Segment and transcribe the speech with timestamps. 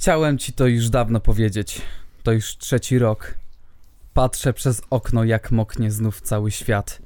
[0.00, 1.82] Chciałem ci to już dawno powiedzieć.
[2.22, 3.34] To już trzeci rok.
[4.14, 6.98] Patrzę przez okno, jak moknie znów cały świat.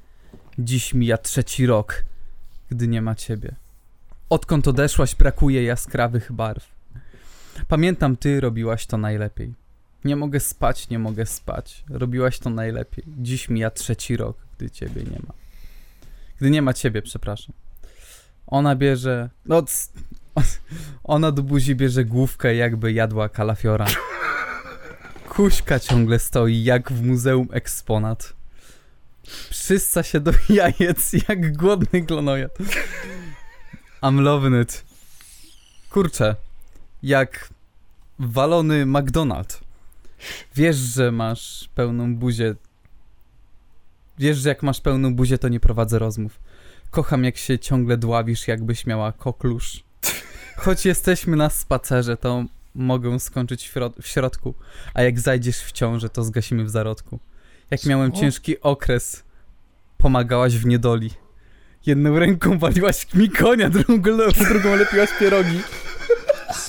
[0.58, 2.04] Dziś mija trzeci rok,
[2.70, 3.54] gdy nie ma ciebie.
[4.30, 6.68] Odkąd odeszłaś, brakuje jaskrawych barw.
[7.68, 9.54] Pamiętam, ty robiłaś to najlepiej.
[10.04, 11.84] Nie mogę spać, nie mogę spać.
[11.90, 13.04] Robiłaś to najlepiej.
[13.06, 15.34] Dziś mija trzeci rok, gdy ciebie nie ma.
[16.38, 17.63] Gdy nie ma ciebie, przepraszam.
[18.46, 19.30] Ona bierze.
[19.46, 19.88] No, c-
[21.04, 23.86] ona do buzi bierze główkę, jakby jadła kalafiora.
[25.28, 28.32] Kuśka ciągle stoi, jak w muzeum eksponat.
[29.50, 32.52] Przysca się do jajec, jak głodny glonojad.
[34.02, 34.84] I'm loving it.
[35.90, 36.36] Kurczę,
[37.02, 37.48] jak
[38.18, 39.60] walony McDonald.
[40.56, 42.54] Wiesz, że masz pełną buzię.
[44.18, 46.40] Wiesz, że jak masz pełną buzię, to nie prowadzę rozmów.
[46.94, 49.84] Kocham, jak się ciągle dławisz, jakbyś miała koklusz.
[50.56, 52.44] Choć jesteśmy na spacerze, to
[52.74, 54.54] mogę skończyć w, środ- w środku,
[54.94, 57.18] a jak zajdziesz w ciążę, to zgasimy w zarodku.
[57.70, 58.20] Jak miałem Co?
[58.20, 59.24] ciężki okres,
[59.98, 61.10] pomagałaś w niedoli.
[61.86, 65.60] Jedną ręką waliłaś mi konia, drugą, drugą lepiłaś pierogi.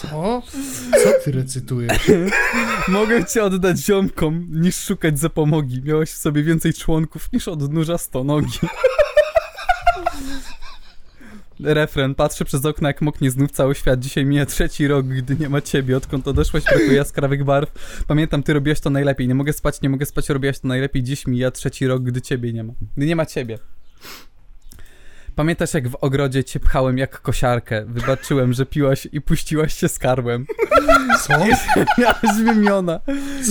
[0.02, 0.42] Co?
[1.04, 2.12] Co ty recytujesz?
[2.88, 5.82] Mogę cię oddać ziomkom, niż szukać zapomogi.
[5.84, 8.60] Miałeś w sobie więcej członków, niż odnóża stonogi.
[11.60, 12.16] Refren.
[12.16, 14.00] Patrzę przez okno, jak moknie znów cały świat.
[14.00, 15.98] Dzisiaj mija trzeci rok, gdy nie ma ciebie.
[15.98, 17.72] Odkąd odeszłaś, brakuje jaskrawych barw.
[18.08, 19.28] Pamiętam, ty robiłaś to najlepiej.
[19.28, 21.04] Nie mogę spać, nie mogę spać, robiłaś to najlepiej.
[21.04, 22.74] Dziś mija trzeci rok, gdy ciebie nie ma.
[22.98, 23.60] Gdy nie ma ciebie.
[25.36, 27.86] Pamiętasz, jak w ogrodzie cię pchałem jak kosiarkę?
[27.88, 30.46] Wybaczyłem, że piłaś i puściłaś się skarbłem.
[31.22, 31.34] Co?
[31.98, 33.00] Miałaś wymiona.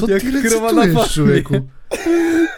[0.01, 1.55] Co Jak ty recytujesz, człowieku?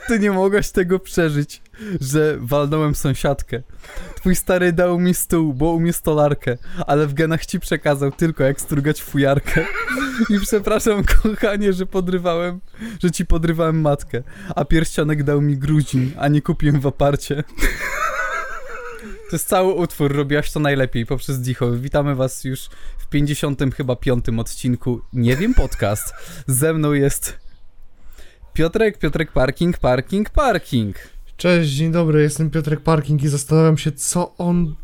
[0.08, 1.62] Ty nie mogłaś tego przeżyć,
[2.00, 3.62] że walnąłem sąsiadkę.
[4.26, 8.60] Twój stary dał mi stół, bo umie stolarkę, ale w genach ci przekazał tylko jak
[8.60, 9.66] strugać fujarkę.
[10.34, 12.60] I przepraszam, kochanie, że podrywałem,
[13.02, 14.22] że ci podrywałem matkę,
[14.56, 17.44] a pierścionek dał mi gruzin, a nie kupiłem w aparcie.
[19.30, 21.72] To jest cały utwór, robiłaś to najlepiej poprzez Dicho.
[21.72, 22.68] Witamy was już
[22.98, 25.00] w 50 chyba piątym odcinku.
[25.12, 26.14] Nie wiem, podcast.
[26.46, 27.38] Ze mną jest
[28.52, 31.15] Piotrek, Piotrek Parking, Parking, Parking.
[31.36, 34.74] Cześć, dzień dobry, jestem Piotrek Parking i zastanawiam się, co on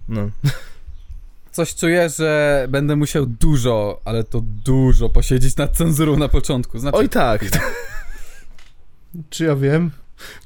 [0.08, 0.30] No.
[1.52, 6.78] Coś czuję, że będę musiał dużo, ale to dużo posiedzieć nad cenzurą na początku.
[6.78, 7.44] Znaczy, Oj tak.
[9.30, 9.90] Czy ja wiem?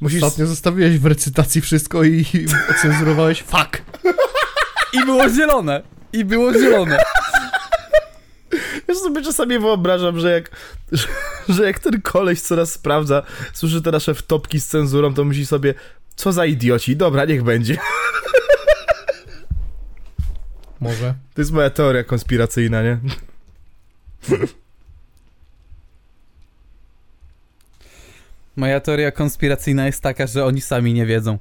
[0.00, 0.22] Musisz...
[0.22, 3.82] Ostatnio zostawiłeś w recytacji wszystko i i ocenzurowałeś fuck.
[4.92, 5.82] I było zielone!
[6.12, 6.98] I było zielone!
[8.92, 10.50] Ja sobie czasami wyobrażam, że jak,
[10.92, 11.08] że,
[11.54, 13.22] że jak ten koleś, co nas sprawdza,
[13.52, 15.74] słyszy te nasze wtopki z cenzurą, to myśli sobie,
[16.16, 17.76] co za idioci, dobra, niech będzie.
[20.80, 21.14] Może.
[21.34, 22.98] To jest moja teoria konspiracyjna, nie?
[28.56, 31.38] Moja teoria konspiracyjna jest taka, że oni sami nie wiedzą.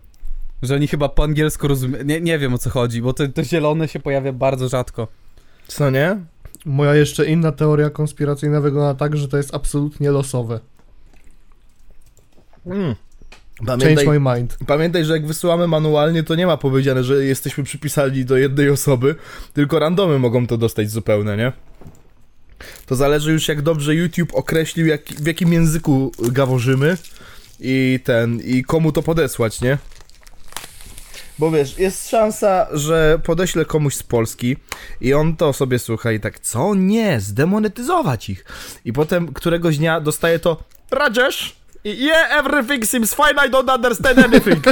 [0.62, 2.04] Że oni chyba po angielsku rozumieją.
[2.04, 5.08] Nie, nie wiem o co chodzi, bo to, to zielone się pojawia bardzo rzadko.
[5.68, 6.18] Co nie?
[6.66, 10.60] Moja jeszcze inna teoria konspiracyjna wygląda tak, że to jest absolutnie losowe.
[12.66, 12.96] Mm.
[13.68, 14.58] Change Pamiętaj, my mind.
[14.68, 19.16] pamiętaj, że jak wysyłamy manualnie, to nie ma powiedziane, że jesteśmy przypisani do jednej osoby,
[19.54, 21.52] tylko randomy mogą to dostać zupełnie, nie?
[22.86, 26.98] To zależy już jak dobrze YouTube określił, jak, w jakim języku gaworzymy
[27.60, 29.78] i ten, i komu to podesłać, nie?
[31.42, 34.58] Bo wiesz, jest szansa, że podeślę komuś z Polski
[35.02, 36.76] i on to sobie słucha i tak, co?
[36.76, 38.46] Nie, zdemonetyzować ich.
[38.86, 44.20] I potem któregoś dnia dostaje to Rajesh i yeah, everything seems fine, I don't understand
[44.20, 44.66] anything.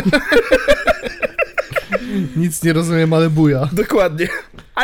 [2.36, 3.70] Nic nie rozumiem, ale buja.
[3.72, 4.28] Dokładnie.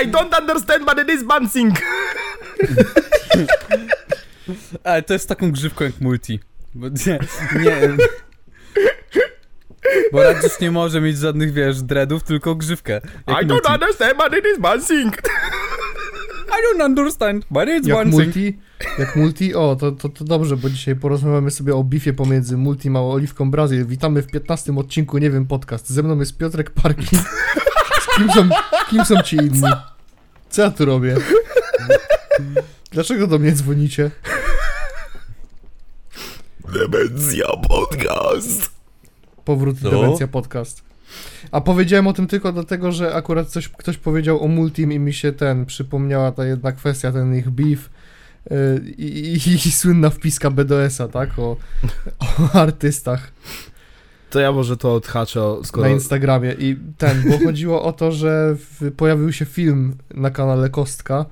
[0.04, 1.76] I don't understand, but it is bouncing.
[4.84, 6.40] Ale to jest taką grzywką jak multi.
[6.76, 7.20] Bo nie,
[7.64, 7.82] nie.
[10.12, 12.94] Bo Radzisz nie może mieć żadnych, wiesz, dreadów, tylko grzywkę.
[13.28, 13.48] Jak I multi.
[13.68, 15.18] don't understand, but it is bouncing.
[16.48, 18.24] I don't understand, but it's Jak one thing.
[18.24, 18.58] multi,
[19.00, 22.96] jak multi, o, to, to, to dobrze, bo dzisiaj porozmawiamy sobie o bifie pomiędzy Multim
[22.96, 23.86] a Oliwką Brazil.
[23.86, 25.90] Witamy w 15 odcinku, nie wiem, podcast.
[25.90, 27.20] Ze mną jest Piotrek Parkin.
[28.02, 28.50] Z kim są,
[28.90, 29.62] kim są ci inni?
[30.50, 31.16] Co ja tu robię?
[32.92, 34.12] Dlaczego do mnie dzwonicie?
[36.74, 38.75] Demencja podcast.
[39.46, 39.90] Powrót Co?
[39.90, 40.84] Demencja Podcast.
[41.52, 45.14] A powiedziałem o tym tylko dlatego, że akurat coś ktoś powiedział o Multim i mi
[45.14, 47.90] się ten, przypomniała ta jedna kwestia, ten ich beef
[48.50, 48.58] yy,
[48.98, 51.40] i, i, i słynna wpiska BDS-a, tak?
[51.40, 51.58] O,
[52.20, 53.32] o artystach
[54.30, 55.88] To ja może to odhaczę, skoro...
[55.88, 56.56] na Instagramie.
[56.60, 61.26] I ten, bo chodziło o to, że w, pojawił się film na kanale Kostka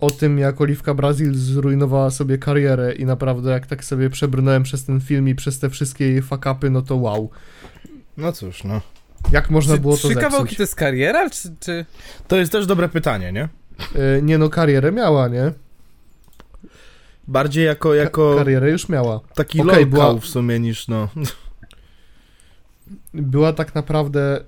[0.00, 4.84] o tym, jak Oliwka Brazil zrujnowała sobie karierę i naprawdę jak tak sobie przebrnąłem przez
[4.84, 7.30] ten film i przez te wszystkie jej fakapy, no to wow.
[8.16, 8.80] No cóż, no.
[9.32, 10.56] Jak można Czy było to trzy kawałki zepsuć?
[10.56, 11.54] to jest kariera, czy...
[11.60, 11.86] czy...
[12.28, 13.48] To jest też dobre pytanie, nie?
[14.18, 15.52] Y, nie no, karierę miała, nie?
[17.28, 19.20] Bardziej jako, Ka- jako karierę już miała.
[19.34, 21.08] taki Okej, okay, była- w sumie niż no...
[23.14, 24.44] Była tak naprawdę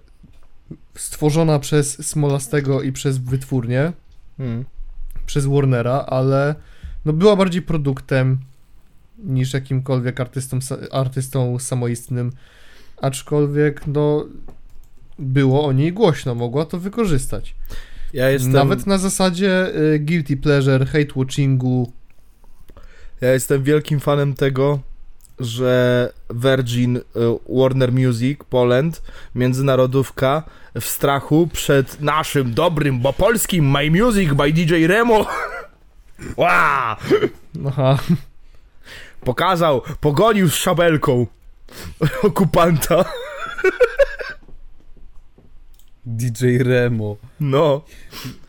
[0.95, 3.93] stworzona przez Smolastego i przez wytwórnię,
[4.37, 4.65] Hmm.
[5.29, 6.55] Przez Warnera, ale
[7.05, 8.39] no była bardziej produktem
[9.19, 10.59] niż jakimkolwiek artystą,
[10.93, 12.33] artystą samoistnym.
[13.03, 14.27] Aczkolwiek, no,
[15.19, 17.55] było o niej głośno, mogła to wykorzystać.
[18.13, 18.53] Ja jestem...
[18.53, 21.93] Nawet na zasadzie y, guilty pleasure, hate watchingu.
[23.21, 24.81] Ja jestem wielkim fanem tego,
[25.40, 27.02] że Virgin y,
[27.49, 29.02] Warner Music Poland,
[29.35, 30.43] międzynarodówka
[30.81, 35.26] w strachu przed naszym dobrym, bo polskim My Music by DJ Remo
[36.37, 36.96] Ła!
[37.67, 37.99] Aha,
[39.20, 41.26] pokazał, pogonił z szabelką
[42.23, 43.05] okupanta.
[46.06, 47.17] DJ Remo.
[47.40, 47.82] No.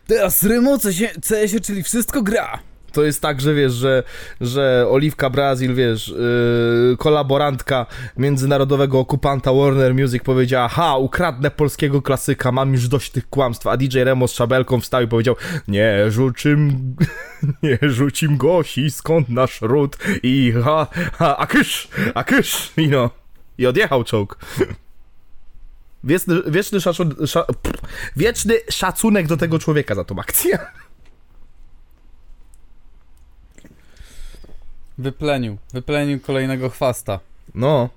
[0.06, 2.58] Teraz Remo co się, CS-ie, czyli wszystko gra.
[2.92, 4.02] To jest tak, że wiesz, że,
[4.40, 12.52] że Oliwka Brazil, wiesz, yy, kolaborantka międzynarodowego okupanta Warner Music powiedziała, ha, ukradnę polskiego klasyka,
[12.52, 15.36] mam już dość tych kłamstw, a DJ Remo z szabelką wstał i powiedział,
[15.68, 16.70] nie rzucim,
[17.62, 23.10] nie rzucim gosi, skąd nasz ród i ha, ha, a kysz, a kysz, i no,
[23.58, 24.38] i odjechał czołg.
[26.04, 27.44] Wieczny, wieczny, szacun, sza,
[28.16, 30.58] wieczny szacunek do tego człowieka za tą akcję.
[35.00, 35.56] Wyplenił.
[35.72, 37.20] Wyplenił kolejnego chwasta.
[37.54, 37.88] No.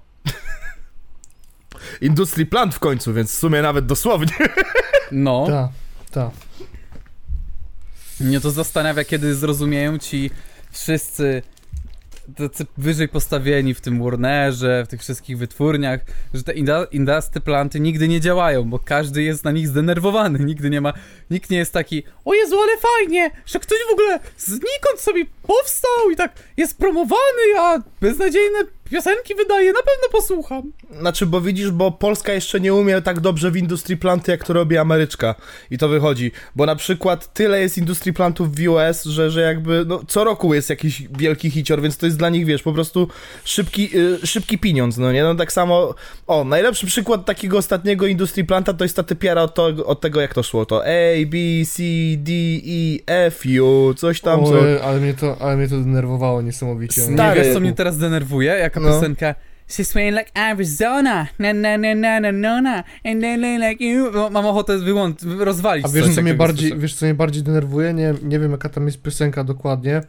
[2.01, 4.33] Industry plant w końcu, więc w sumie nawet dosłownie.
[5.11, 5.69] No, ta,
[6.11, 6.31] ta.
[8.19, 10.31] mnie to zastanawia, kiedy zrozumieją ci
[10.71, 11.41] wszyscy
[12.37, 15.99] tacy wyżej postawieni w tym Warnerze, w tych wszystkich wytwórniach,
[16.33, 16.53] że te
[16.91, 20.93] industry planty nigdy nie działają, bo każdy jest na nich zdenerwowany, nigdy nie ma,
[21.29, 26.11] nikt nie jest taki, o Jezu, ale fajnie, że ktoś w ogóle znikąd sobie powstał
[26.13, 28.59] i tak jest promowany, a beznadziejne
[28.91, 30.71] piosenki wydaje, na pewno posłucham.
[30.99, 34.53] Znaczy, bo widzisz, bo Polska jeszcze nie umie tak dobrze w industry planty, jak to
[34.53, 35.35] robi Ameryczka.
[35.71, 36.31] I to wychodzi.
[36.55, 40.53] Bo na przykład tyle jest industry plantów w US, że, że jakby, no, co roku
[40.53, 43.07] jest jakiś wielki hicior, więc to jest dla nich, wiesz, po prostu
[43.43, 43.89] szybki,
[44.23, 45.23] y, szybki pieniądz, no nie?
[45.23, 45.95] No tak samo,
[46.27, 50.21] o, najlepszy przykład takiego ostatniego industry planta to jest ta typiara od, to, od tego,
[50.21, 51.83] jak to szło, to A, B, C,
[52.17, 52.31] D,
[53.07, 54.51] E, F, U, coś tam, co...
[54.59, 57.01] Oj, ale, mnie to, ale mnie to denerwowało niesamowicie.
[57.07, 57.41] Nie Stary.
[57.43, 58.51] wiesz, co mnie teraz denerwuje?
[58.51, 58.89] Jaka No.
[58.89, 59.35] piosenka
[59.69, 63.83] She's swaying like Arizona, na na na na na na na, and they lay like
[63.85, 64.11] you.
[64.11, 66.81] No, Mam ochotę wyłączyć, rozwalić A wiesz, coś, co mnie bardziej, słyszę.
[66.81, 67.93] wiesz, co mnie bardziej denerwuje?
[67.93, 70.01] Nie, nie wiem, jaka tam jest piosenka dokładnie,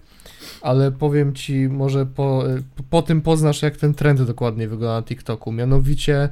[0.62, 2.44] ale powiem ci, może po,
[2.90, 5.52] po tym poznasz, jak ten trend dokładnie wygląda na TikToku.
[5.52, 6.28] Mianowicie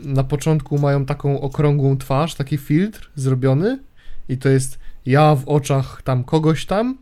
[0.00, 3.78] na początku mają taką okrągłą twarz, taki filtr zrobiony
[4.28, 6.98] i to jest ja w oczach tam kogoś tam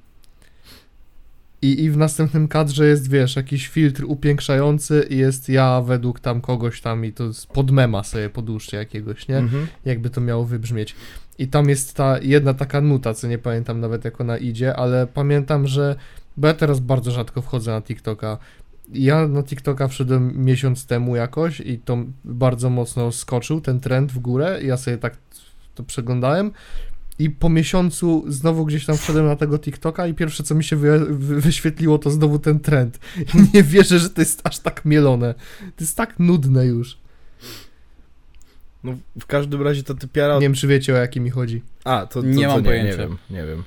[1.63, 6.41] i, i w następnym kadrze jest, wiesz, jakiś filtr upiększający i jest ja według tam
[6.41, 9.39] kogoś tam i to pod mema sobie podłóżcie jakiegoś, nie?
[9.39, 9.67] Mhm.
[9.85, 10.97] jakby to miało wybrzmieć.
[11.39, 15.07] I tam jest ta jedna taka nuta, co nie pamiętam nawet jak ona idzie, ale
[15.07, 15.97] pamiętam, że
[16.37, 18.39] bo ja teraz bardzo rzadko wchodzę na TikToka.
[18.93, 24.19] Ja na TikToka wszedłem miesiąc temu jakoś i to bardzo mocno skoczył ten trend w
[24.19, 24.61] górę.
[24.63, 25.17] Ja sobie tak
[25.75, 26.53] to przeglądałem
[27.21, 30.77] i po miesiącu znowu gdzieś tam wszedłem na tego TikToka i pierwsze co mi się
[30.77, 32.99] wy, wy, wyświetliło to znowu ten trend.
[33.35, 35.35] I nie wierzę, że to jest aż tak mielone.
[35.61, 36.99] To jest tak nudne już.
[38.85, 40.35] No, w każdym razie ta typiara...
[40.35, 41.63] Nie wiem, czy wiecie o jakie mi chodzi.
[41.85, 42.97] A, to, to, Nie to mam nie, nie pojęcia.
[42.97, 43.63] wiem, nie wiem.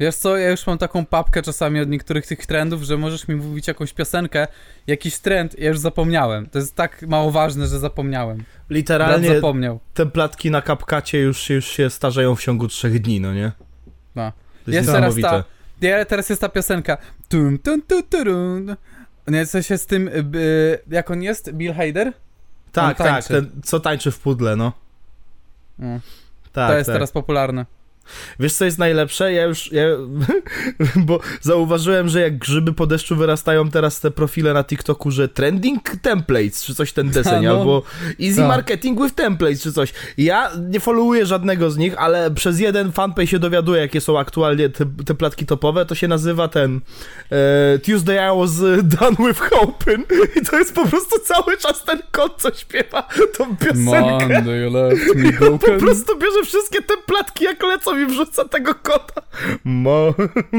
[0.00, 3.34] Wiesz co, ja już mam taką papkę czasami od niektórych tych trendów, że możesz mi
[3.34, 4.46] mówić jakąś piosenkę,
[4.86, 6.46] jakiś trend, ja już zapomniałem.
[6.46, 8.36] To jest tak mało ważne, że zapomniałem.
[8.36, 9.80] Brat Literalnie zapomniał.
[9.94, 13.52] te platki na kapkacie już, się- już się starzeją w ciągu trzech dni, no nie?
[14.14, 14.32] No.
[14.64, 15.44] To jest Jest teraz ta-
[16.08, 16.98] teraz jest ta piosenka.
[17.28, 18.76] Tum, tum, tum, turun.
[19.28, 21.52] Nie, co się z tym, y, jak on jest?
[21.52, 22.12] Bill Hader?
[22.72, 24.72] Tak, tak, ten, co tańczy w pudle, no.
[25.78, 26.00] Mm.
[26.52, 26.94] Tak, to jest tak.
[26.94, 27.66] teraz popularne.
[28.40, 29.32] Wiesz co jest najlepsze?
[29.32, 29.84] Ja już, ja,
[31.06, 35.82] bo zauważyłem, że jak grzyby po deszczu wyrastają teraz te profile na TikToku, że trending
[36.02, 37.50] templates, czy coś ten deseń, no.
[37.50, 37.82] albo
[38.20, 38.48] easy Tak.
[38.48, 39.92] marketing with templates, czy coś.
[40.18, 44.68] Ja nie followuję żadnego z nich, ale przez jeden fanpage się dowiaduję, jakie są aktualnie
[44.68, 46.80] te, te platki topowe, to się nazywa ten
[47.30, 50.06] e, Tuesday I was e, done with hoping
[50.36, 53.08] i to jest po prostu cały czas ten kot, co śpiewa
[53.38, 54.28] tą piosenkę.
[54.28, 59.22] Monday left me Po prostu bierze wszystkie te platki jak lecą i wrzuca tego kota.
[59.64, 60.14] Mo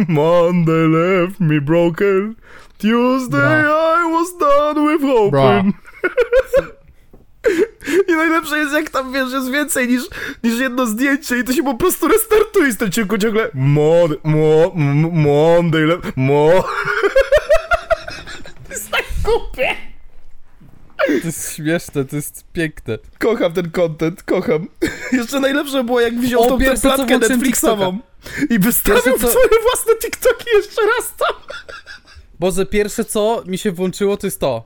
[0.08, 2.36] Monday left me broken.
[2.78, 5.74] Tuesday I was done with hoping.
[8.08, 10.04] I najlepsze jest jak tam wiesz, jest więcej niż,
[10.44, 14.72] niż jedno zdjęcie i to się po prostu restartuje z tym ciągu ciągle Mon, mo,
[14.76, 16.50] m- Monday mo.
[18.68, 19.76] To jest tak głupie.
[20.98, 22.98] To jest śmieszne, to jest piękne.
[23.20, 24.68] Kocham ten content, kocham.
[25.12, 28.00] Jeszcze najlepsze było, jak wziął O, tą tę platkę Netflixową
[28.50, 31.36] i wystawił Pierwsze, co- swoje własne TikToki jeszcze raz tam.
[32.40, 34.64] Boże, pierwsze co mi się włączyło to jest to.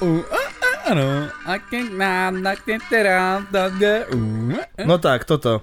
[0.00, 0.06] No.
[4.86, 5.60] No tak, to to.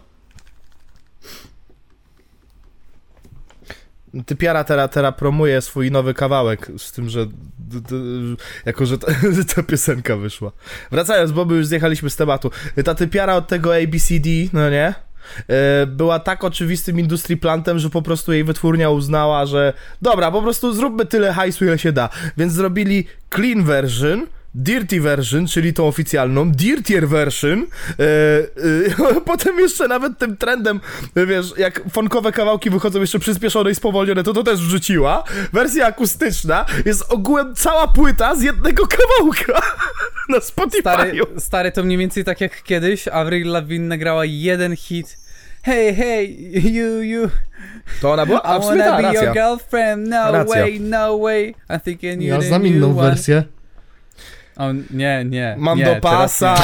[4.25, 7.25] Typiara teraz teraz promuje swój nowy kawałek z tym, że
[7.59, 7.95] d, d,
[8.65, 9.07] jako, że ta,
[9.55, 10.51] ta piosenka wyszła.
[10.91, 12.51] Wracając, bo my już zjechaliśmy z tematu.
[12.85, 14.93] Ta typiara od tego ABCD, no nie?
[15.47, 20.41] E, Była tak oczywistym industry plantem, że po prostu jej wytwórnia uznała, że dobra, po
[20.41, 22.09] prostu zróbmy tyle hajsu, ile się da.
[22.37, 27.65] Więc zrobili clean version, dirty version, czyli tą oficjalną, dirtier version.
[27.99, 28.03] E,
[29.17, 30.79] e, potem jeszcze nawet tym trendem,
[31.15, 35.23] wiesz, jak fonkowe kawałki wychodzą jeszcze przyspieszone i spowolnione, to to też wrzuciła.
[35.53, 39.61] Wersja akustyczna jest ogółem cała płyta z jednego kawałka
[40.29, 40.81] na Spotify.
[40.81, 45.17] Stary, stary, to mniej więcej tak jak kiedyś Avril Lavigne nagrała jeden hit.
[45.63, 47.29] Hey, hey, you, you,
[48.01, 48.39] To ona była?
[48.39, 49.33] I A w sumie wanna be your racja.
[49.33, 50.55] girlfriend, no Racja.
[50.61, 53.09] way, no way, I'm thinking you Ja znam inną one.
[53.09, 53.43] wersję.
[54.57, 56.55] O, nie, nie, Mam nie, do pasa.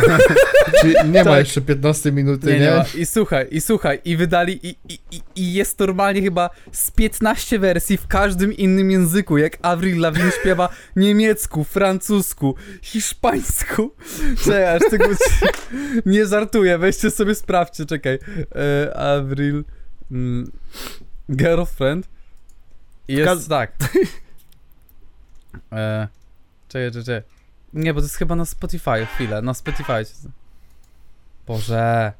[0.80, 1.38] Czyli nie ma Tak.
[1.38, 2.84] jeszcze 15 minuty, Nie, nie?
[2.94, 3.00] nie.
[3.00, 4.98] I słuchaj, i słuchaj, i wydali, i, i,
[5.36, 10.68] i- jest normalnie chyba z 15 wersji w każdym innym języku, jak Avril Lavigne śpiewa
[10.96, 13.94] niemiecku, francusku, hiszpańsku.
[14.44, 15.04] Czekaj, aż tego
[16.06, 18.18] nie żartuję, weźcie sobie sprawdźcie, czekaj.
[18.86, 19.64] E, Avril
[20.10, 20.50] mm,
[21.30, 22.08] girlfriend
[23.08, 23.72] jest Kaz- tak.
[25.72, 26.08] E,
[26.72, 27.22] czekaj, czekaj.
[27.74, 30.04] Nie, bo to jest chyba na Spotify, chwilę, na Spotify.
[31.46, 32.12] Boże.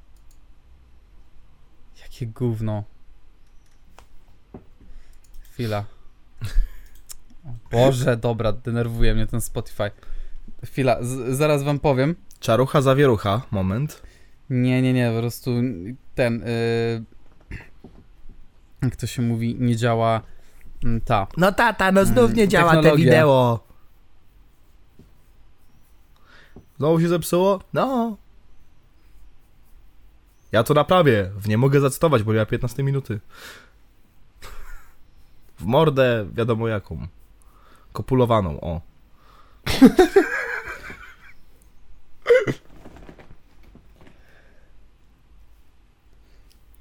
[2.03, 2.85] Jakie gówno.
[5.53, 5.85] Chwila.
[7.71, 9.91] Boże, dobra, denerwuje mnie ten Spotify.
[10.65, 12.17] Chwila, z- zaraz wam powiem.
[12.41, 14.03] Czarucha, zawierucha, moment.
[14.51, 15.51] Nie, nie, nie, po prostu
[16.15, 16.43] ten.
[16.43, 17.05] y,
[18.83, 20.21] jak to się mówi, nie działa
[20.85, 21.27] mm, ta.
[21.37, 23.05] No tata, no znów nie działa te Technologia.
[23.05, 23.61] wideo.
[26.79, 27.61] Znowu się zepsuło?
[27.73, 28.17] No.
[30.53, 31.31] Ja to naprawię.
[31.37, 33.21] W nie mogę zacytować, bo ja 15 minuty.
[35.59, 37.07] W mordę wiadomo jaką.
[37.93, 38.81] Kopulowaną, o.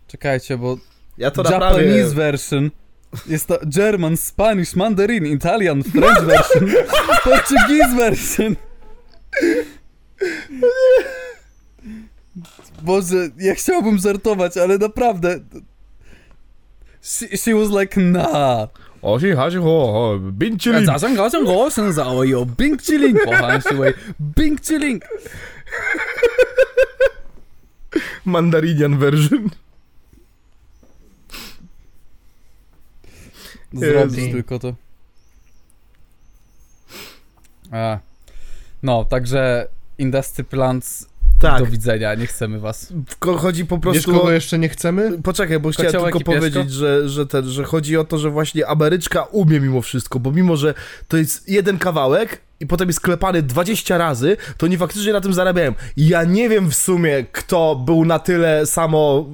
[0.08, 0.78] Czekajcie, bo
[1.18, 1.86] Ja to naprawię.
[1.86, 2.72] Japanese version.
[3.28, 6.70] Jest to German, Spanish, Mandarin, Italian, French version,
[7.24, 8.56] Portuguese version.
[12.82, 15.40] Boże, ja chciałbym żartować, ale naprawdę.
[17.02, 18.68] She, she was like, na.
[19.02, 20.88] O, si, ha, si, ho, ho, bing chilling.
[20.88, 23.18] Ja, zasan, gasan, gosan, zao, yo, bing chilling.
[23.28, 23.70] O, han, si,
[24.20, 25.04] bing chilling.
[28.26, 29.50] Mandarinian version.
[33.74, 34.76] Zrobisz tylko to.
[37.72, 38.00] A.
[38.84, 39.68] No, także
[39.98, 41.08] Industry Plants
[41.40, 41.60] Tak.
[41.60, 42.94] do widzenia, nie chcemy was.
[43.38, 44.20] Chodzi po Wiesz, prostu o...
[44.20, 45.22] kogo jeszcze nie chcemy?
[45.24, 49.24] Poczekaj, bo chciałem tylko powiedzieć, że, że, ten, że chodzi o to, że właśnie Ameryczka
[49.24, 50.74] umie mimo wszystko, bo mimo, że
[51.08, 55.34] to jest jeden kawałek i potem jest klepany 20 razy, to oni faktycznie na tym
[55.34, 55.74] zarabiają.
[55.98, 59.26] Ja nie wiem w sumie, kto był na tyle samo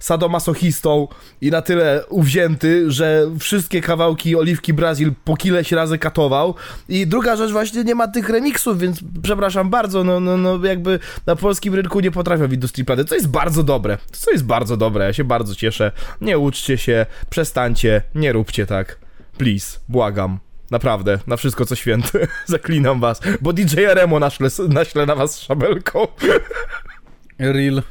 [0.00, 1.08] sadomasochistą
[1.40, 6.54] i na tyle uwzięty, że wszystkie kawałki Oliwki Brazil po kileś razy katował.
[6.88, 10.98] I druga rzecz, właśnie nie ma tych remixów, więc przepraszam bardzo, no, no, no jakby
[11.26, 13.98] na polskim rynku nie potrafią w Industry Plany, co jest bardzo dobre.
[14.12, 15.92] Co jest bardzo dobre, ja się bardzo cieszę.
[16.20, 18.98] Nie uczcie się, przestańcie, nie róbcie tak.
[19.38, 20.38] Please, błagam.
[20.70, 22.26] Naprawdę, na wszystko co święte.
[22.46, 26.08] Zaklinam was, bo DJ Remo naszle, naśle na was szabelką.
[27.38, 27.82] Real.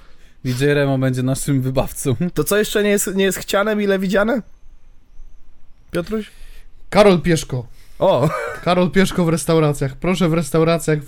[0.46, 2.15] DJ Remo będzie naszym wybawcą.
[2.34, 4.41] To co jeszcze nie jest, nie jest chciane, mile widziane?
[5.91, 6.32] Piotruś?
[6.89, 7.67] Karol Pieszko.
[8.00, 8.30] O,
[8.64, 9.96] Karol Pieszko w restauracjach.
[9.96, 11.00] Proszę w restauracjach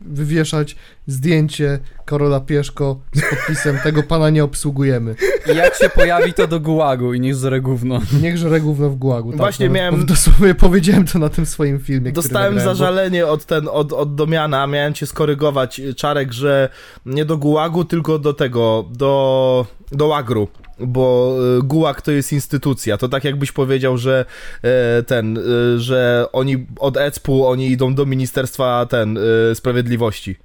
[0.00, 5.14] wywieszać zdjęcie Karola Pieszko z podpisem tego pana nie obsługujemy.
[5.52, 8.00] I jak się pojawi, to do gułagu i niech żre gówno.
[8.22, 9.30] Niech żre gówno w gułagu.
[9.30, 13.26] Tak, Właśnie nawet- miałem- Dosłownie powiedziałem to na tym swoim filmie, dostałem nagrałem, bo- zażalenie
[13.26, 16.68] od, ten, od, od Domiana, miałem cię skorygować, Czarek, że
[17.06, 20.48] nie do gułagu, tylko do tego, do, do łagru.
[20.80, 22.96] Bo y, gułag to jest instytucja.
[22.96, 24.24] To tak jakbyś powiedział, że
[24.62, 29.18] e, ten, y, że oni od ECPU oni idą do Ministerstwa ten
[29.54, 30.36] Sprawiedliwości.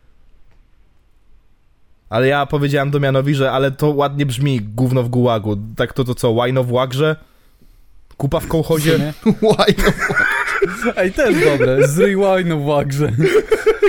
[2.10, 5.58] Ale ja powiedziałem Domianowi, że ale to ładnie brzmi gówno w gułagu.
[5.76, 7.16] Tak to to co, łajno w łagrze?
[8.18, 9.00] Kupa w kołchozie?
[9.00, 9.14] Nie?
[9.50, 10.94] Łaj, no.
[10.96, 11.88] Ej, też dobre.
[11.88, 13.12] Zryj łajno w łagrze.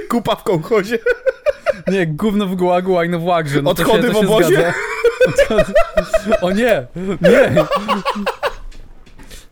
[0.08, 0.98] Kupa w kołchozie?
[1.86, 3.62] Nie, gówno w gułagu, łajno w łagrze.
[3.62, 4.74] No Odchody się, w obozie?
[6.40, 6.86] O nie,
[7.20, 7.64] nie.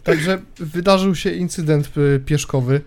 [0.05, 2.81] Także wydarzył się incydent y, pieszkowy.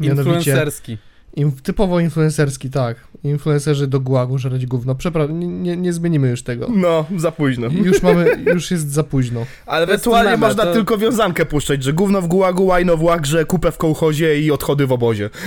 [0.00, 0.98] Mianowicie Influencerski.
[1.36, 2.96] im, typowo influencerski, tak.
[3.24, 4.94] Influencerzy do gułagu żreć gówno.
[4.94, 6.66] Przepraszam, nie, nie, nie zmienimy już tego.
[6.70, 7.66] No, za późno.
[7.66, 9.46] Już mamy, już jest za późno.
[9.66, 13.72] Ale ewentualnie można to- tylko wiązankę puszczać, że gówno w gułagu, łajno w łagrze, kupę
[13.72, 15.30] w kołchozie i odchody w obozie.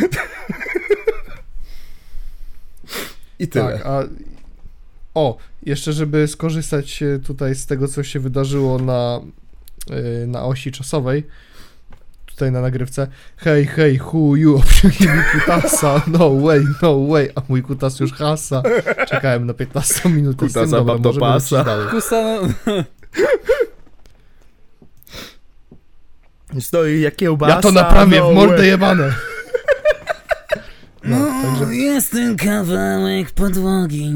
[3.39, 3.73] I tyle.
[3.77, 4.03] Tak, a
[5.13, 9.21] o, jeszcze żeby skorzystać e, tutaj z tego, co się wydarzyło na,
[9.89, 11.23] e, na osi czasowej,
[12.25, 13.07] tutaj na nagrywce.
[13.37, 18.13] Hej, hej, who you, obsługi mi kutasa, no way, no way, a mój kutas już
[18.13, 18.63] hasa.
[19.07, 20.37] Czekałem na 15 minut.
[20.37, 21.65] Kutasa mam do pasa.
[21.91, 22.39] Kusa,
[26.59, 27.55] Stoi jak kiełbasa.
[27.55, 28.67] Ja to naprawię, no w mordę way.
[28.67, 29.13] jebane.
[31.05, 34.15] No, także, jest ten kawałek podłogi.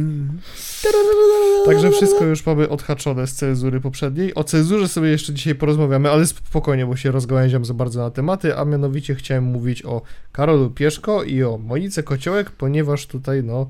[1.65, 4.35] także wszystko już mamy odhaczone z cenzury poprzedniej.
[4.35, 8.57] O cenzurze sobie jeszcze dzisiaj porozmawiamy, ale spokojnie, bo się rozgałęziam za bardzo na tematy,
[8.57, 13.69] a mianowicie chciałem mówić o Karolu Pieszko i o Monice Kociołek, ponieważ tutaj, no,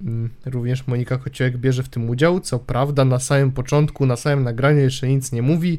[0.00, 2.40] mm, również Monika Kociołek bierze w tym udział.
[2.40, 5.78] Co prawda, na samym początku, na samym nagraniu jeszcze nic nie mówi,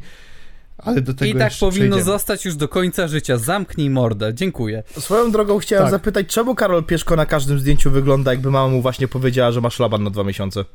[0.77, 2.03] ale do tego I tak powinno przejdziemy.
[2.03, 3.37] zostać już do końca życia.
[3.37, 4.33] Zamknij mordę.
[4.33, 4.83] Dziękuję.
[4.99, 5.91] Swoją drogą chciałem Tak.
[5.91, 9.69] zapytać, czemu Karol Pieszko na każdym zdjęciu wygląda, jakby mama mu właśnie powiedziała, że ma
[9.69, 10.65] szlaban na dwa miesiące?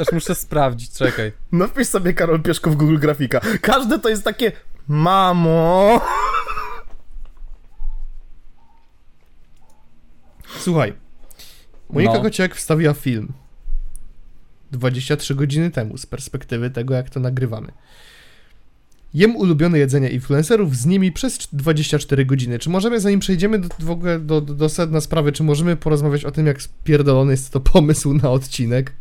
[0.00, 1.32] Aż muszę sprawdzić, czekaj.
[1.52, 3.40] No wpisz sobie Karol Pieszko w Google Grafika.
[3.60, 4.52] Każde to jest takie,
[4.88, 6.00] mamo...
[10.58, 10.94] Słuchaj,
[11.90, 12.22] Monika No.
[12.22, 13.32] Kociołek wstawiła film
[14.70, 17.72] 23 godziny temu z perspektywy tego, jak to nagrywamy.
[19.14, 22.58] Jem ulubione jedzenie influencerów z nimi przez 24 godziny.
[22.58, 26.24] Czy możemy, zanim przejdziemy do, w ogóle do, do, do sedna sprawy, czy możemy porozmawiać
[26.24, 28.92] o tym, jak spierdolony jest to pomysł na odcinek?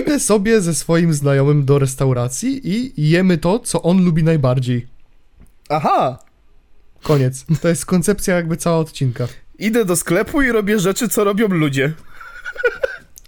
[0.00, 4.86] Idę sobie ze swoim znajomym do restauracji i jemy to, co on lubi najbardziej.
[5.68, 6.18] Aha!
[7.02, 7.44] Koniec.
[7.60, 9.28] To jest koncepcja jakby cała odcinka.
[9.58, 11.92] Idę do sklepu i robię rzeczy, co robią ludzie.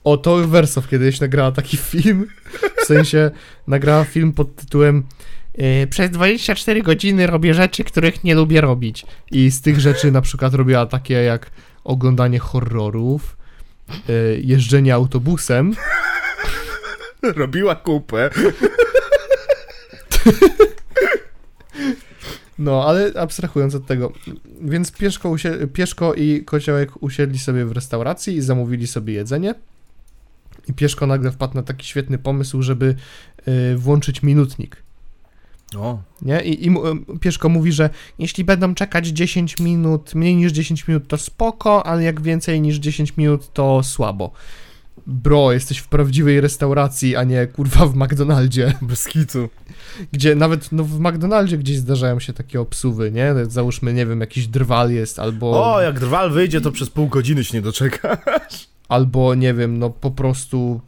[0.05, 2.27] O, to Wersow kiedyś nagrała taki film,
[2.83, 3.31] w sensie
[3.67, 5.07] nagrała film pod tytułem
[5.55, 9.07] e, Przez 24 godziny robię rzeczy, których nie lubię robić.
[9.31, 11.51] I z tych rzeczy na przykład robiła takie jak
[11.85, 13.37] oglądanie horrorów,
[14.09, 15.75] e, jeżdżenie autobusem,
[17.23, 18.31] Robiła kupę.
[22.59, 24.13] no ale abstrahując od tego.
[24.61, 25.35] Więc Pieszko,
[25.73, 29.55] Pieszko i Kociołek usiedli sobie w restauracji i zamówili sobie jedzenie.
[30.69, 32.95] I Pieszko nagle wpadł na taki świetny pomysł, żeby
[33.47, 34.83] e, włączyć minutnik.
[35.77, 35.99] O.
[36.23, 36.41] Nie?
[36.41, 41.09] I, i em, Pieszko mówi, że jeśli będą czekać 10 minut, mniej niż 10 minut,
[41.09, 44.33] to spoko, ale jak więcej niż 10 minut, to słabo.
[45.07, 49.49] Bro, jesteś w prawdziwej restauracji, a nie kurwa w McDonaldzie, Bez kitu.
[50.13, 53.35] gdzie nawet no, w McDonaldzie gdzieś zdarzają się takie obsuwy, nie?
[53.49, 57.45] Załóżmy, nie wiem, jakiś drwal jest, albo, O, jak drwal wyjdzie, to przez pół godziny
[57.45, 58.19] się nie doczeka.
[58.89, 60.81] albo nie wiem, no po prostu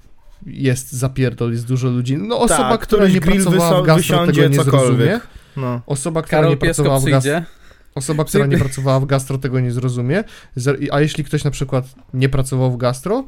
[0.47, 2.17] jest zapierdol, jest dużo ludzi.
[2.17, 4.87] No osoba, Tak, która nie pracowała w gastro, tego nie cokolwiek.
[4.87, 5.21] zrozumie.
[5.57, 5.81] No.
[5.87, 7.33] Osoba, która Karol nie pracowała w gastro.
[7.95, 10.25] Osoba, która nie pracowała w gastro, tego nie zrozumie.
[10.93, 13.25] A jeśli ktoś na przykład nie pracował w gastro,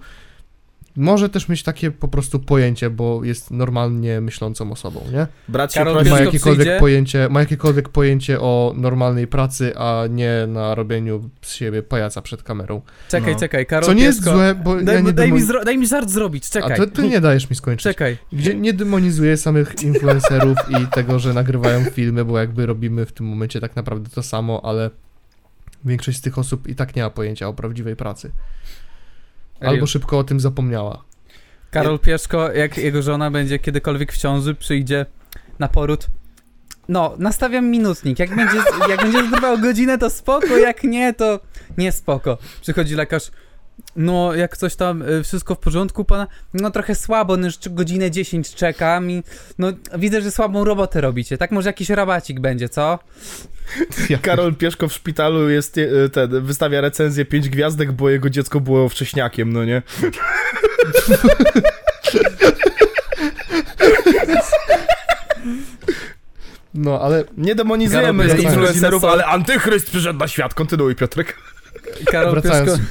[0.97, 5.27] może też mieć takie po prostu pojęcie, bo jest normalnie myślącą osobą, nie?
[5.49, 5.95] Brat się Karol.
[5.95, 6.81] Ma jakiekolwiek, przyjdzie?
[6.81, 12.43] pojęcie, ma jakiekolwiek pojęcie o normalnej pracy, a nie na robieniu z siebie pajaca przed
[12.43, 12.81] kamerą.
[13.09, 13.39] Czekaj, No.
[13.41, 14.33] czekaj, Karol Co nie jest Piesko.
[14.35, 15.65] złe, bo Daj, ja nie daj, mi zro...
[15.65, 16.77] daj mi żart zrobić, A czekaj.
[16.77, 17.83] to, to nie dajesz mi skończyć.
[17.85, 18.19] Czekaj.
[18.33, 23.27] Gdzie nie demonizuję samych influencerów i tego, że nagrywają filmy, bo jakby robimy w tym
[23.27, 24.91] momencie tak naprawdę to samo, ale
[25.85, 28.31] Większość z tych osób i tak nie ma pojęcia o prawdziwej pracy.
[29.61, 31.05] Albo szybko o tym zapomniała.
[31.71, 35.07] Karol Pieszko, jak jego żona będzie kiedykolwiek w ciąży, przyjdzie
[35.59, 36.07] na poród.
[36.89, 38.19] No, nastawiam minutnik.
[38.19, 38.57] Jak będzie,
[38.89, 41.41] jak będzie trwał godzinę, to spoko, jak nie, to
[41.79, 42.39] nie spoko.
[42.63, 43.31] Przychodzi lekarz.
[43.97, 46.27] No, jak coś tam, y, wszystko w porządku, pana?
[46.55, 49.23] No, trochę słabo, no, już godzinę 10 czekam i
[49.59, 51.39] no, widzę, że słabą robotę robicie.
[51.39, 52.99] Tak, może jakiś rabacik będzie, co?
[54.23, 58.89] Karol Pieszko w szpitalu jest e, ten, wystawia recenzję 5 gwiazdek, bo jego dziecko było
[58.89, 59.83] wcześniakiem, no nie?
[66.75, 70.55] No, ale Nie demonizujemy Karol influencerów, ale antychryst przyszedł na świat.
[70.55, 71.37] Kontynuuj, Piotrek.
[72.05, 72.85] Karol wracając, Pieszko.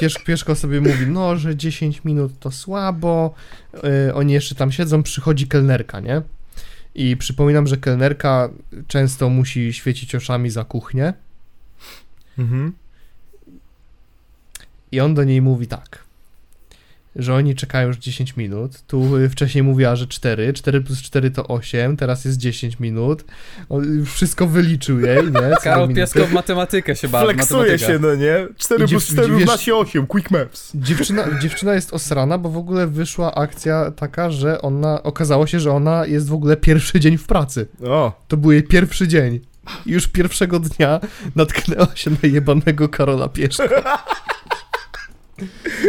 [0.00, 3.34] Piesz, Pieszko sobie mówi, no, że 10 minut to słabo,
[3.82, 6.22] yy, oni jeszcze tam siedzą, przychodzi kelnerka, nie?
[6.94, 8.48] I przypominam, że kelnerka
[8.86, 11.14] często musi świecić oczami za kuchnię
[12.38, 12.72] Mhm.
[14.92, 16.04] i on do niej mówi tak,
[17.16, 21.30] że oni czekają już 10 minut, tu y, wcześniej mówiła, że 4, 4 plus 4
[21.30, 23.24] to 8, teraz jest 10 minut,
[23.68, 25.32] on wszystko wyliczył jej, nie?
[25.56, 26.00] Co Karol minuty.
[26.00, 27.24] Piesko w matematykę się bawi.
[27.34, 27.92] Fleksuje matematyka.
[27.92, 28.46] się, no nie?
[28.58, 30.72] 4 I plus dziew- 4 równa się 8, quick maps.
[30.74, 35.72] Dziewczyna, dziewczyna jest osrana, bo w ogóle wyszła akcja taka, że ona, okazało się, że
[35.72, 37.68] ona jest w ogóle pierwszy dzień w pracy.
[37.84, 39.40] O, To był jej pierwszy dzień.
[39.86, 41.00] I już pierwszego dnia
[41.36, 43.68] natknęła się na jebanego Karola Pieszka.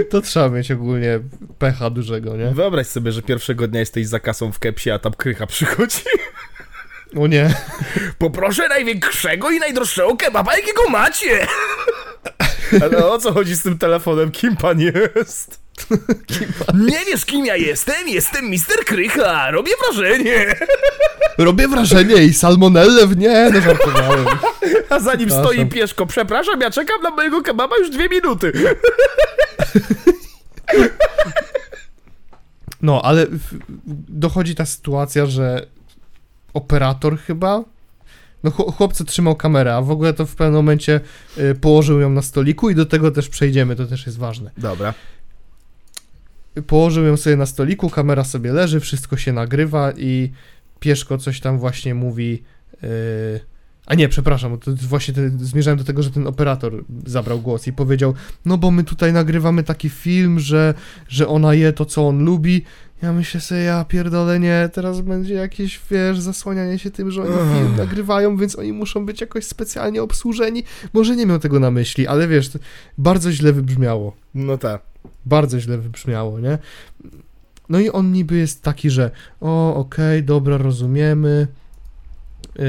[0.10, 1.20] To trzeba mieć ogólnie
[1.60, 2.52] pecha dużego, nie?
[2.52, 6.02] wyobraź sobie, że pierwszego dnia jesteś za kasą w kepsie, a tam krycha przychodzi.
[7.18, 7.54] O nie.
[8.18, 11.48] Poproszę największego i najdroższego kebaba, jakiego macie!
[12.82, 14.32] Ale o co chodzi z tym telefonem?
[14.32, 15.62] Kim pan jest?
[16.74, 18.08] Nie wiesz, kim ja jestem?
[18.10, 20.56] Jestem Mister Krycha, robię wrażenie!
[21.38, 24.26] Robię wrażenie i salmonellę w nie, no żartowałem.
[24.90, 25.54] A za nim Przepraszam.
[25.54, 26.06] stoi pieszko.
[26.06, 28.52] Przepraszam, ja czekam na mojego kebaba już dwie minuty.
[32.82, 33.28] No, ale
[34.10, 35.66] dochodzi ta sytuacja, że
[36.54, 37.64] operator chyba.
[38.44, 41.00] No, chł- chłopcy trzymał kamerę, a w ogóle to w pewnym momencie
[41.38, 44.52] y, położył ją na stoliku i do tego też przejdziemy, to też jest ważne.
[44.58, 44.94] Dobra.
[46.68, 50.32] Położył ją sobie na stoliku, kamera sobie leży, wszystko się nagrywa i
[50.80, 52.44] Pieszko coś tam właśnie mówi.
[52.84, 53.40] y,
[53.86, 57.74] a nie, przepraszam, to właśnie te, zmierzałem do tego, że ten operator zabrał głos i
[57.74, 58.14] powiedział:
[58.46, 60.74] No, bo my tutaj nagrywamy taki film, że,
[61.08, 62.64] że ona je to, co on lubi.
[63.02, 67.54] Ja myślę sobie, ja pierdolę, nie, teraz będzie jakieś, wiesz, zasłanianie się tym, że oni
[67.60, 70.64] film nagrywają, więc oni muszą być jakoś specjalnie obsłużeni.
[70.94, 72.52] Może nie miał tego na myśli, ale wiesz,
[72.98, 74.16] bardzo źle wybrzmiało.
[74.36, 74.82] No tak.
[75.26, 76.58] Bardzo źle wybrzmiało, nie?
[77.70, 79.12] No i on niby jest taki, że
[79.42, 81.48] o, okej, dobra, rozumiemy.
[82.56, 82.66] Yy,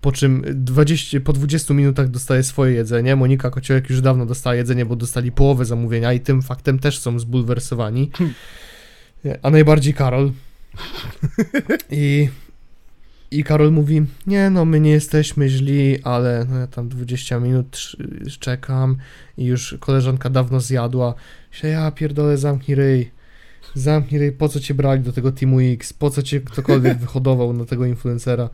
[0.00, 3.16] po czym 20, po 20 minutach dostaje swoje jedzenie.
[3.16, 7.18] Monika Kociołek już dawno dostała jedzenie, bo dostali połowę zamówienia i tym faktem też są
[7.18, 8.10] zbulwersowani.
[9.42, 10.32] A najbardziej Karol.
[11.90, 12.28] I,
[13.30, 17.78] I Karol mówi, nie no, my nie jesteśmy źli, ale no, ja tam 20 minut
[18.40, 18.96] czekam
[19.38, 21.14] i już koleżanka dawno zjadła.
[21.50, 23.10] Się ja pierdolę, zamknij ryj.
[23.74, 25.92] Zamknij ryj, po co cię brali do tego Teamu X?
[25.92, 28.50] Po co cię ktokolwiek wyhodował na tego influencera?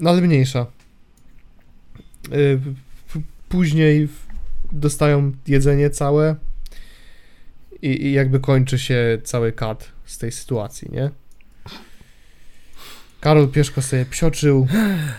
[0.00, 0.66] No ale mniejsza.
[2.32, 2.60] Y,
[3.48, 4.08] Później
[4.72, 6.36] dostają jedzenie całe
[7.82, 11.10] i, i jakby kończy się cały kat z tej sytuacji, nie?
[13.20, 14.66] Karol Pieszko sobie psioczył,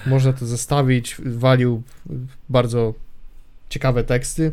[0.06, 1.84] można to zostawić, walił
[2.50, 2.94] bardzo
[3.70, 4.52] ciekawe teksty.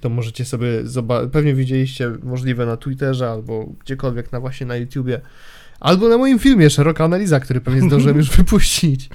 [0.00, 5.20] To możecie sobie zobaczyć, pewnie widzieliście możliwe na Twitterze albo gdziekolwiek na właśnie na YouTubie,
[5.80, 9.08] albo na moim filmie Szeroka Analiza, który pewnie zdążyłem już wypuścić.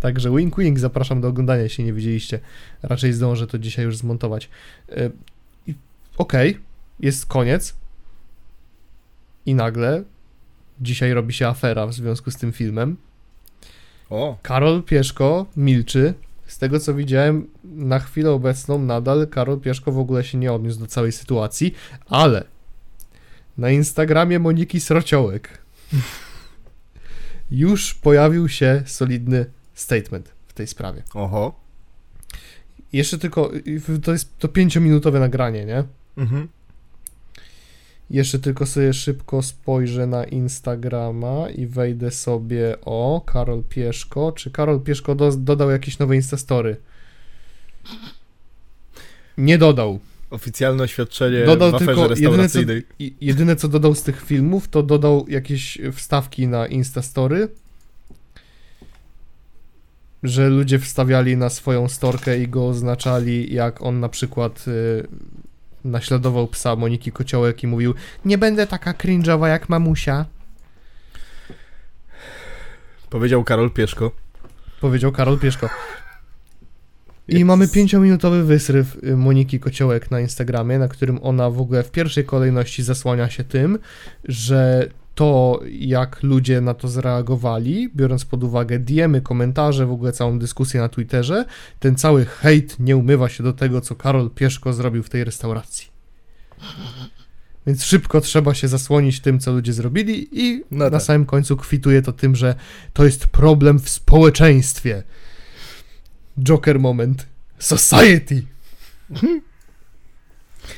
[0.00, 2.40] Także wink wink, zapraszam do oglądania, jeśli nie widzieliście.
[2.82, 4.48] Raczej zdążę to dzisiaj już zmontować.
[5.66, 5.74] I-
[6.18, 6.58] Okej,
[7.00, 7.74] jest koniec.
[9.46, 10.02] I nagle
[10.80, 12.96] dzisiaj robi się afera w związku z tym filmem.
[14.10, 16.14] O, Karol Pieszko milczy.
[16.46, 20.80] Z tego co widziałem, na chwilę obecną nadal Karol Pieszko w ogóle się nie odniósł
[20.80, 21.74] do całej sytuacji,
[22.08, 22.44] ale
[23.58, 25.58] na Instagramie Moniki Srociołek
[27.50, 31.02] już pojawił się solidny statement w tej sprawie.
[31.14, 31.60] oho.
[32.92, 33.50] Jeszcze tylko,
[34.02, 35.84] to jest to pięciominutowe nagranie, nie?
[36.16, 36.48] Mhm.
[38.10, 44.32] Jeszcze tylko sobie szybko spojrzę na Instagrama i wejdę sobie o Karol Pieszko.
[44.32, 46.76] Czy Karol Pieszko do, dodał jakieś nowe Instastory?
[49.38, 49.98] Nie dodał.
[50.30, 52.58] Oficjalne oświadczenie Dodał w tylko jedyne co,
[53.20, 57.48] jedyne co dodał z tych filmów, to dodał jakieś wstawki na Instastory.
[60.22, 65.06] że ludzie wstawiali na swoją storkę i go oznaczali, jak on na przykład y,
[65.86, 67.94] naśladował psa Moniki Kociołek i mówił
[68.24, 70.24] nie będę taka cringe'owa jak mamusia,
[73.10, 74.10] Powiedział Karol Pieszko.
[74.80, 75.68] powiedział Karol Pieszko.
[77.28, 81.90] I mamy pięciominutowy wysryw y, Moniki Kociołek na Instagramie, na którym ona w ogóle w
[81.90, 83.78] pierwszej kolejności zasłania się tym,
[84.24, 90.38] że to, jak ludzie na to zareagowali, biorąc pod uwagę diemy, komentarze, w ogóle całą
[90.38, 91.44] dyskusję na Twitterze,
[91.80, 95.88] ten cały hejt nie umywa się do tego, co Karol Pieszko zrobił w tej restauracji.
[97.66, 101.02] Więc szybko trzeba się zasłonić tym, co ludzie zrobili i No na tak.
[101.02, 102.54] samym końcu kwituje to tym, że
[102.92, 105.02] to jest problem w społeczeństwie.
[106.38, 107.26] Joker moment.
[107.58, 108.42] Society.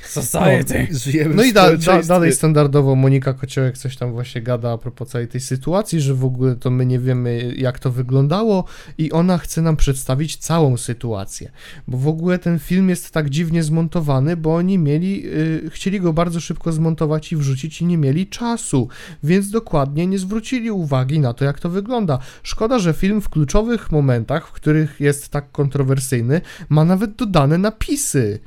[0.07, 0.89] Society.
[0.91, 5.09] Żyjemy No i da, da, dalej standardowo Monika Kociołek coś tam właśnie gada a propos
[5.09, 8.65] całej tej sytuacji, że w ogóle to my nie wiemy jak to wyglądało
[8.99, 11.51] i ona chce nam przedstawić całą sytuację.
[11.89, 16.13] Bo w ogóle ten film jest tak dziwnie zmontowany, bo oni mieli, y, chcieli go
[16.13, 18.89] bardzo szybko zmontować i wrzucić i nie mieli czasu,
[19.23, 22.19] więc dokładnie nie zwrócili uwagi na to jak to wygląda.
[22.43, 28.39] Szkoda, że film w kluczowych momentach, w których jest tak kontrowersyjny, ma nawet dodane napisy.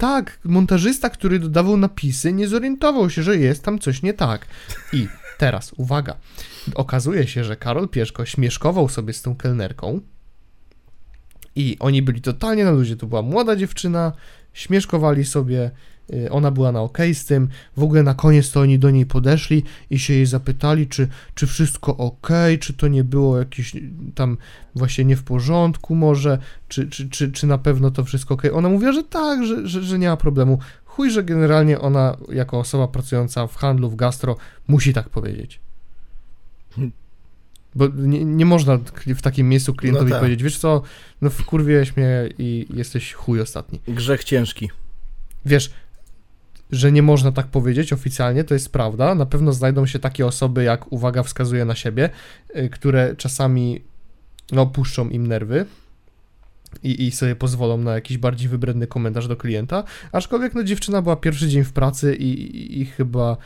[0.00, 4.46] Tak, montażysta, który dodawał napisy, nie zorientował się, że jest tam coś nie tak.
[4.92, 5.08] I
[5.38, 6.16] teraz, uwaga,
[6.74, 10.00] okazuje się, że Karol Pieszko śmieszkował sobie z tą kelnerką
[11.56, 12.96] i oni byli totalnie na luzie.
[12.96, 14.12] To była młoda dziewczyna,
[14.52, 15.70] śmieszkowali sobie,
[16.30, 17.48] ona była na okej z tym.
[17.76, 21.46] W ogóle na koniec to oni do niej podeszli i się jej zapytali, czy, czy
[21.46, 24.36] wszystko okej, czy to nie było jakieś y, tam
[24.74, 28.50] właśnie nie w porządku może, czy, czy, czy, czy na pewno to wszystko okej.
[28.50, 30.58] Ona mówiła, że tak, że, że, że nie ma problemu.
[30.84, 34.36] Chuj, że generalnie ona jako osoba pracująca w handlu, w gastro
[34.68, 35.60] musi tak powiedzieć.
[37.74, 40.20] Bo nie, nie można w takim miejscu klientowi No tak.
[40.20, 40.82] powiedzieć, wiesz co,
[41.20, 43.80] no wkurwiłeś mnie i jesteś chuj ostatni.
[43.88, 44.70] Grzech ciężki.
[45.44, 45.70] Wiesz,
[46.72, 49.14] że nie można tak powiedzieć oficjalnie, to jest prawda.
[49.14, 52.10] Na pewno znajdą się takie osoby, jak uwaga wskazuje na siebie,
[52.56, 53.82] y, które czasami
[54.52, 55.66] no, puszczą im nerwy
[56.82, 59.84] i, i sobie pozwolą na jakiś bardziej wybredny komentarz do klienta.
[60.12, 63.36] Aczkolwiek no, dziewczyna była pierwszy dzień w pracy i, i, i chyba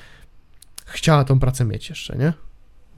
[0.84, 2.32] chciała tą pracę mieć jeszcze, nie?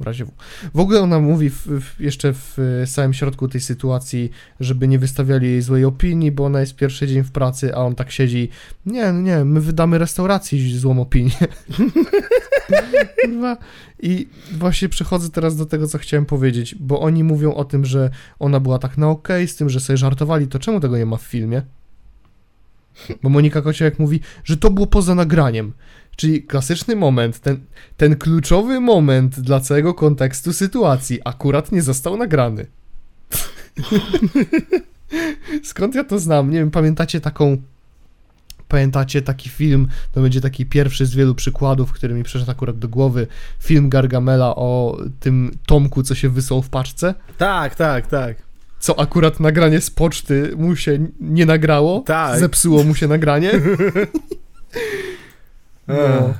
[0.00, 0.30] W razie W.
[0.74, 4.30] W ogóle ona mówi w, w, jeszcze w e, samym środku tej sytuacji,
[4.60, 7.94] żeby nie wystawiali jej złej opinii, bo ona jest pierwszy dzień w pracy, a on
[7.94, 8.48] tak siedzi.
[8.86, 11.30] Nie, nie, my wydamy restauracji złą opinię.
[14.02, 18.10] I właśnie przechodzę teraz do tego, co chciałem powiedzieć, bo oni mówią o tym, że
[18.38, 21.16] ona była tak na okej z tym, że sobie żartowali, to czemu tego nie ma
[21.16, 21.62] w filmie?
[23.22, 25.72] Bo Monika Kociołek mówi, że to było poza nagraniem.
[26.16, 27.60] Czyli klasyczny moment, ten,
[27.96, 32.66] ten kluczowy moment dla całego kontekstu sytuacji akurat nie został nagrany.
[35.64, 36.50] Skąd ja to znam?
[36.50, 37.56] Nie wiem, pamiętacie taką.
[38.68, 42.88] Pamiętacie taki film, to będzie taki pierwszy z wielu przykładów, który mi przyszedł akurat do
[42.88, 43.26] głowy.
[43.60, 47.14] Film Gargamela o tym Tomku, co się wysłał w paczce.
[47.38, 48.45] Tak, tak, tak.
[48.78, 52.00] Co akurat nagranie z poczty mu się nie nagrało.
[52.00, 52.38] Tak.
[52.40, 53.50] Zepsuło mu się nagranie.
[55.88, 56.34] No.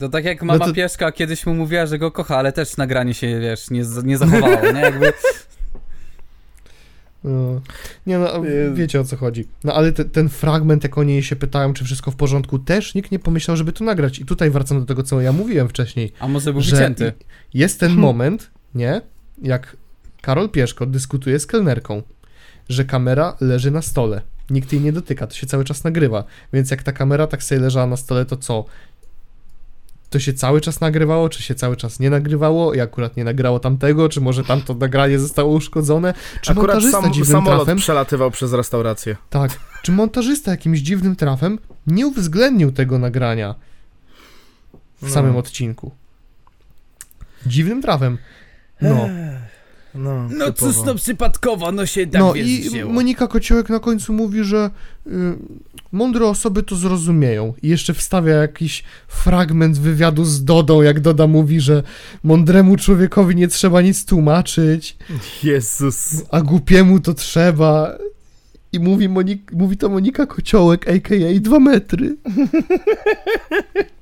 [0.00, 2.76] To tak jak mama No to- pieszka kiedyś mu mówiła, że go kocha, ale też
[2.76, 4.80] nagranie się, wiesz, nie, nie zachowało, nie?
[4.80, 5.12] Jakby,
[7.24, 7.60] No.
[8.06, 8.42] Nie no,
[8.74, 9.48] wiecie o co chodzi.
[9.64, 13.10] No ale te, ten fragment, jak oni się pytają, czy wszystko w porządku, też nikt
[13.12, 14.18] nie pomyślał, żeby to nagrać.
[14.18, 16.12] I tutaj wracam do tego, co ja mówiłem wcześniej.
[16.20, 17.12] a może był Że wycięty.
[17.54, 19.00] Jest ten moment, nie?
[19.42, 19.76] Jak
[20.20, 22.02] Karol Pieszko dyskutuje z kelnerką,
[22.68, 24.20] że kamera leży na stole.
[24.50, 26.24] Nikt jej nie dotyka, to się cały czas nagrywa.
[26.52, 28.64] Więc jak ta kamera tak sobie leżała na stole, to co?
[30.10, 33.60] To się cały czas nagrywało, czy się cały czas nie nagrywało i akurat nie nagrało
[33.60, 36.14] tamtego, czy może tamto nagranie zostało uszkodzone?
[36.40, 39.16] Czy Akurat montażysta sam, dziwnym samolot trafem przelatywał przez restaurację.
[39.30, 39.58] tak.
[39.82, 43.54] Czy montażysta jakimś dziwnym trafem nie uwzględnił tego nagrania
[44.98, 45.08] w No.
[45.08, 45.90] samym odcinku?
[47.46, 48.18] Dziwnym trafem.
[48.80, 49.08] No.
[49.94, 50.72] No, No typowo.
[50.72, 52.92] cóż, no przypadkowo, no się tak No i wzięło.
[52.92, 54.70] Monika Kociołek na końcu mówi, że
[55.06, 55.10] y,
[55.92, 57.54] mądre osoby to zrozumieją.
[57.62, 61.82] I jeszcze wstawia jakiś fragment wywiadu z Dodą, jak Doda mówi, że
[62.24, 64.96] mądremu człowiekowi nie trzeba nic tłumaczyć,
[65.42, 66.22] Jezus.
[66.30, 67.98] a głupiemu to trzeba.
[68.72, 71.40] I mówi, Monik, mówi to Monika Kociołek, a.k.a.
[71.40, 72.16] 2 metry.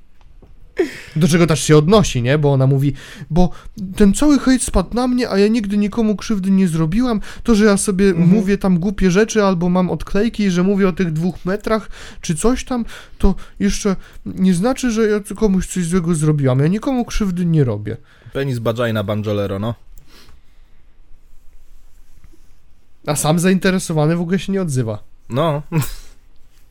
[1.17, 2.39] Do czego też się odnosi, nie?
[2.39, 2.93] Bo ona mówi,
[3.31, 3.51] bo
[3.97, 7.21] ten cały hejt spadł na mnie, a ja nigdy nikomu krzywdy nie zrobiłam.
[7.43, 8.29] To, że ja sobie Mhm.
[8.29, 12.65] mówię tam głupie rzeczy, albo mam odklejki, że mówię o tych dwóch metrach, czy coś
[12.65, 12.85] tam,
[13.19, 16.59] to jeszcze nie znaczy, że ja komuś coś złego zrobiłam.
[16.61, 17.97] Ja nikomu krzywdy nie robię.
[18.33, 19.75] Penis Bajajna Banjolero, no.
[23.07, 25.03] A sam zainteresowany w ogóle się nie odzywa.
[25.29, 25.63] No,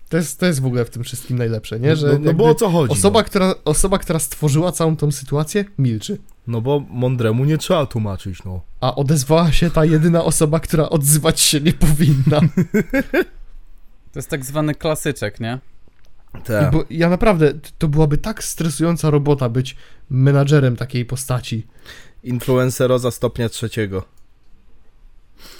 [0.09, 1.95] To jest, to jest w ogóle w tym wszystkim najlepsze, nie?
[1.95, 2.93] Że no, no bo o co chodzi?
[2.93, 3.25] osoba, no?
[3.25, 6.17] która, osoba, która stworzyła całą tą sytuację, milczy.
[6.47, 8.61] no bo mądremu nie trzeba tłumaczyć, no.
[8.81, 12.41] A odezwała się ta jedyna osoba, która odzywać się nie powinna.
[14.11, 15.59] To jest tak zwany klasyczek, nie?
[16.43, 16.71] Tak.
[16.71, 19.75] Bo ja naprawdę, to byłaby tak stresująca robota być
[20.09, 21.67] menadżerem takiej postaci.
[22.23, 24.03] Influenceroza stopnia trzeciego.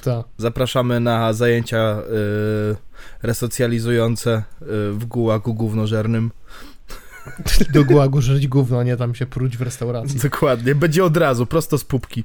[0.04, 0.24] Ta.
[0.38, 1.98] Zapraszamy na zajęcia
[2.72, 2.76] y,
[3.24, 6.32] resocjalizujące y, w gułagu głównożernym.
[7.74, 10.20] Do gułagu żyć gówno, a nie tam się pruć w restauracji.
[10.20, 12.24] Dokładnie, będzie od razu, prosto z pupki.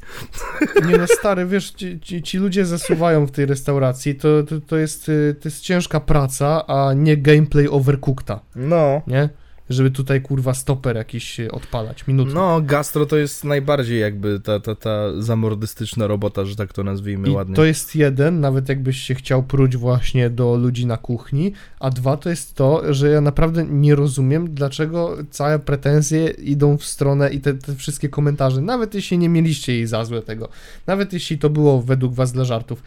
[0.87, 4.77] Nie no stary, wiesz, ci, ci, ci ludzie zasuwają w tej restauracji, to, to, to,
[4.77, 9.03] jest, y, to jest ciężka praca, a nie gameplay overcookta, No.
[9.07, 9.29] nie?
[9.71, 12.31] Żeby tutaj kurwa stoper jakiś odpalać, minutę.
[12.35, 17.29] No, gastro to jest najbardziej jakby ta, ta, ta zamordystyczna robota, że tak to nazwijmy
[17.29, 17.57] I ładnie.
[17.57, 22.17] to jest jeden, nawet jakbyś się chciał pruć właśnie do ludzi na kuchni, a dwa
[22.17, 27.41] to jest to, że ja naprawdę nie rozumiem, dlaczego całe pretensje idą w stronę i
[27.41, 30.49] te, te wszystkie komentarze, nawet jeśli nie mieliście jej za złe tego,
[30.87, 32.83] nawet jeśli to było według was dla żartów.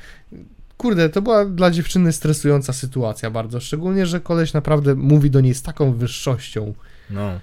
[0.77, 5.53] Kurde, to była dla dziewczyny stresująca sytuacja bardzo, szczególnie, że koleś naprawdę mówi do niej
[5.53, 6.73] z taką wyższością.
[7.09, 7.39] No.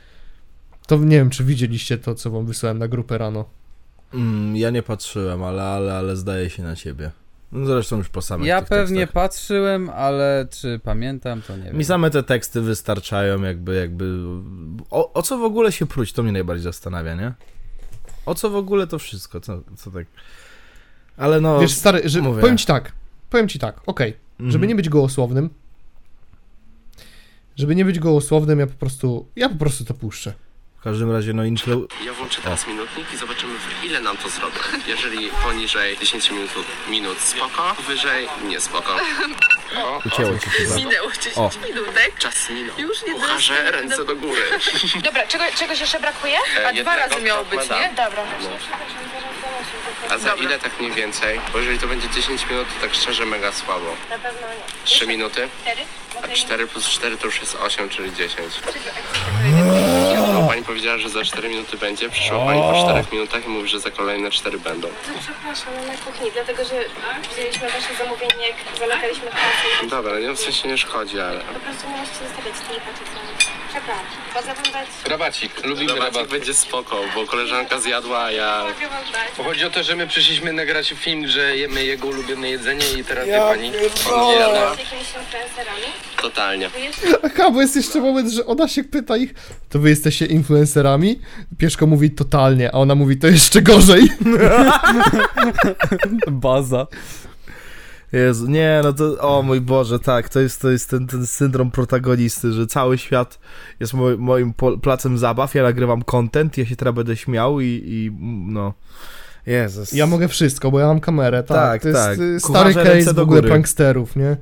[0.87, 3.45] To nie wiem, czy widzieliście to, co wam wysłałem na grupę rano.
[4.15, 7.11] Mm, ja nie patrzyłem, ale, ale, ale zdaje się na ciebie.
[7.53, 9.23] No zresztą już po samych Ja tych pewnie tekstach.
[9.23, 11.77] patrzyłem, ale czy pamiętam, to nie wiem.
[11.77, 14.19] Mi same te teksty wystarczają, jakby, jakby...
[14.91, 17.33] O, o co w ogóle się pruć, to mnie najbardziej zastanawia, nie?
[18.27, 20.07] O co w ogóle to wszystko, co, co tak...
[21.17, 21.61] Ale no...
[21.61, 22.41] Wiesz, stary, że, mówię.
[22.41, 22.93] powiem ci tak,
[23.31, 24.51] powiem ci tak, okej, mhm.
[24.51, 25.51] Żeby nie być gołosłownym,
[27.57, 30.33] żeby nie być gołosłownym, ja po prostu, ja po prostu to puszczę.
[30.81, 31.89] W każdym razie, no influ...
[32.07, 34.57] Ja włączę teraz minutnik i zobaczymy w ile nam to zrobi.
[34.89, 36.51] Jeżeli poniżej 10 minut,
[36.91, 38.97] minut spoko, wyżej nie spoko.
[39.77, 40.77] O, Ucięło ci chyba.
[40.77, 41.51] Minęło 10 O.
[41.69, 42.19] minutek.
[42.19, 42.79] Czas minął.
[42.79, 42.99] Już
[43.51, 44.43] nie ręce do góry.
[45.05, 46.35] Dobra, czego, czegoś jeszcze brakuje?
[46.35, 47.89] E, A dwa jednego, razy miało tak, być, nie?
[47.89, 48.23] Dobra.
[50.11, 50.45] A za Dobra.
[50.45, 51.41] ile tak mniej więcej?
[51.53, 53.97] Bo jeżeli to będzie 10 minut, to tak szczerze mega słabo.
[54.11, 54.85] Na pewno nie.
[54.85, 55.49] 3 minuty?
[55.63, 55.81] Cztery?
[56.23, 58.55] A 4 plus 4 to już jest 8, czyli 10.
[60.33, 63.69] No, pani powiedziała, że za 4 minuty będzie, przyszła pani po 4 minutach i mówi,
[63.69, 64.89] że za kolejne 4 będą.
[64.89, 66.85] No przepraszam, no na kuchni, dlatego że
[67.33, 71.41] wzięliśmy wasze zamówienie, jak zamykaliśmy kasę Dobra, nie, w sensie nie szkodzi, ale...
[71.41, 73.50] po prostu nie musicie zostawiać tylko czasami.
[73.71, 74.05] Przepraszam.
[74.35, 74.89] Mogę wam dać...
[75.09, 76.31] Rabacik, lubimy Rabacik rabat.
[76.31, 78.65] będzie spoko, bo koleżanka zjadła, a ja...
[78.65, 79.37] Mogę wam dać.
[79.39, 83.05] Bo chodzi o to, że my przyszliśmy nagrać film, że jemy jego ulubione jedzenie i
[83.05, 83.73] teraz wie pani,
[84.11, 84.75] pan nie jada.
[84.75, 85.83] Z jakimiś influencerami?
[86.23, 86.71] Totalnie.
[87.25, 89.35] Aha, bo jest jeszcze moment, że ona się pyta ich,
[89.69, 91.21] to wy jesteście influencerami?
[91.59, 94.09] Pieszko mówi totalnie, a ona mówi to jeszcze gorzej.
[96.29, 96.87] Baza.
[98.13, 101.71] Jezu, nie, no to, o mój Boże, tak, to jest, to jest ten, ten syndrom
[101.71, 103.39] protagonisty, że cały świat
[103.81, 108.11] jest mo, moim placem zabaw, ja nagrywam content, ja się teraz będę śmiał i, i
[108.53, 108.75] no,
[109.47, 109.93] Jezus.
[109.93, 111.57] Ja mogę wszystko, bo ja mam kamerę, tak.
[111.57, 112.19] Tak, to jest tak.
[112.19, 113.51] y, Kucharze stary ręce case w do ogóle góry.
[113.51, 114.37] pranksterów, nie?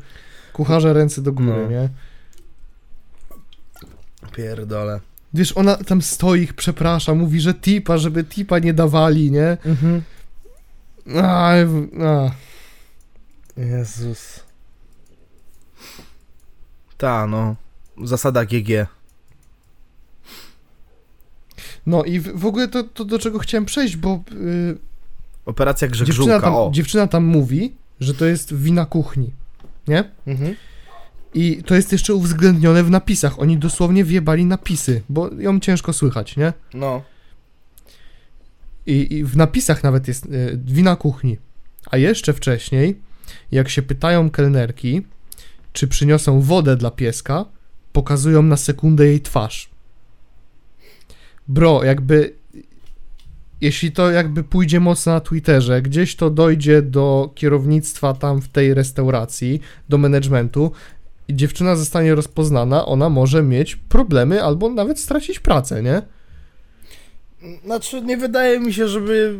[0.52, 1.70] Kucharze ręce do góry, No.
[1.70, 1.88] nie?
[4.32, 5.00] Pierdolę.
[5.34, 9.56] Wiesz, ona tam stoi, ich przeprasza, mówi, że tipa, żeby tipa nie dawali, nie?
[9.64, 10.02] Mhm.
[11.22, 11.50] A,
[12.06, 12.30] a.
[13.58, 14.40] Jezus.
[16.96, 17.56] Ta, no,
[18.04, 18.86] zasada GG.
[21.86, 24.78] No i w, w ogóle to, to do czego chciałem przejść, bo y,
[25.46, 26.70] Operacja dziewczyna, Grzegżółka, tam, o.
[26.72, 29.30] dziewczyna tam mówi, że to jest wina kuchni,
[29.88, 30.04] nie?
[30.26, 30.54] Mhm.
[31.34, 33.40] I to jest jeszcze uwzględnione w napisach.
[33.40, 36.52] Oni dosłownie wjebali napisy, bo ją ciężko słychać, nie?
[36.74, 37.02] No.
[38.86, 41.38] I, i w napisach nawet jest y, wina kuchni.
[41.90, 43.00] A jeszcze wcześniej,
[43.52, 45.02] jak się pytają kelnerki,
[45.72, 47.44] czy przyniosą wodę dla pieska,
[47.92, 49.70] pokazują na sekundę jej twarz.
[51.48, 52.34] Bro, jakby.
[53.60, 58.74] Jeśli to jakby pójdzie mocno na Twitterze, gdzieś to dojdzie do kierownictwa tam w tej
[58.74, 60.72] restauracji, do managementu
[61.28, 66.02] i dziewczyna zostanie rozpoznana, ona może mieć problemy albo nawet stracić pracę, nie?
[67.64, 69.38] Znaczy, nie wydaje mi się, żeby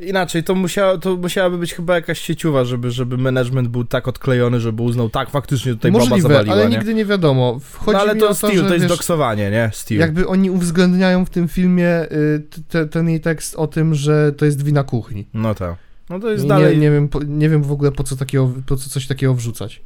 [0.00, 4.60] inaczej, to, musiała, to musiałaby być chyba jakaś sieciowa, żeby, żeby management był tak odklejony,
[4.60, 6.76] żeby uznał, tak, faktycznie tutaj baba Możliwe, zawaliła, ale nie?
[6.76, 7.60] nigdy nie wiadomo.
[7.86, 9.70] No ale to Steel, że to jest wiesz, doksowanie, nie?
[9.72, 10.00] Steel.
[10.00, 14.44] jakby oni uwzględniają w tym filmie y, te, ten jej tekst o tym, że to
[14.44, 15.26] jest wina kuchni.
[15.34, 15.74] No tak.
[16.10, 16.76] No to jest I dalej...
[16.76, 19.34] Nie, nie, wiem, po, nie wiem w ogóle po co, takiego, po co coś takiego
[19.34, 19.82] wrzucać.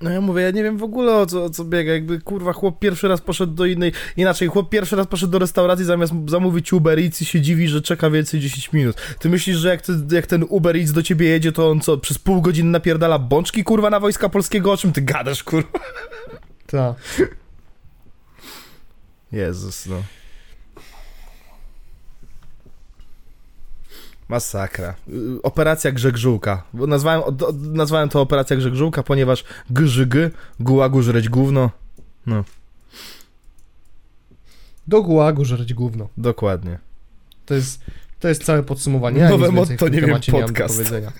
[0.00, 2.52] No ja mówię, ja nie wiem w ogóle o co, o co biega, jakby kurwa
[2.52, 6.72] chłop pierwszy raz poszedł do innej, inaczej, chłop pierwszy raz poszedł do restauracji zamiast zamówić
[6.72, 8.96] Uber Eats i się dziwi, że czeka więcej 10 minut.
[9.18, 11.98] Ty myślisz, że jak, ty, jak ten Uber Eats do ciebie jedzie, to on co,
[11.98, 14.72] przez pół godziny napierdala bączki kurwa na Wojska Polskiego?
[14.72, 15.78] O czym ty gadasz kurwa?
[16.66, 16.96] Tak.
[19.32, 20.02] Jezus, no.
[24.30, 24.94] Masakra.
[25.42, 26.62] Operacja Grzegżółka.
[26.74, 27.22] Nazwałem,
[27.60, 30.14] nazwałem to Operacja Grzegżółka, ponieważ grzyg,
[30.60, 31.70] gułagu żreć gówno.
[34.86, 36.08] Do gułagu żreć gówno.
[36.16, 36.78] Dokładnie.
[37.46, 37.80] To jest,
[38.20, 39.20] to jest całe podsumowanie.
[39.20, 40.76] Ja Nowe motto, nie wiem, nie mam do podcast.
[40.76, 41.12] powiedzenia.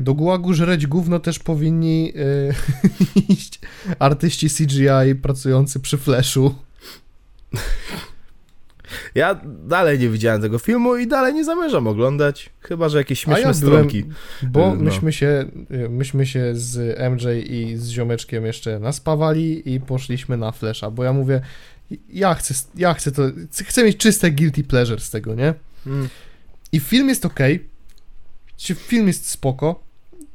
[0.00, 3.60] Do gułagu żreć gówno też powinni e, iść
[3.98, 6.54] artyści CGI pracujący przy Flashu.
[9.14, 12.50] Ja dalej nie widziałem tego filmu i dalej nie zamierzam oglądać.
[12.60, 14.04] Chyba, że jakieś ja śmieszne byłem- stronki.
[14.42, 14.82] Bo No.
[14.82, 15.44] myśmy, się,
[15.90, 21.12] myśmy się z MJ i z ziomeczkiem jeszcze naspawali i poszliśmy na Flasha, bo ja
[21.12, 21.40] mówię,
[22.08, 23.22] ja chcę, ja chcę to,
[23.64, 25.54] chcę mieć czyste guilty pleasure z tego, nie?
[25.86, 26.08] Mm.
[26.72, 27.38] I film jest ok,
[28.74, 29.82] film jest spoko,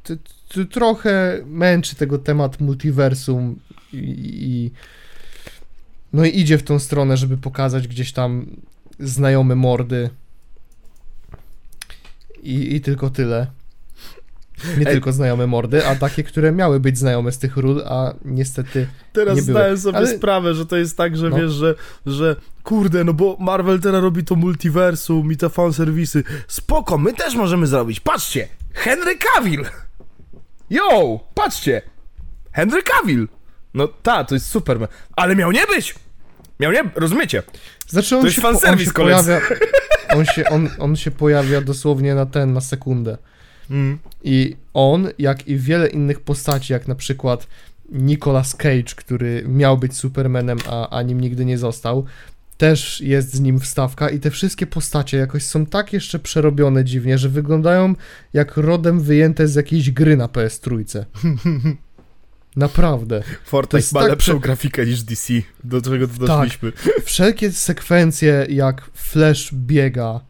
[0.02, 0.16] T-
[0.54, 3.58] t- trochę męczy tego temat multiversum
[3.92, 4.70] i, i
[6.12, 8.46] no i idzie w tą stronę, żeby pokazać gdzieś tam
[9.00, 10.10] znajome mordy
[12.42, 13.46] i, i tylko tyle.
[14.78, 14.92] Nie Ej.
[14.92, 19.36] tylko znajome mordy, a takie, które miały być znajome z tych ról, a niestety Teraz
[19.36, 21.36] nie zdałem sobie Ale- sprawę, że to jest tak, że No.
[21.36, 21.74] wiesz, że,
[22.06, 26.24] że kurde, no bo Marvel teraz robi to multiversum i te fanserwisy.
[26.48, 28.00] Spoko, my też możemy zrobić.
[28.00, 29.64] Patrzcie, Henry Cavill!
[30.70, 31.82] Yo, patrzcie!
[32.52, 33.28] Henry Cavill!
[33.76, 34.88] No ta, to jest Superman.
[35.16, 35.94] Ale miał nie być!
[36.60, 37.42] Miał nie, rozumiecie?
[37.88, 39.40] Znaczy on To jest się, po- on fanserwis, się pojawia.
[40.16, 43.18] On się, on, on się pojawia dosłownie na ten, na sekundę.
[43.70, 43.98] Mm.
[44.24, 47.46] I on, jak i wiele innych postaci, jak na przykład
[47.92, 52.04] Nicolas Cage, który miał być Supermanem, a, a nim nigdy nie został,
[52.56, 57.18] też jest z nim wstawka i te wszystkie postacie jakoś są tak jeszcze przerobione dziwnie,
[57.18, 57.94] że wyglądają
[58.32, 61.06] jak rodem wyjęte z jakiejś gry na PS Trójce.
[62.56, 63.22] Naprawdę.
[63.44, 65.32] Fortnite jest ma tak lepszą prze- grafikę niż DC.
[65.64, 66.16] Do czego Tak.
[66.18, 66.72] doszliśmy.
[67.04, 70.20] Wszelkie sekwencje, jak Flash biega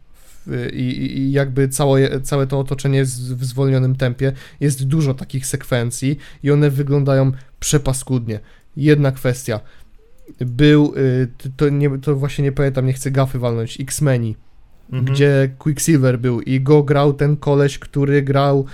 [0.73, 0.81] i,
[1.17, 6.51] i, jakby całe, całe to otoczenie jest w zwolnionym tempie, jest dużo takich sekwencji i
[6.51, 8.39] one wyglądają przepaskudnie.
[8.77, 9.59] Jedna kwestia.
[10.39, 14.35] Był, y, to, nie, to właśnie nie pamiętam, nie chcę gafy walnąć, X-Meni,
[14.91, 15.13] Mhm.
[15.15, 18.65] gdzie Quicksilver był i go grał ten koleś, który grał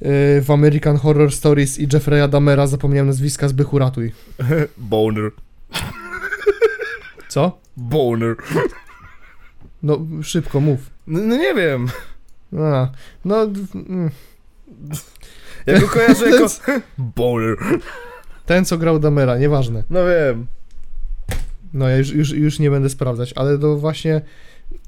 [0.00, 4.12] w American Horror Stories i Jeffrey'a Damera, zapomniałem nazwiska, Zbychu ratuj.
[4.76, 5.30] Boner.
[7.28, 7.58] Co?
[7.76, 8.36] Boner.
[9.82, 10.90] No, szybko, mów.
[11.06, 11.88] No, no nie wiem.
[12.58, 12.88] A,
[13.24, 13.42] no,
[13.74, 14.10] mm.
[15.66, 16.46] Ja go kojarzę jako...
[17.16, 17.56] Boner.
[18.46, 19.82] ten co grał Damera, nieważne.
[19.90, 20.46] No wiem.
[21.74, 24.20] No ja już, już, już nie będę sprawdzać, ale to właśnie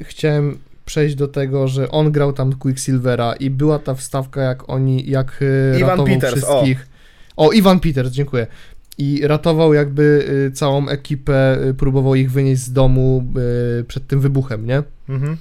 [0.00, 5.11] chciałem przejść do tego, że on grał tam Quicksilvera i była ta wstawka, jak oni,
[5.11, 5.41] jak
[5.72, 6.89] e, Ivan ratował Peters, wszystkich.
[7.37, 7.53] O.
[7.53, 8.47] Ivan Peters, dziękuję.
[8.99, 13.33] I ratował jakby y, całą ekipę, y, próbował ich wynieść z domu
[13.89, 14.83] przed tym wybuchem, nie?
[15.09, 15.37] Mhm.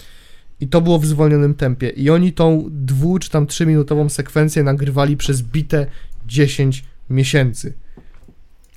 [0.61, 1.89] I to było w zwolnionym tempie.
[1.89, 5.85] I oni tą dwu czy tam trzyminutową sekwencję nagrywali przez bite
[6.27, 7.73] 10 miesięcy.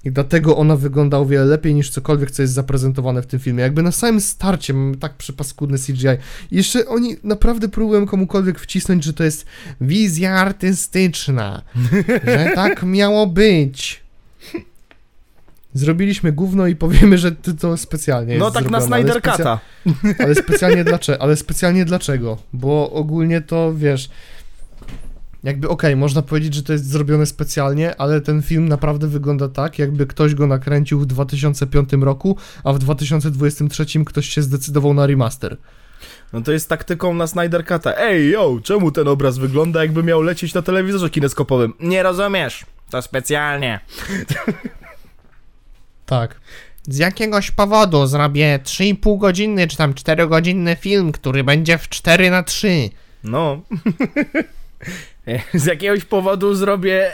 [0.05, 3.62] I dlatego ona wygląda o wiele lepiej niż cokolwiek, co jest zaprezentowane w tym filmie.
[3.62, 6.07] Jakby na samym starcie mamy tak przepaskudny CGI.
[6.50, 9.46] Jeszcze oni naprawdę próbują komukolwiek wcisnąć, że to jest
[9.80, 11.62] wizja artystyczna.
[12.26, 14.03] że tak miało być.
[15.74, 19.32] Zrobiliśmy gówno i powiemy, że to, to specjalnie jest No tak na zrobione, ale Snyder
[19.32, 19.59] Cut'a.
[20.24, 21.22] ale specjalnie dlaczego?
[21.22, 22.38] Ale specjalnie dlaczego?
[22.53, 24.11] Bo ogólnie to wiesz.
[25.45, 29.78] Jakby okej, można powiedzieć, że to jest zrobione specjalnie, ale ten film naprawdę wygląda tak,
[29.78, 35.57] jakby ktoś go nakręcił w 2005 roku, a w 2023 ktoś się zdecydował na remaster.
[36.32, 37.93] No to jest taktyką na Snyder Cut'a.
[37.97, 41.74] Ej, yo, czemu ten obraz wygląda jakby miał lecieć na telewizorze kineskopowym?
[41.80, 42.66] Nie rozumiesz.
[42.90, 43.80] To specjalnie.
[46.07, 46.40] Tak.
[46.88, 52.30] Z jakiegoś powodu zrobię 3,5 godziny czy tam 4 godzinny film, który będzie w 4
[52.30, 52.90] na 3.
[53.24, 53.61] No.
[55.55, 57.11] Z jakiegoś powodu zrobię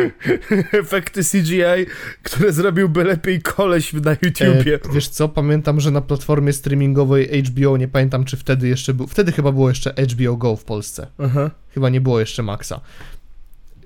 [0.82, 1.86] efekty CGI,
[2.22, 4.74] które zrobiłby lepiej koleś na YouTubie.
[4.74, 9.06] E, wiesz co, pamiętam, że na platformie streamingowej HBO, nie pamiętam czy wtedy jeszcze był,
[9.06, 11.06] wtedy chyba było jeszcze HBO Go w Polsce.
[11.18, 11.50] Aha.
[11.74, 12.80] chyba nie było jeszcze Maxa.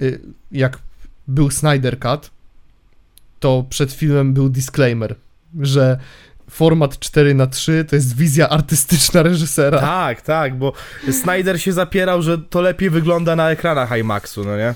[0.02, 0.20] Y,
[0.52, 0.78] Jak
[1.28, 2.30] był Snyder Cut,
[3.40, 5.14] to przed filmem był disclaimer,
[5.60, 5.98] że
[6.50, 9.78] format 4 na 3 to jest wizja artystyczna reżysera.
[9.80, 10.72] Tak, tak, bo
[11.22, 14.74] Snyder się zapierał, że to lepiej wygląda na ekranach IMAXu, no nie?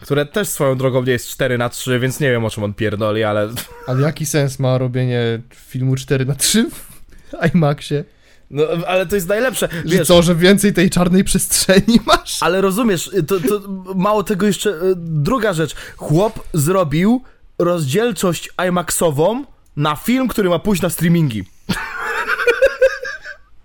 [0.00, 2.74] Które też swoją drogą nie jest 4 na 3 więc nie wiem o czym on
[2.74, 3.48] pierdoli, ale...
[3.86, 8.04] Ale jaki sens ma robienie filmu 4 na 3 w IMAXie?
[8.50, 9.68] No, ale to jest najlepsze.
[9.84, 12.42] Że Wiesz, co, że więcej tej czarnej przestrzeni masz?
[12.42, 13.60] ale rozumiesz, to, to
[13.94, 14.70] mało tego jeszcze...
[14.70, 15.74] y, Druga rzecz.
[15.96, 17.22] Chłop zrobił
[17.58, 19.44] rozdzielczość IMAXową
[19.76, 21.44] na film, który ma pójść na streamingi.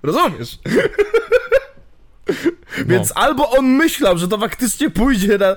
[0.04, 0.60] Rozumiesz?
[2.88, 5.56] Więc albo on myślał, że to faktycznie pójdzie na,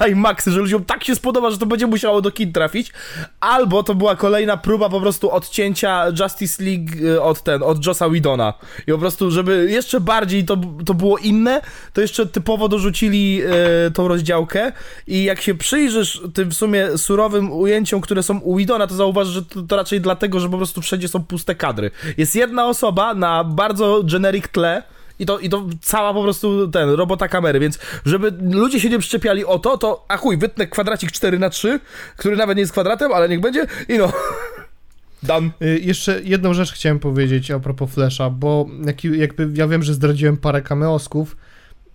[0.00, 2.92] na IMAXy, że ludziom tak się spodoba, że to będzie musiało do kin trafić,
[3.40, 8.10] albo to była kolejna próba po prostu odcięcia Justice League y, od ten, od Jossa
[8.10, 8.54] Widona.
[8.86, 11.60] I po prostu, żeby jeszcze bardziej to, to było inne,
[11.92, 13.42] to jeszcze typowo dorzucili
[13.86, 14.72] y, tą rozdziałkę
[15.06, 19.34] i jak się przyjrzysz tym w sumie surowym ujęciom, które są u Widona, to zauważysz,
[19.34, 21.90] że to, to raczej dlatego, że po prostu wszędzie są puste kadry.
[22.16, 24.82] Jest jedna osoba na bardzo generic tle,
[25.18, 28.98] i to, I to cała po prostu ten, robota kamery, więc żeby ludzie się nie
[28.98, 31.80] przyczepiali o to, to a chuj, wytnę kwadracik 4 na 3
[32.16, 34.12] który nawet nie jest kwadratem, ale niech będzie i no.
[35.22, 35.50] Dan.
[35.62, 39.94] Y, Jeszcze jedną rzecz chciałem powiedzieć a propos Flesza, bo jak, jakby ja wiem, że
[39.94, 41.36] zdradziłem parę kameosków,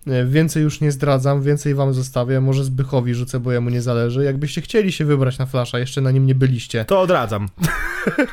[0.06, 4.24] y, więcej już nie zdradzam, więcej wam zostawię, może Zbychowi rzucę, bo jemu nie zależy.
[4.24, 6.84] Jakbyście chcieli się wybrać na Flasha, jeszcze na nim nie byliście.
[6.84, 7.48] To odradzam.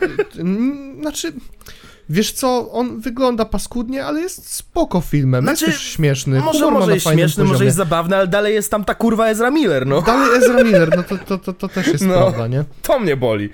[1.01, 1.33] Znaczy,
[2.09, 6.39] wiesz co, on wygląda paskudnie, ale jest spoko filmem, Znaczy, jest też śmieszny.
[6.39, 7.65] Może, może jest śmieszny, może poziomie.
[7.65, 10.01] jest zabawny, ale dalej jest tam ta kurwa Ezra Miller, no.
[10.01, 12.13] Dalej Ezra Miller, no to, to, to, to też jest No.
[12.13, 12.63] prawda, nie?
[12.81, 13.49] To mnie boli.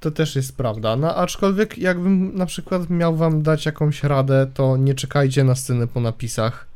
[0.00, 0.96] To też jest prawda.
[0.96, 5.86] No aczkolwiek jakbym na przykład miał wam dać jakąś radę, to nie czekajcie na scenę
[5.86, 6.66] po napisach,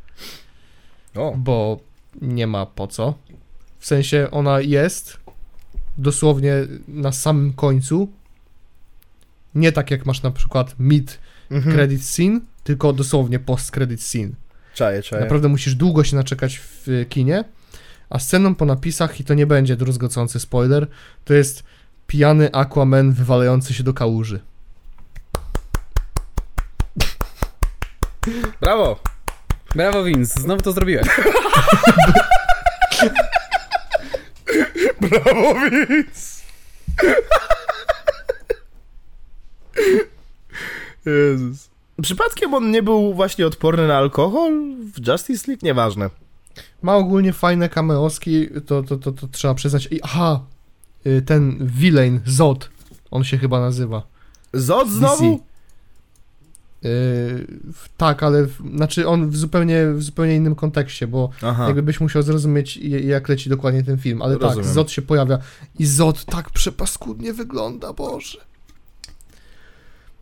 [1.17, 1.35] O.
[1.37, 1.79] bo
[2.23, 3.15] nie ma po co.
[3.79, 5.17] W sensie ona jest
[5.99, 6.53] dosłownie
[6.89, 8.09] na samym końcu.
[9.59, 11.19] Nie tak jak masz na przykład mid
[11.51, 11.77] Mhm.
[11.77, 14.31] credit scene, tylko dosłownie post credit scene.
[14.75, 15.23] Czaję, czaję.
[15.23, 17.45] Naprawdę musisz długo się naczekać w kinie,
[18.11, 20.87] a sceną po napisach, i to nie będzie druzgocący spoiler,
[21.25, 21.63] to jest
[22.07, 24.41] pijany Aquaman wywalający się do kałuży.
[28.61, 29.01] Brawo.
[29.75, 31.07] Brawo Vince, znowu to zrobiłeś.
[35.01, 36.39] Brawo, Vince.
[41.07, 41.69] Jezus.
[42.03, 44.53] Przypadkiem on nie był właśnie odporny na alkohol
[44.95, 45.61] w Justice League?
[45.63, 46.11] Nieważne.
[46.83, 49.89] Ma ogólnie fajne cameoski, to, to, to, to trzeba przyznać.
[49.91, 50.41] I, aha,
[51.07, 52.71] y, ten villain, Zod,
[53.11, 54.03] on się chyba nazywa.
[54.53, 55.35] Zod znowu?
[55.35, 55.39] Y,
[57.73, 61.67] w- tak, ale w, znaczy on w zupełnie, w zupełnie innym kontekście, bo Aha.
[61.67, 64.23] jakby byś musiał zrozumieć, jak leci dokładnie ten film.
[64.23, 64.65] Ale Rozumiem.
[64.65, 65.39] tak, Zod się pojawia
[65.79, 68.39] i Zod tak przepaskudnie wygląda, Boże.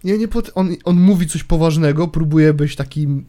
[0.06, 0.50] Nie, nie pot...
[0.54, 3.24] on, on mówi coś poważnego, próbuje być takim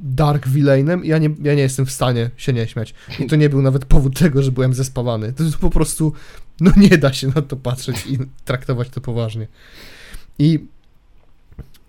[0.00, 2.94] dark villainem i ja nie, ja nie jestem w stanie się nie śmiać.
[3.20, 5.32] I to nie był nawet powód tego, że byłem zespawany.
[5.32, 6.12] To jest po prostu,
[6.60, 9.46] no nie da się na to patrzeć i traktować to poważnie.
[10.38, 10.66] I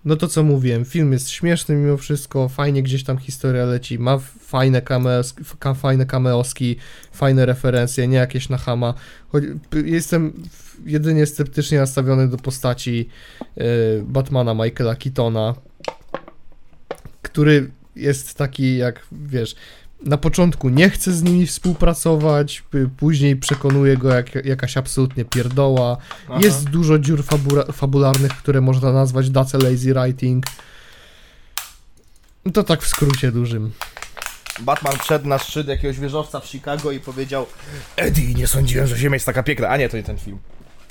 [0.06, 4.18] no to co mówiłem, film jest śmieszny mimo wszystko, fajnie gdzieś tam historia leci, ma
[4.40, 6.76] fajne, cameos, ka, fajne cameoski,
[7.12, 8.94] fajne referencje, nie jakieś na hama.
[9.84, 10.32] Jestem
[10.84, 13.08] jedynie sceptycznie nastawiony do postaci
[13.42, 15.54] y, Batmana Michaela Keatona,
[17.22, 19.56] który jest taki jak, wiesz,
[20.02, 22.64] na początku nie chce z nimi współpracować,
[22.96, 25.96] później przekonuje go jak, jakaś absolutnie pierdoła,
[26.28, 26.38] Aha.
[26.40, 30.44] jest dużo dziur fabura- fabularnych, które można nazwać dace lazy writing.
[32.52, 33.72] To tak w skrócie dużym.
[34.60, 37.46] Batman wszedł na szczyt jakiegoś wieżowca w Chicago i powiedział
[37.96, 39.68] Eddie, nie sądziłem, że Ziemia jest taka piękna.
[39.68, 40.38] A nie, to nie ten film.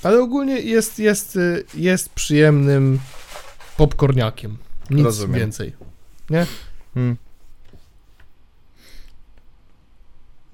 [0.02, 2.98] Ale ogólnie jest, jest, y, jest przyjemnym
[3.76, 4.56] popcorniakiem.
[4.90, 5.40] Nic Rozumiem.
[5.40, 5.72] więcej.
[6.94, 7.16] Hmm.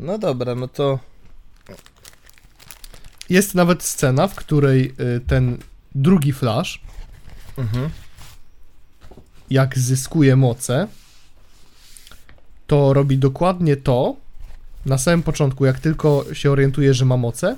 [0.02, 0.98] No dobra, no to...
[3.30, 5.58] Jest nawet scena, w której y, ten
[5.94, 6.80] drugi Flash,
[7.56, 7.90] Mhm.
[9.50, 10.88] jak zyskuje moce,
[12.66, 14.16] to robi dokładnie to,
[14.86, 17.56] na samym początku, jak tylko się orientuje, że ma moce,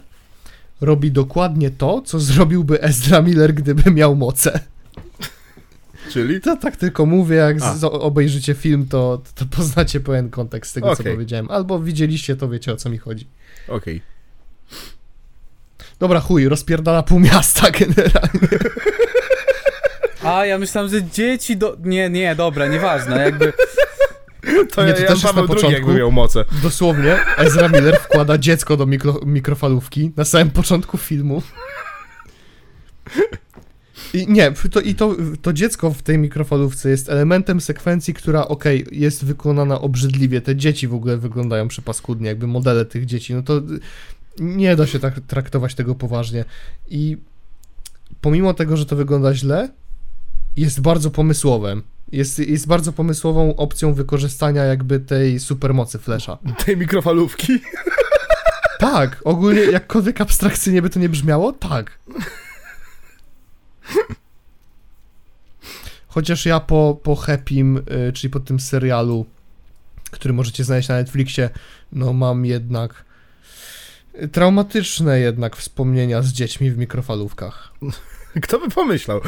[0.80, 4.60] robi dokładnie to, co zrobiłby Ezra Miller, gdyby miał moce.
[6.10, 6.40] Czyli?
[6.40, 11.02] To tak tylko mówię, jak z, obejrzycie film, to, to poznacie pełen kontekst tego, co
[11.02, 11.12] Okej.
[11.12, 11.50] powiedziałem.
[11.50, 13.26] Albo widzieliście, to wiecie, o co mi chodzi.
[13.68, 14.00] Okej.
[15.98, 18.48] Dobra, chuj, rozpierdala pół miasta generalnie.
[20.22, 21.76] A, ja myślałem, że dzieci do...
[21.84, 23.52] Nie, nie, dobra, nieważne, jakby...
[24.74, 25.70] To Nie, ja, to Jan też jest na początku.
[25.70, 26.44] jakby miał moce.
[26.62, 31.42] Dosłownie, Ezra Miller wkłada dziecko do mikro, mikrofalówki na samym początku filmu.
[34.14, 38.86] I nie, to, i to, to dziecko w tej mikrofalówce jest elementem sekwencji, która, okej,
[38.92, 40.40] jest wykonana obrzydliwie.
[40.40, 43.34] Te dzieci w ogóle wyglądają przepaskudnie, jakby modele tych dzieci.
[43.34, 43.62] No to
[44.38, 46.44] nie da się tak traktować tego poważnie.
[46.88, 47.16] I
[48.20, 49.68] pomimo tego, że to wygląda źle,
[50.56, 51.82] jest bardzo pomysłowym.
[52.12, 56.38] Jest, jest bardzo pomysłową opcją wykorzystania jakby tej supermocy Flesza.
[56.64, 57.52] Tej mikrofalówki.
[58.78, 61.98] Tak, ogólnie jakkolwiek abstrakcyjnie by to nie brzmiało, tak.
[66.08, 67.76] Chociaż ja po, po Happym,
[68.08, 69.26] y, czyli po tym serialu,
[70.10, 71.50] który możecie znaleźć na Netflixie,
[71.92, 73.04] no mam jednak
[74.22, 77.72] y, traumatyczne jednak wspomnienia z dziećmi w mikrofalówkach.
[78.42, 79.20] Kto by pomyślał?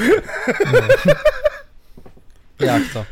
[2.61, 3.05] Jak to?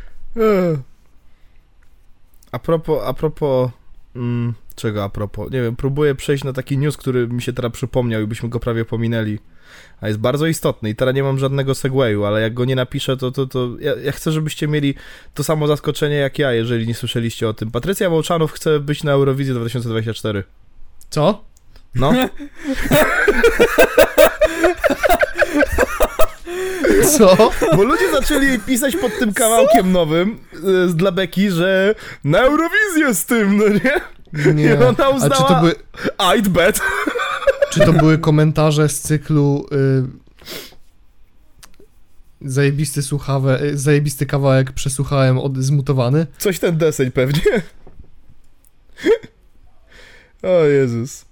[2.53, 3.71] A propos, a propos...
[4.17, 5.51] Mm, czego a propos?
[5.51, 8.61] Nie wiem, próbuję przejść na taki news, który mi się teraz przypomniał i byśmy go
[8.61, 9.39] prawie pominęli.
[10.01, 13.17] A jest bardzo istotny i teraz nie mam żadnego segwayu, ale jak go nie napiszę,
[13.17, 14.95] to, to, to ja, ja chcę, żebyście mieli
[15.35, 17.71] to samo zaskoczenie jak ja, jeżeli nie słyszeliście o tym.
[17.71, 20.45] Patrycja Mołczanow chce być na Eurowizji 2024.
[21.11, 21.45] Co?
[21.95, 22.13] No,
[27.19, 27.51] Co?
[27.77, 31.95] bo ludzie zaczęli pisać pod tym kawałkiem nowym y, z dla Beki, że
[32.25, 34.01] na Eurowizję z tym, no nie?
[34.55, 34.65] Nie.
[34.65, 35.49] I ona A czy uznała...
[35.49, 35.75] to, były,
[36.19, 36.81] I'd bet.
[37.75, 39.77] Czy to były komentarze z cyklu y,
[42.41, 46.27] zajebisty słuchawe, y, zajebisty kawałek przesłuchałem od, zmutowany?
[46.39, 47.43] Coś ten deseń pewnie.
[50.43, 51.25] O Jezus.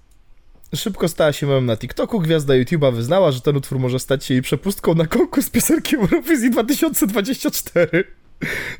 [0.75, 2.19] Szybko stała się memem na TikToku.
[2.19, 6.51] Gwiazda YouTube'a wyznała, że ten utwór może stać się jej przepustką na konkurs piosenki Eurowizji
[6.51, 8.03] 2024.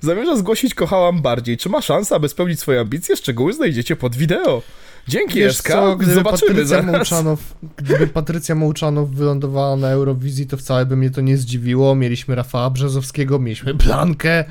[0.02, 1.58] Zamierza zgłosić Kochałam Bardziej.
[1.58, 3.18] Czy ma szansę, aby spełnić swoje ambicje?
[3.18, 4.62] Szczegóły znajdziecie pod wideo.
[5.08, 6.86] Dzięki, Wiesz co, gdyby Zobaczymy Patrycja zaraz.
[6.86, 7.40] Mołczanow,
[7.78, 11.96] gdyby Patrycja Mołczanow wylądowała na Eurowizji, to wcale by mnie to nie zdziwiło.
[11.96, 14.46] Mieliśmy Rafała Brzezowskiego, mieliśmy Blankę.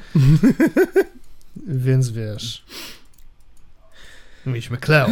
[1.67, 2.65] Więc wiesz.
[4.47, 5.09] Mieliśmy Kleo.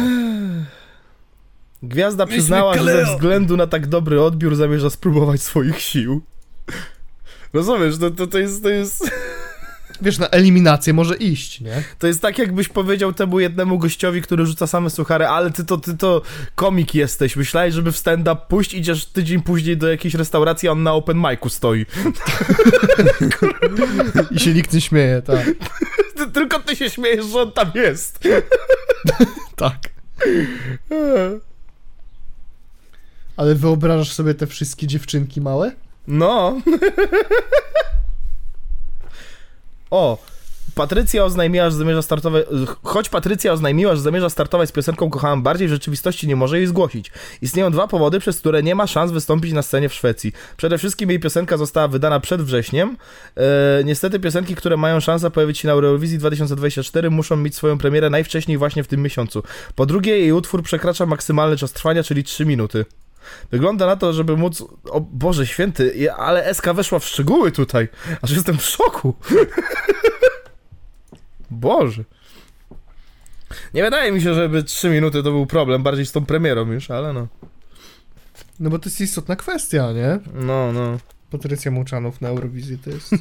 [1.83, 6.21] Gwiazda przyznała, że ze względu na tak dobry odbiór zamierza spróbować swoich sił.
[7.53, 8.63] Rozumiesz, to, to, to jest...
[8.63, 9.11] To jest...
[10.01, 11.83] Wiesz, na eliminację może iść, nie?
[11.99, 15.77] To jest tak, jakbyś powiedział temu jednemu gościowi, który rzuca same suchary, ale ty to,
[15.77, 16.21] ty to
[16.55, 17.35] komik jesteś.
[17.35, 21.17] Myślałeś, żeby w stand-up pójść, idziesz tydzień później do jakiejś restauracji, a on na open
[21.17, 21.85] micu stoi.
[24.31, 25.45] I się nikt nie śmieje, tak.
[26.15, 28.19] Ty, tylko ty się śmiejesz, że on tam jest.
[29.55, 29.77] Tak.
[33.37, 35.71] Ale wyobrażasz sobie te wszystkie dziewczynki małe?
[36.07, 36.61] No.
[39.91, 40.17] O,
[40.75, 42.45] Patrycja oznajmiła, że zamierza startować.
[42.83, 46.67] Choć Patrycja oznajmiła, że zamierza startować z piosenką Kochałam Bardziej, w rzeczywistości nie może jej
[46.67, 47.11] zgłosić.
[47.41, 50.33] Istnieją dwa powody, przez które nie ma szans wystąpić na scenie w Szwecji.
[50.57, 52.97] Przede wszystkim jej piosenka została wydana przed wrześniem.
[53.37, 58.09] E, niestety piosenki, które mają szansę pojawić się na Eurowizji 2024 muszą mieć swoją premierę
[58.09, 59.43] najwcześniej właśnie w tym miesiącu.
[59.75, 62.85] Po drugie, jej utwór przekracza maksymalny czas trwania, czyli 3 minuty.
[63.51, 64.63] Wygląda na to, żeby móc.
[64.89, 67.87] O Boże święty, ale SK weszła w szczegóły tutaj.
[68.21, 69.15] Aż jestem w szoku.
[71.51, 72.03] Boże.
[73.73, 76.91] Nie wydaje mi się, żeby 3 minuty to był problem, bardziej z tą premierą już,
[76.91, 77.27] ale no.
[78.59, 80.19] No bo to jest istotna kwestia, nie?
[80.33, 80.97] No, no.
[81.31, 83.09] Patrycja Mołczanow na Eurowizji to jest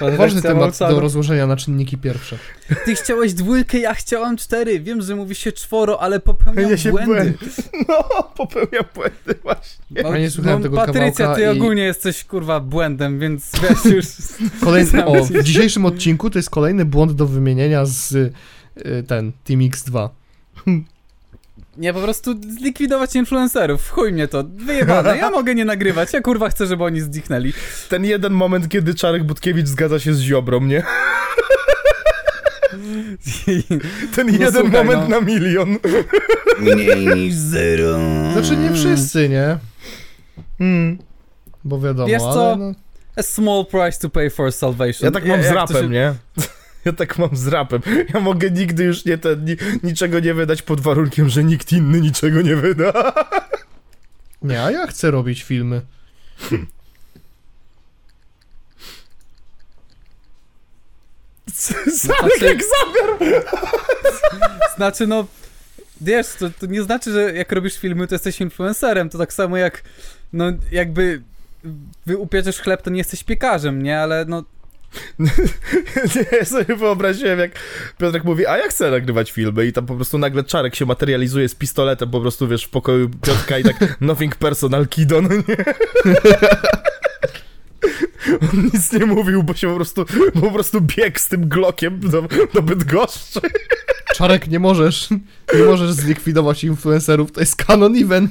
[0.00, 0.94] Patrycja ważny temat Mołczanow.
[0.94, 2.38] do rozłożenia na czynniki pierwsze.
[2.84, 4.80] Ty chciałeś dwójkę, ja chciałam cztery.
[4.80, 7.34] Wiem, że mówi się czworo, ale popełniam Ja się błędy.
[7.88, 9.84] No, popełniam błędy właśnie.
[9.90, 14.06] Ja nie słuchałem tego Patrycja, ty i- ogólnie jesteś kurwa błędem, więc wiesz już.
[14.64, 18.32] Kolejny, o, w dzisiejszym odcinku to jest kolejny błąd do wymienienia z y,
[19.08, 20.08] ten Team X2.
[21.80, 23.90] Nie, po prostu zlikwidować influencerów.
[23.90, 24.44] Chuj mnie to.
[24.44, 25.16] Wyjebane.
[25.16, 26.12] Ja mogę nie nagrywać.
[26.12, 27.52] Ja kurwa chcę, żeby oni zdichnęli.
[27.88, 30.82] Ten jeden moment, kiedy Czarek Budkiewicz zgadza się z Ziobrą, nie?
[34.16, 35.08] Ten No jeden słuchaj, moment no.
[35.08, 35.76] na milion.
[36.60, 37.98] Mniej niż zero.
[38.32, 39.58] Znaczy nie wszyscy, nie?
[40.58, 40.98] Hmm.
[41.64, 42.56] Bo wiadomo, Wiesz ale co?
[42.56, 42.72] no,
[43.16, 45.04] A small price to pay for salvation.
[45.06, 46.14] Ja tak mam z Jak to rapem, się- nie?
[46.84, 47.80] Ja tak mam z rapem.
[48.14, 52.00] Ja mogę nigdy już nie ten, ni, niczego nie wydać pod warunkiem, że nikt inny
[52.00, 52.92] niczego nie wyda.
[54.42, 55.82] nie, a ja chcę robić filmy.
[61.54, 63.34] Zarek Znaczy- jak zamiar!
[64.76, 65.26] Znaczy, no.
[66.00, 69.10] Wiesz, to, to nie znaczy, że jak robisz filmy, to jesteś influencerem.
[69.10, 69.82] To tak samo jak.
[70.32, 71.22] No, jakby.
[72.06, 74.00] Wy upieczesz chleb, to nie jesteś piekarzem, nie?
[74.00, 74.44] Ale no.
[76.16, 77.50] Nie, ja sobie wyobraziłem, jak
[77.98, 81.48] Piotrek mówi, a ja chcę nagrywać filmy i tam po prostu nagle Czarek się materializuje
[81.48, 85.56] z pistoletem po prostu, wiesz, w pokoju Piotrka i tak nothing personal, kido, no nie?
[88.52, 90.04] on nic nie mówił, bo się po prostu,
[90.40, 92.22] po prostu biegł z tym glokiem do,
[92.54, 93.40] do Bydgoszczy.
[94.14, 95.10] Czarek, nie możesz,
[95.54, 98.30] nie możesz zlikwidować influencerów, to jest canon event.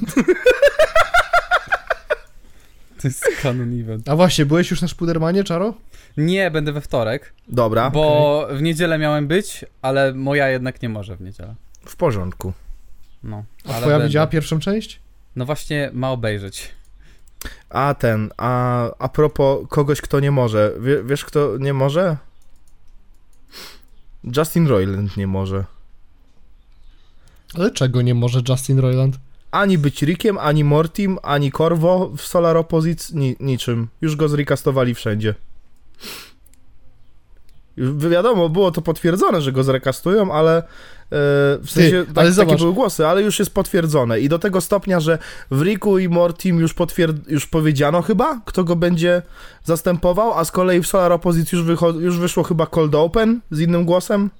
[3.02, 4.08] To jest canon event.
[4.08, 5.74] A właśnie, byłeś już na Szpudermanie, Czaro?
[6.16, 11.16] Nie, będę we wtorek, Dobra, bo w niedzielę miałem być, ale moja jednak nie może
[11.16, 11.54] w niedzielę.
[11.86, 12.52] w porządku.
[13.22, 14.06] No, A twoja będę.
[14.06, 15.00] widziała pierwszą część?
[15.36, 16.68] No właśnie, ma obejrzeć.
[17.70, 20.72] A ten, a, a propos kogoś, kto nie może.
[20.80, 22.16] Wie, wiesz, kto nie może?
[24.36, 25.64] Justin Roiland nie może.
[27.54, 29.18] Ale czego nie może Justin Roiland?
[29.50, 33.88] Ani być Rickiem, ani Mortim, ani Corvo w Solar Opposites, ni, niczym.
[34.00, 35.34] Już go zrekastowali wszędzie.
[38.10, 40.62] Wiadomo, było to potwierdzone, że go zrekastują, ale e,
[41.58, 45.00] w sensie tak, ale takie były głosy, ale już jest potwierdzone i do tego stopnia,
[45.00, 45.18] że
[45.50, 46.74] w Ricku i Mortim już,
[47.28, 49.22] już powiedziano chyba, kto go będzie
[49.64, 53.84] zastępował, a z kolei w Solar Opposites już, już wyszło chyba Cold Open z innym
[53.84, 54.30] głosem.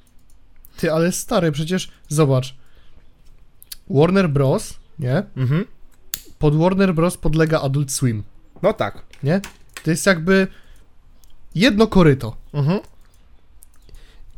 [0.77, 2.55] Ty, ale stary, przecież zobacz.
[3.91, 5.23] Warner Bros., nie?
[5.37, 5.65] Mhm.
[6.39, 7.17] Pod Warner Bros.
[7.17, 8.23] podlega Adult Swim,
[8.63, 9.03] No tak.
[9.23, 9.41] nie?
[9.85, 10.47] To jest jakby
[11.55, 12.37] jedno koryto.
[12.53, 12.81] Mhm.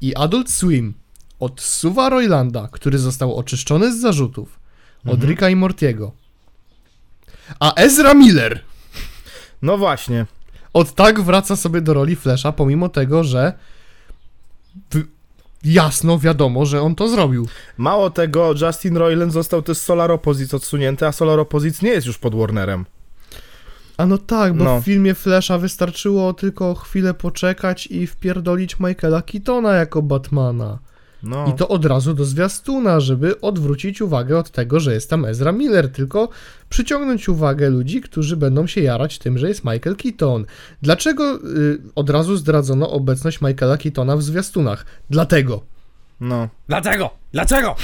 [0.00, 0.94] I Adult Swim
[1.40, 4.58] odsuwa Roylanda, który został oczyszczony z zarzutów,
[5.04, 5.30] od Mhm.
[5.30, 6.12] Ricka i Mortiego.
[7.60, 8.60] A Ezra Miller
[9.62, 10.26] No właśnie.
[10.72, 13.52] od tak wraca sobie do roli Flasha, pomimo tego, że.
[15.64, 17.46] Jasno wiadomo, że on to zrobił.
[17.76, 22.06] Mało tego, Justin Roiland został też z Solar Opposites odsunięty, a Solar Opposites nie jest
[22.06, 22.84] już pod Warnerem.
[23.96, 24.80] A no tak, bo No.
[24.80, 30.78] w filmie Flasha wystarczyło tylko chwilę poczekać i wpierdolić Michaela Keatona jako Batmana.
[31.22, 31.46] No.
[31.46, 35.52] I to od razu do zwiastuna, żeby odwrócić uwagę od tego, że jest tam Ezra
[35.52, 36.28] Miller, tylko
[36.68, 40.44] przyciągnąć uwagę ludzi, którzy będą się jarać tym, że jest Michael Keaton.
[40.82, 44.86] Dlaczego y, od razu zdradzono obecność Michaela Keatona w zwiastunach?
[45.10, 45.62] Dlatego.
[46.20, 46.48] no.
[46.68, 47.10] Dlaczego?
[47.32, 47.76] Dlaczego?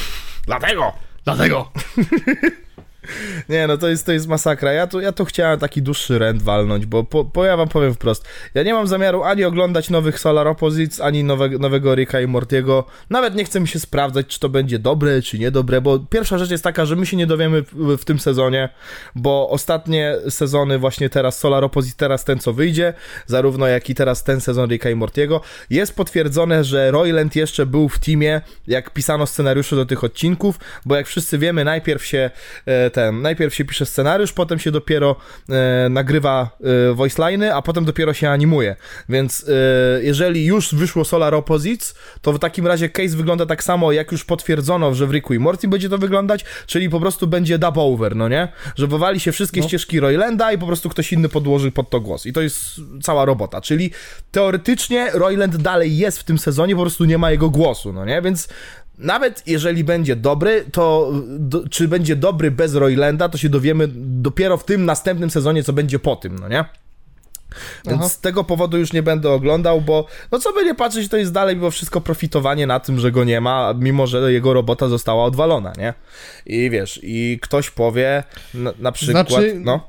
[0.46, 0.92] Dlatego!
[1.24, 1.70] Dlatego.
[3.48, 4.72] Nie, no to jest, to jest masakra.
[4.72, 8.24] Ja tu, ja tu chciałem taki dłuższy rent walnąć, bo, po, ja wam powiem wprost.
[8.54, 12.84] Ja nie mam zamiaru ani oglądać nowych Solar Opposites, ani nowe, nowego Ricka i Mortiego.
[13.10, 16.50] Nawet nie chcę mi się sprawdzać, czy to będzie dobre, czy niedobre, bo pierwsza rzecz
[16.50, 18.68] jest taka, że my się nie dowiemy w, w tym sezonie,
[19.14, 22.94] bo ostatnie sezony właśnie teraz Solar Opposite, teraz ten co wyjdzie,
[23.26, 25.40] zarówno jak i teraz ten sezon Ricka i Mortiego,
[25.70, 30.96] jest potwierdzone, że Royland jeszcze był w teamie, jak pisano scenariusze do tych odcinków, bo
[30.96, 32.30] jak wszyscy wiemy, najpierw się
[32.66, 35.16] e, ten, najpierw się pisze scenariusz, potem się dopiero
[35.48, 36.50] e, nagrywa
[36.90, 38.76] e, voice liny, a potem dopiero się animuje.
[39.08, 43.92] Więc e, jeżeli już wyszło Solar Opposites, to w takim razie case wygląda tak samo,
[43.92, 47.58] jak już potwierdzono, że w Ricku i Morty będzie to wyglądać, czyli po prostu będzie
[47.58, 48.48] dub over, no nie?
[48.76, 49.68] Że wywali się wszystkie No.
[49.68, 52.26] ścieżki Roylanda i po prostu ktoś inny podłoży pod to głos.
[52.26, 52.58] I to jest
[53.02, 53.60] cała robota.
[53.60, 53.90] Czyli
[54.32, 58.22] teoretycznie Royland dalej jest w tym sezonie, po prostu nie ma jego głosu, no nie?
[58.22, 58.48] Więc
[58.98, 64.56] nawet jeżeli będzie dobry, to do, czy będzie dobry bez Roylanda, to się dowiemy dopiero
[64.56, 66.64] w tym następnym sezonie, co będzie po tym, no nie?
[67.86, 68.08] Więc Aha.
[68.08, 71.32] z tego powodu już nie będę oglądał, bo no co by nie patrzeć, to jest
[71.32, 75.24] dalej mimo wszystko profitowanie na tym, że go nie ma, mimo że jego robota została
[75.24, 75.94] odwalona, nie?
[76.46, 78.24] I wiesz, i ktoś powie
[78.54, 79.86] na, na przykład, Znaczy- no...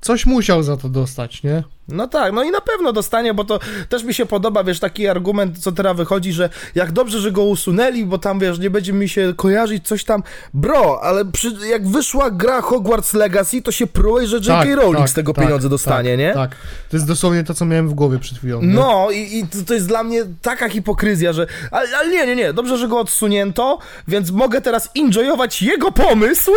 [0.00, 1.62] Coś musiał za to dostać, nie?
[1.92, 5.08] No tak, no i na pewno dostanie, bo to też mi się podoba, wiesz, taki
[5.08, 8.92] argument, co teraz wychodzi, że jak dobrze, że go usunęli, bo tam, wiesz, nie będzie
[8.92, 10.22] mi się kojarzyć coś tam.
[10.54, 14.74] Bro, ale przy, jak wyszła gra Hogwarts Legacy, to się prułeś, że J.K.
[14.74, 16.32] Rowling z tego pieniądze dostanie, tak, nie?
[16.34, 16.50] Tak,
[16.90, 18.62] to jest dosłownie to, co miałem w głowie przed chwilą.
[18.62, 18.74] nie?
[18.74, 21.46] No i, i to, to jest dla mnie taka hipokryzja, że.
[21.70, 23.78] Ale, ale nie, nie, nie, dobrze, że go odsunięto,
[24.08, 26.52] więc mogę teraz enjoyować jego pomysł.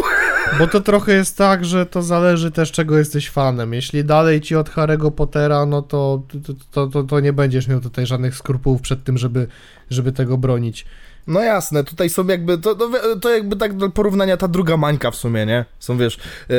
[0.59, 3.73] Bo to trochę jest tak, że to zależy też, czego jesteś fanem.
[3.73, 6.23] Jeśli dalej ci od Harry'ego Pottera, no to,
[6.71, 9.47] to, to, to, nie będziesz miał tutaj żadnych skrupułów przed tym, żeby,
[9.89, 10.85] żeby tego bronić.
[11.27, 12.75] No jasne, tutaj są jakby, to,
[13.21, 15.65] to, jakby tak do porównania ta druga mańka w sumie, nie?
[15.79, 16.17] Są, wiesz,
[16.49, 16.53] e,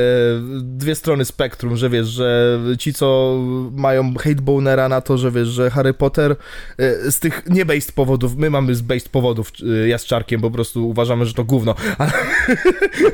[0.62, 3.38] dwie strony spektrum, że wiesz, że ci, co
[3.72, 6.36] mają hatebonera na to, że wiesz, że Harry Potter
[6.78, 9.52] e, z tych nie-based powodów, my mamy z based powodów
[9.84, 12.12] e, ja z Czarkiem po prostu uważamy, że to gówno, ale,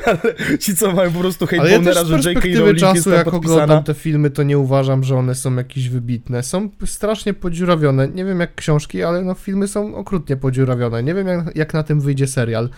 [0.05, 2.47] ale ci, co mają po prostu ja hatebonera, z że J.K.
[2.59, 3.63] Rowling jest czasu, tam jak podpisana.
[3.63, 6.43] oglądam te filmy, to nie uważam, że one są jakieś wybitne.
[6.43, 8.07] Są strasznie podziurawione.
[8.07, 11.03] Nie wiem jak książki, ale no filmy są okrutnie podziurawione.
[11.03, 12.69] Nie wiem jak, jak na tym wyjdzie serial.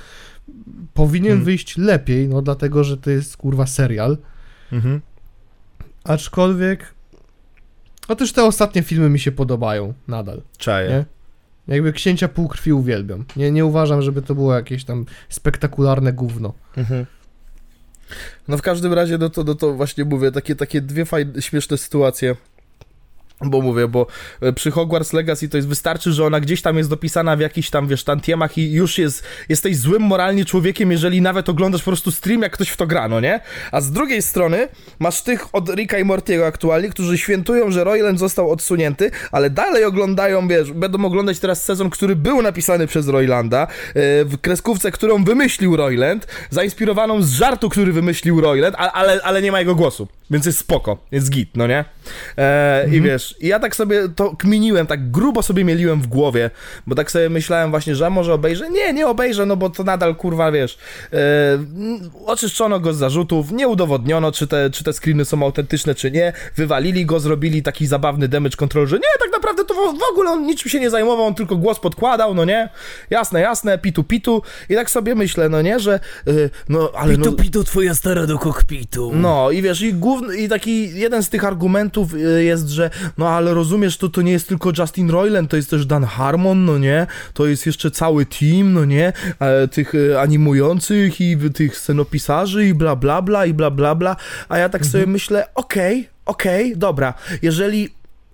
[0.93, 1.45] Powinien Hmm.
[1.45, 4.17] wyjść lepiej, no dlatego, że to jest kurwa serial.
[4.71, 5.01] Mhm.
[6.03, 6.93] Aczkolwiek...
[8.09, 10.41] No też te ostatnie filmy mi się podobają nadal.
[10.57, 10.89] Czaję.
[10.89, 11.05] Nie?
[11.75, 13.25] Jakby Księcia Półkrwi uwielbiam.
[13.35, 16.53] Nie, nie uważam, żeby to było jakieś tam spektakularne gówno.
[16.77, 17.05] Mhm.
[18.47, 21.77] No w każdym razie, no to, no to właśnie mówię, takie, takie dwie fajne, śmieszne
[21.77, 22.35] sytuacje.
[23.45, 24.07] Bo mówię, bo
[24.41, 27.69] e, przy Hogwarts Legacy to jest wystarczy, że ona gdzieś tam jest dopisana w jakichś
[27.69, 32.11] tam, wiesz, tantiemach i już jest, jesteś złym moralnie człowiekiem, jeżeli nawet oglądasz po prostu
[32.11, 33.39] stream, jak ktoś w to gra, no nie?
[33.71, 34.67] A z drugiej strony
[34.99, 39.85] masz tych od Ricka i Mortiego aktualnie, którzy świętują, że Royland został odsunięty, ale dalej
[39.85, 45.23] oglądają, wiesz, będą oglądać teraz sezon, który był napisany przez Roylanda, e, w kreskówce, którą
[45.23, 50.45] wymyślił Royland, zainspirowaną z żartu, który wymyślił Royland, ale, ale nie ma jego głosu, więc
[50.45, 51.85] jest spoko, jest git, no nie?
[52.37, 56.49] E, I wiesz, ja tak sobie to kminiłem, tak grubo sobie mieliłem w głowie,
[56.87, 58.69] bo tak sobie myślałem właśnie, że może obejrzę.
[58.69, 60.77] Nie, nie obejrzę, no bo to nadal, kurwa, wiesz,
[61.13, 61.17] e,
[61.53, 66.11] mm, oczyszczono go z zarzutów, nie udowodniono, czy te, czy te screeny są autentyczne, czy
[66.11, 70.31] nie, wywalili go, zrobili taki zabawny damage control, że nie, tak naprawdę to w, ogóle
[70.31, 72.69] on niczym się nie zajmował, on tylko głos podkładał, no nie,
[73.09, 75.93] jasne, jasne, pitu, pitu i tak sobie myślę, no nie, że,
[76.27, 76.31] e,
[76.69, 77.31] no, ale no...
[77.31, 79.11] pitu, twoja stara do kokpitu.
[79.15, 83.22] No i wiesz, i, główny, i taki jeden z tych argumentów y, jest, że no
[83.29, 86.77] ale rozumiesz, to, to nie jest tylko Justin Roiland, to jest też Dan Harmon, no
[86.77, 87.07] nie?
[87.33, 89.13] To jest jeszcze cały team, no nie?
[89.39, 94.15] E, tych e, animujących i tych scenopisarzy i bla bla bla i bla bla bla,
[94.49, 97.89] a ja tak sobie myślę, okej, okej, dobra, jeżeli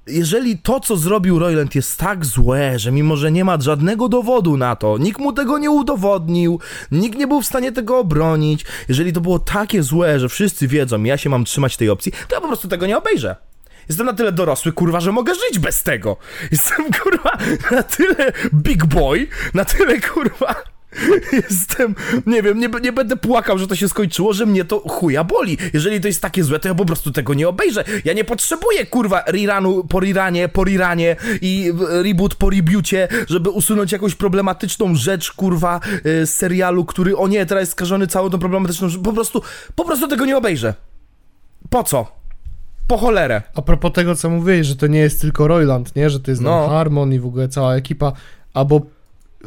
[0.08, 4.58] jeżeli to, co zrobił Royland jest tak złe, że mimo, że nie ma żadnego dowodu
[4.58, 6.60] na to, nikt mu tego nie udowodnił,
[6.92, 11.04] nikt nie był w stanie tego obronić, jeżeli to było takie złe, że wszyscy wiedzą,
[11.04, 13.49] ja się mam trzymać tej opcji, to ja po prostu tego nie obejrzę.
[13.90, 16.18] Jestem na tyle dorosły, kurwa, że mogę żyć bez tego.
[16.52, 17.38] Jestem, kurwa,
[17.72, 20.56] na tyle big boy, na tyle, kurwa,
[21.50, 25.24] Jestem, nie wiem, nie, nie będę płakał, że to się skończyło, że mnie to chuja
[25.24, 25.58] boli.
[25.74, 27.84] Jeżeli to jest takie złe, to ja po prostu tego nie obejrzę.
[28.06, 31.74] Ja nie potrzebuję, kurwa, rerunu po reranie, po reranie i
[32.04, 37.46] reboot po reboocie, żeby usunąć jakąś problematyczną rzecz, kurwa, y, z serialu, który, o nie,
[37.46, 39.02] teraz jest skażony całą tą problematyczną rzecz.
[39.02, 39.42] Po prostu,
[39.76, 40.74] po prostu tego nie obejrzę.
[41.70, 42.19] Po co?
[42.90, 43.42] Po cholerę.
[43.56, 46.10] A propos tego, co mówiłeś, że to nie jest tylko Royland, nie?
[46.10, 46.68] Że to jest No.
[46.70, 48.12] Harmon i w ogóle cała ekipa,
[48.54, 48.82] albo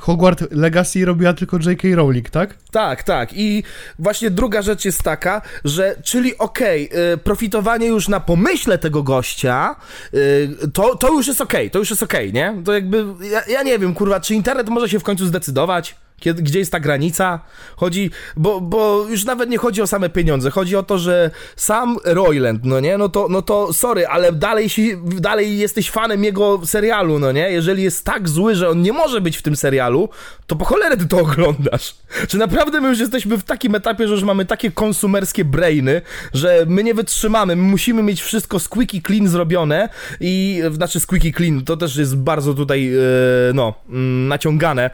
[0.01, 1.89] Hogwarts Legacy robiła tylko J.K.
[1.95, 2.55] Rowling, tak?
[2.71, 3.31] Tak, tak.
[3.33, 3.63] I
[3.99, 9.77] właśnie druga rzecz jest taka, że czyli okej, y, profitowanie już na pomyśle tego gościa,
[10.15, 12.55] y, to, to już jest okej, to już jest okej, nie?
[12.65, 15.97] To jakby, ja, ja nie wiem, kurwa, czy internet może się w końcu zdecydować?
[16.23, 17.41] Kiedy, gdzie jest ta granica?
[17.77, 21.97] Chodzi, bo, bo już nawet nie chodzi o same pieniądze, chodzi o to, że sam
[22.05, 24.69] Royland, no nie, no to, no to sorry, ale dalej,
[25.05, 27.51] dalej jesteś fanem jego serialu, no nie?
[27.51, 30.09] Jeżeli jest tak zły, że on nie może być w tym serialu,
[30.47, 31.95] to po cholerę ty to oglądasz.
[32.29, 36.03] Czy naprawdę my już jesteśmy w takim etapie, że już mamy takie konsumerskie brainy,
[36.35, 39.89] że my nie wytrzymamy, my musimy mieć wszystko squeaky clean zrobione
[40.21, 44.91] i, znaczy squeaky clean, to też jest bardzo tutaj, e, no, mm, naciągane,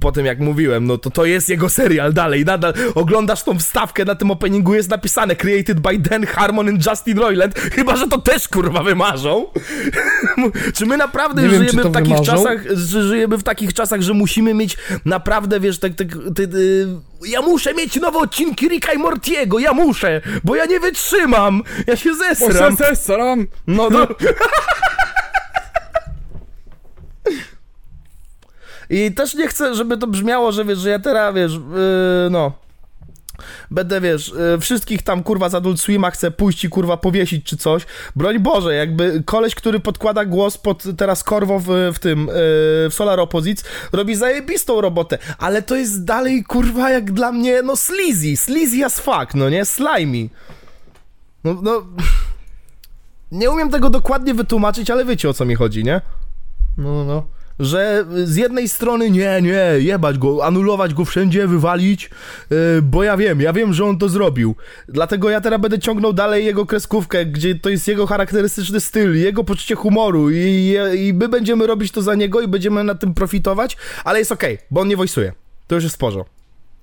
[0.00, 4.04] po tym jak mówiłem, no to to jest jego serial dalej, nadal oglądasz tą wstawkę,
[4.04, 8.18] na tym openingu jest napisane created by Dan Harmon and Justin Roiland, chyba, że to
[8.18, 9.46] też kurwa wymarzą.
[10.74, 12.32] Czy my naprawdę Nie żyjemy w takich wymarzą.
[12.32, 16.86] czasach, że żyjemy w takich czasach, że musimy mieć naprawdę, wiesz, tak, tak, ty, ty,
[17.26, 21.96] ja muszę mieć nowe odcinki Ricka i Mortiego, ja muszę, bo ja nie wytrzymam, ja
[21.96, 22.76] się zesram.
[22.94, 23.46] Sram.
[23.66, 24.06] No, no.
[28.90, 32.52] I też nie chcę, żeby to brzmiało, że wiesz, że ja teraz, wiesz, yy, no.
[33.70, 37.56] Będę, wiesz, yy, wszystkich tam kurwa z Adult Swima chcę pójść i kurwa powiesić czy
[37.56, 37.86] coś.
[38.16, 42.32] Broń Boże, jakby koleś, który podkłada głos pod teraz Korwo w, w tym, yy,
[42.90, 47.76] w Solar Opposites, robi zajebistą robotę, ale to jest dalej kurwa jak dla mnie, no
[47.76, 50.28] sleazy, sleazy as fuck, no nie, slimy.
[51.44, 51.86] No, no,
[53.32, 56.00] nie umiem tego dokładnie wytłumaczyć, ale wiecie o co mi chodzi, nie?
[56.78, 57.37] No, no, no.
[57.60, 62.10] Że z jednej strony nie, nie, jebać go, anulować go wszędzie, wywalić,
[62.50, 64.54] yy, bo ja wiem, ja wiem, że on to zrobił.
[64.88, 69.44] Dlatego ja teraz będę ciągnął dalej jego kreskówkę, gdzie to jest jego charakterystyczny styl, jego
[69.44, 73.76] poczucie humoru i, i my będziemy robić to za niego i będziemy na tym profitować,
[74.04, 75.32] ale jest okej, bo on nie wojsuje.
[75.66, 76.24] To już jest sporo.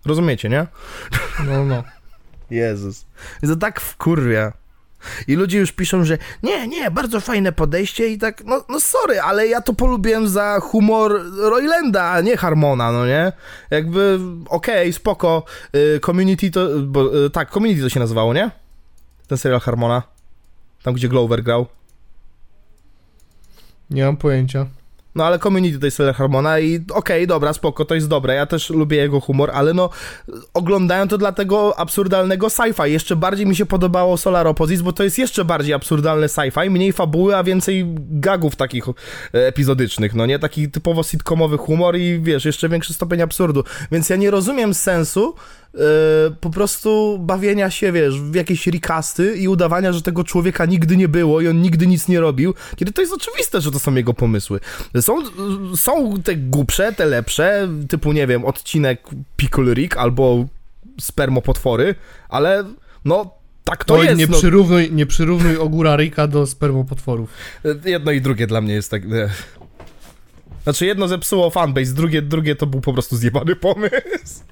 [0.06, 0.68] Rozumiecie, nie?
[1.48, 1.84] no, no.
[2.50, 3.06] Jezus.
[3.44, 4.54] I to tak wkurwia.
[5.28, 9.22] I ludzie już piszą, że nie, nie, bardzo fajne podejście i tak, no, no sorry,
[9.22, 13.32] ale ja to polubiłem za humor Roylanda, a nie Harmona, no nie?
[13.70, 15.44] Jakby, okej, spoko,
[15.76, 18.52] y, Community to, bo, y, tak, Community to się nazywało, nie?
[19.28, 20.04] Ten serial Harmona.
[20.84, 21.66] Tam, gdzie Glover grał.
[23.90, 24.66] Nie mam pojęcia.
[25.16, 28.70] No ale Community to jest Harmona i okej, dobra, spoko, to jest dobre, ja też
[28.70, 29.90] lubię jego humor, ale no
[30.54, 32.86] oglądałem to dla tego absurdalnego sci-fi.
[32.86, 36.94] Jeszcze bardziej mi się podobało Solar Opposites, bo to jest jeszcze bardziej absurdalne sci-fi, mniej
[36.94, 38.94] fabuły, a więcej gagów takich e,
[39.34, 40.40] epizodycznych, no nie?
[40.40, 43.64] Taki typowo sitcomowy humor i wiesz, jeszcze większy stopień absurdu.
[43.92, 45.36] Więc ja nie rozumiem sensu,
[46.42, 51.08] po prostu bawienia się, wiesz, w jakieś rikasty i udawania, że tego człowieka nigdy nie
[51.08, 54.14] było i on nigdy nic nie robił, kiedy to jest oczywiste, że to są jego
[54.14, 54.60] pomysły.
[55.02, 55.18] Są,
[55.76, 59.08] są te głupsze, te lepsze, typu, nie wiem, odcinek
[59.38, 60.46] Pickle Rick albo
[61.00, 61.96] Spermopotwory,
[62.30, 62.64] ale
[63.06, 63.32] no,
[63.64, 64.18] tak to Oj, jest.
[64.18, 64.38] nie, no.
[64.38, 67.30] przyrównuj, nie przyrównuj ogóra Rika do spermopotworów.
[67.86, 69.06] Jedno i drugie dla mnie jest tak.
[69.06, 69.30] Nie.
[70.64, 74.44] Znaczy, jedno zepsuło fanbase, drugie, drugie to był po prostu zjebany pomysł.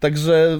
[0.00, 0.58] Także.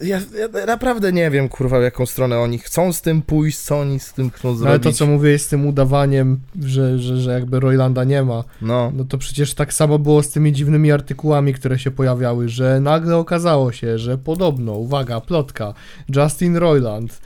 [0.00, 0.20] Ja,
[0.60, 4.00] ja naprawdę nie wiem, kurwa, w jaką stronę oni chcą z tym pójść, co oni
[4.00, 4.70] z tym chcą No, zrobić.
[4.70, 8.92] ale to, co mówię, z tym udawaniem, że, że, że jakby Roylanda nie ma, No,
[8.94, 13.16] no to przecież tak samo było z tymi dziwnymi artykułami, które się pojawiały, że nagle
[13.16, 15.74] okazało się, że podobno, uwaga, plotka,
[16.16, 17.20] Justin Roiland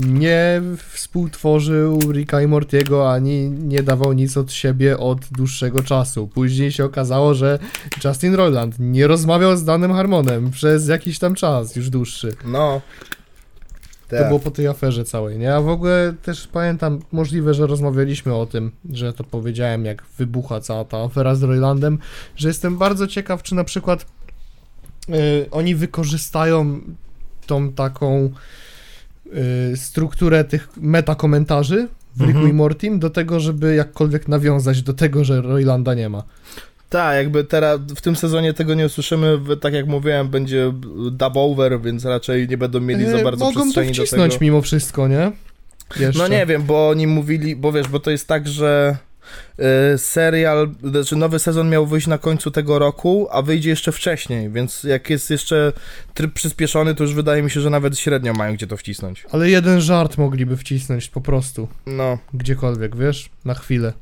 [0.00, 0.62] nie
[0.92, 6.26] współtworzył Ricka i Mortiego, ani nie dawał nic od siebie od dłuższego czasu.
[6.28, 7.58] Później się okazało, że
[8.04, 12.36] Justin Roiland nie rozmawiał z Danem Harmonem przez jakiś tam czas, już dłuższy.
[12.44, 12.80] no.
[14.08, 14.28] To Tak.
[14.28, 15.54] było po tej aferze całej, nie?
[15.54, 20.60] A w ogóle też pamiętam, możliwe, że rozmawialiśmy o tym, że to powiedziałem, jak wybucha
[20.60, 21.98] cała ta afera z Roylandem,
[22.36, 24.06] że jestem bardzo ciekaw, czy na przykład
[25.08, 26.80] y, oni wykorzystają
[27.46, 28.30] tą taką
[29.76, 32.48] strukturę tych metakomentarzy w Ricku Mhm.
[32.48, 36.22] i Mortim do tego, żeby jakkolwiek nawiązać do tego, że Roylanda nie ma.
[36.88, 40.72] Tak, jakby teraz w tym sezonie tego nie usłyszymy, tak jak mówiłem, będzie
[41.12, 44.06] dub over, więc raczej nie będą mieli za E, bardzo Mogą to przestrzeni do tego.
[44.06, 45.32] wcisnąć mimo wszystko, nie?
[46.00, 46.22] Jeszcze.
[46.22, 49.11] No nie wiem, bo oni mówili, bo wiesz, bo to jest tak, że y,
[49.96, 54.84] serial, znaczy nowy sezon miał wyjść na końcu tego roku, a wyjdzie jeszcze wcześniej, więc
[54.84, 55.72] jak jest jeszcze
[56.14, 59.24] tryb przyspieszony, to już wydaje mi się, że nawet średnio mają gdzie to wcisnąć.
[59.32, 61.68] Ale jeden żart mogliby wcisnąć po prostu.
[61.86, 63.30] No, Gdziekolwiek, wiesz?
[63.44, 63.92] Na chwilę.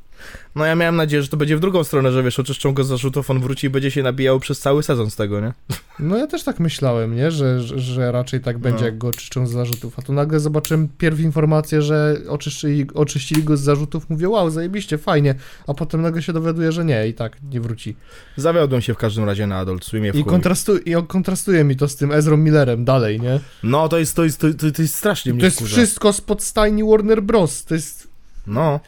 [0.55, 2.87] No ja miałem nadzieję, że to będzie w drugą stronę, że wiesz, oczyszczą go z
[2.87, 5.53] zarzutów, on wróci i będzie się nabijał przez cały sezon z tego, nie?
[5.99, 7.31] No ja też tak myślałem, nie?
[7.31, 8.85] Że, że, że raczej tak będzie, No.
[8.85, 9.99] jak go oczyszczą z zarzutów.
[9.99, 14.09] A tu nagle zobaczyłem pierw informację, że oczyszczyli, oczyścili go z zarzutów.
[14.09, 15.35] Mówię, wow, zajebiście, fajnie.
[15.67, 17.95] A potem nagle się dowiaduję, że nie i tak nie wróci.
[18.37, 21.75] Zawiodłem się w każdym razie na Adult Swimie w I, kontrastu, I on kontrastuje mi
[21.75, 23.39] to z tym Ezrą Millerem dalej, nie?
[23.63, 25.71] No, to jest, to jest, to, to, to jest strasznie mnie To jest wkurza.
[25.75, 27.65] wszystko spod stajni Warner Bros.
[27.65, 28.07] To jest
[28.47, 28.79] No,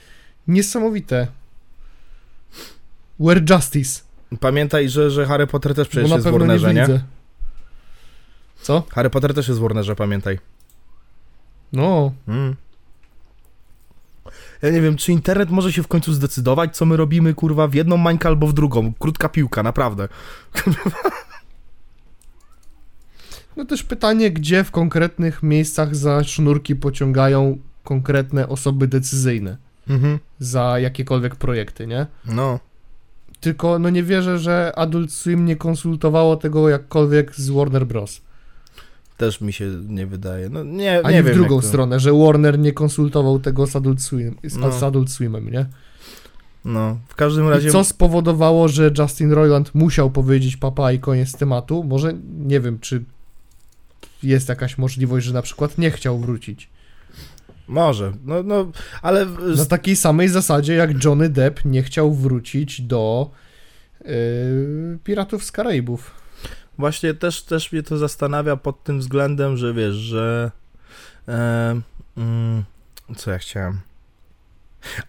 [0.48, 1.28] niesamowite.
[3.20, 4.02] Where Justice?
[4.40, 6.82] pamiętaj, że, że Harry Potter też przecież jest w Warnerze, nie?
[6.82, 7.04] widzę.
[8.62, 8.84] Co?
[8.92, 10.40] Harry Potter też jest w Warnerze, pamiętaj.
[11.74, 12.56] No, Mm.
[14.62, 17.74] Ja nie wiem, czy internet może się w końcu zdecydować, co my robimy, kurwa, w
[17.74, 18.94] jedną mańkę albo w drugą.
[19.00, 20.08] Krótka piłka, naprawdę.
[23.56, 29.58] No też pytanie, gdzie w konkretnych miejscach za sznurki pociągają konkretne osoby decyzyjne
[29.90, 30.20] Mhm.
[30.40, 32.06] za jakiekolwiek projekty, nie?
[32.26, 32.60] No.
[33.40, 38.22] Tylko no nie wierzę, że Adult Swim nie konsultowało tego jakkolwiek z Warner Bros.
[39.18, 40.50] Też mi się nie wydaje.
[40.50, 41.36] No nie, Ani nie w wiem.
[41.36, 41.68] drugą to...
[41.68, 44.72] stronę, że Warner nie konsultował tego z Adult Swim, z, No.
[44.72, 45.66] z Adult Swimem, nie?
[46.66, 47.72] No, w każdym I razie...
[47.72, 51.84] co spowodowało, że Justin Roiland musiał powiedzieć papa i koniec tematu?
[51.84, 53.04] Może nie wiem, czy
[54.24, 56.70] jest jakaś możliwość, że na przykład nie chciał wrócić.
[57.68, 59.26] Może, no, no, ale...
[59.58, 63.30] Na takiej samej zasadzie, jak Johnny Depp nie chciał wrócić do
[64.06, 66.24] yy, Piratów z Karaibów.
[66.78, 70.52] Właśnie też, też mnie to zastanawia pod tym względem, że wiesz, że...
[71.28, 71.82] E,
[72.18, 72.64] mm,
[73.16, 73.80] co ja chciałem?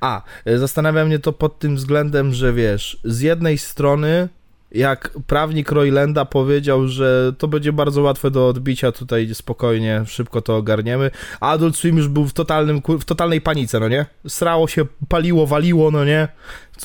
[0.01, 4.29] A, e, zastanawia mnie to pod tym względem, że wiesz, z jednej strony
[4.75, 10.57] jak prawnik Roylanda powiedział, że to będzie bardzo łatwe do odbicia, tutaj spokojnie, szybko to
[10.57, 11.11] ogarniemy,
[11.41, 14.07] Adult Swim już był w, totalnym, w totalnej panice, no nie?
[14.29, 16.29] Srało się, paliło, waliło, no nie?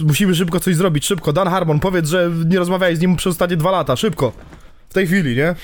[0.02, 1.34] Musimy szybko coś zrobić, szybko.
[1.34, 4.32] Dan Harmon, powiedz, że nie rozmawiałeś z nim przez ostatnie dwa lata, szybko.
[4.90, 5.56] W tej chwili, nie?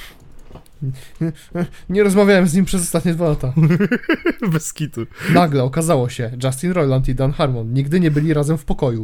[1.89, 3.53] Nie rozmawiałem z nim przez ostatnie dwa lata.
[4.53, 5.05] Bez kitu.
[5.33, 9.03] Nagle okazało się, Justin Roiland i Dan Harmon nigdy nie byli razem w pokoju.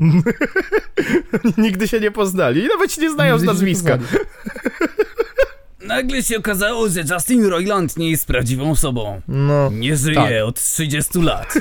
[1.57, 3.97] Nigdy się nie poznali i nawet się nie znają z Nigdy nie nazwiska.
[5.86, 9.22] Nagle się okazało, że Justin Roiland nie jest prawdziwą osobą.
[9.28, 9.69] No.
[9.72, 10.45] Nie żyje Tak.
[10.45, 11.53] od 30 lat.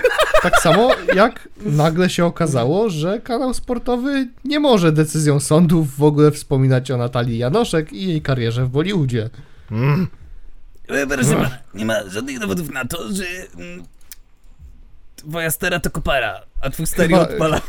[0.42, 6.30] Tak samo jak nagle się okazało, że kanał sportowy nie może decyzją sądów w ogóle
[6.30, 9.30] wspominać o Natalii Janoszek i jej karierze w Bollywoodzie.
[9.70, 10.06] Mm.
[10.86, 13.84] Proszę pana, nie ma żadnych dowodów na to, że mm,
[15.16, 17.60] twoja stara to kopara, a twój stary Chyba- odpala.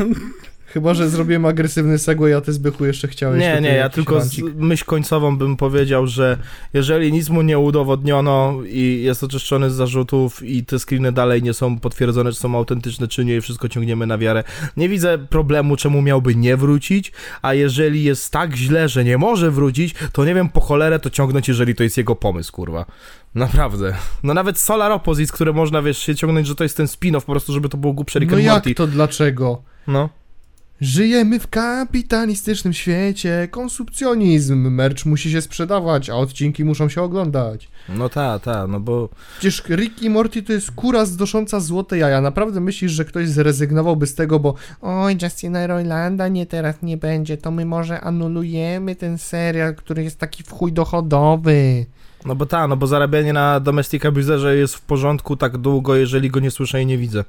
[0.74, 4.46] Chyba, że zrobiłem agresywny segway, a ty Zbychu jeszcze chciałeś Nie, nie, ja tylko rancik.
[4.56, 6.38] myśl końcową bym powiedział, że
[6.74, 11.54] jeżeli nic mu nie udowodniono i jest oczyszczony z zarzutów i te screeny dalej nie
[11.54, 14.44] są potwierdzone, czy są autentyczne, czy nie i wszystko ciągniemy na wiarę,
[14.78, 17.12] nie widzę problemu, czemu miałby nie wrócić,
[17.42, 21.10] a jeżeli jest tak źle, że nie może wrócić, to nie wiem po cholerę to
[21.10, 22.86] ciągnąć, jeżeli to jest jego pomysł, kurwa.
[23.36, 23.96] Naprawdę.
[24.24, 27.32] No nawet Solar Opposites, które można, wiesz, się ciągnąć, że to jest ten spin-off po
[27.32, 28.76] prostu, żeby to było głupsze Rick No and jak Morty.
[28.76, 29.62] to dlaczego?
[29.88, 30.10] No.
[30.82, 37.70] Żyjemy w kapitalistycznym świecie, konsumpcjonizm, merch musi się sprzedawać, a odcinki muszą się oglądać.
[37.90, 39.10] No ta, ta, no bo...
[39.40, 42.22] Przecież Rick i Morty to jest kura zdosząca złote jaja.
[42.22, 47.38] Naprawdę myślisz, że ktoś zrezygnowałby z tego, bo oj, Justina Roilanda nie teraz nie będzie,
[47.38, 51.86] to my może anulujemy ten serial, który jest taki w chuj dochodowy.
[52.26, 56.30] No bo ta, no bo zarabianie na Domestic Abuserze jest w porządku tak długo, jeżeli
[56.30, 57.24] go nie słyszę i nie widzę.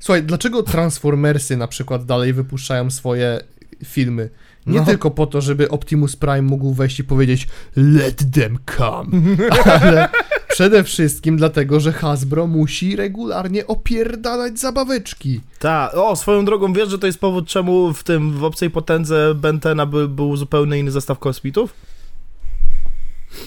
[0.00, 3.40] Słuchaj, dlaczego Transformersy na przykład dalej wypuszczają swoje
[3.84, 4.30] filmy?
[4.66, 4.86] Nie No.
[4.86, 9.08] tylko po to, żeby Optimus Prime mógł wejść i powiedzieć Let them come,
[9.80, 10.08] ale
[10.48, 15.40] przede wszystkim dlatego, że Hasbro musi regularnie opierdalać zabaweczki.
[15.58, 19.34] Ta, o, swoją drogą wiesz, że to jest powód, czemu w tym, w Obcej Potędze
[19.34, 21.74] Bentena by, był zupełnie inny zestaw kosmitów?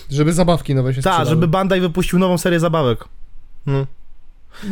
[0.10, 3.06] Żeby zabawki nowe się Tak, żeby Bandai wypuścił nową serię zabawek.
[3.66, 3.86] No.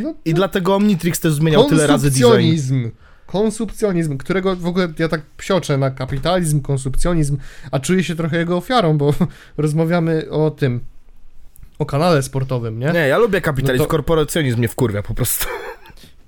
[0.03, 2.23] No, I dlatego Omnitrix też zmieniał tyle razy design.
[2.23, 2.91] Konsumpcjonizm.
[3.25, 7.37] Konsumpcjonizm, którego w ogóle ja tak psioczę na kapitalizm, konsumpcjonizm,
[7.71, 9.13] a czuję się trochę jego ofiarą, bo
[9.57, 10.79] rozmawiamy o tym,
[11.79, 12.91] o kanale sportowym, nie?
[12.91, 15.45] Nie, ja lubię kapitalizm, No to- korporacjonizm mnie wkurwia po prostu.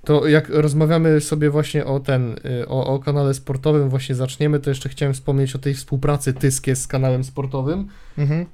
[0.04, 4.70] To jak rozmawiamy sobie właśnie o ten, y, o, o kanale sportowym, właśnie zaczniemy, to
[4.70, 7.88] jeszcze chciałem wspomnieć o tej współpracy Tyskie z kanałem sportowym
[8.18, 8.46] Mhm.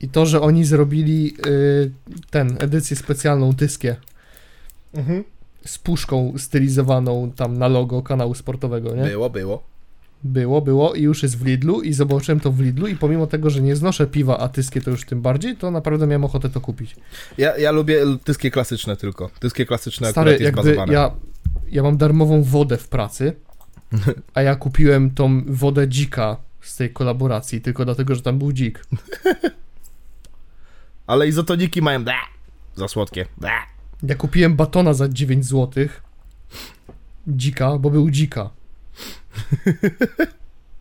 [0.00, 1.90] i to, że oni zrobili y,
[2.30, 3.96] ten, edycję specjalną Tyskie
[4.94, 5.24] Mhm.
[5.64, 9.02] z puszką stylizowaną tam na logo kanału sportowego, nie?
[9.02, 9.62] Było, było.
[10.24, 13.50] Było, było i już jest w Lidlu i zobaczyłem to w Lidlu i pomimo tego,
[13.50, 16.60] że nie znoszę piwa, a tyskie to już tym bardziej, to naprawdę miałem ochotę to
[16.60, 16.96] kupić.
[17.38, 19.30] Ja, ja lubię tyskie klasyczne tylko.
[19.40, 20.92] Tyskie klasyczne Stary, akurat jest jakby bazowane.
[20.92, 21.10] ja,
[21.70, 23.32] ja mam darmową wodę w pracy,
[24.34, 28.86] a ja kupiłem tą wodę dzika z tej kolaboracji, tylko dlatego, że tam był dzik.
[31.06, 32.20] Ale izotoniki mają bla,
[32.76, 33.26] za słodkie.
[33.36, 33.73] Bla.
[34.08, 35.88] Ja kupiłem batona za 9 zł,
[37.26, 38.50] dzika, bo był dzika.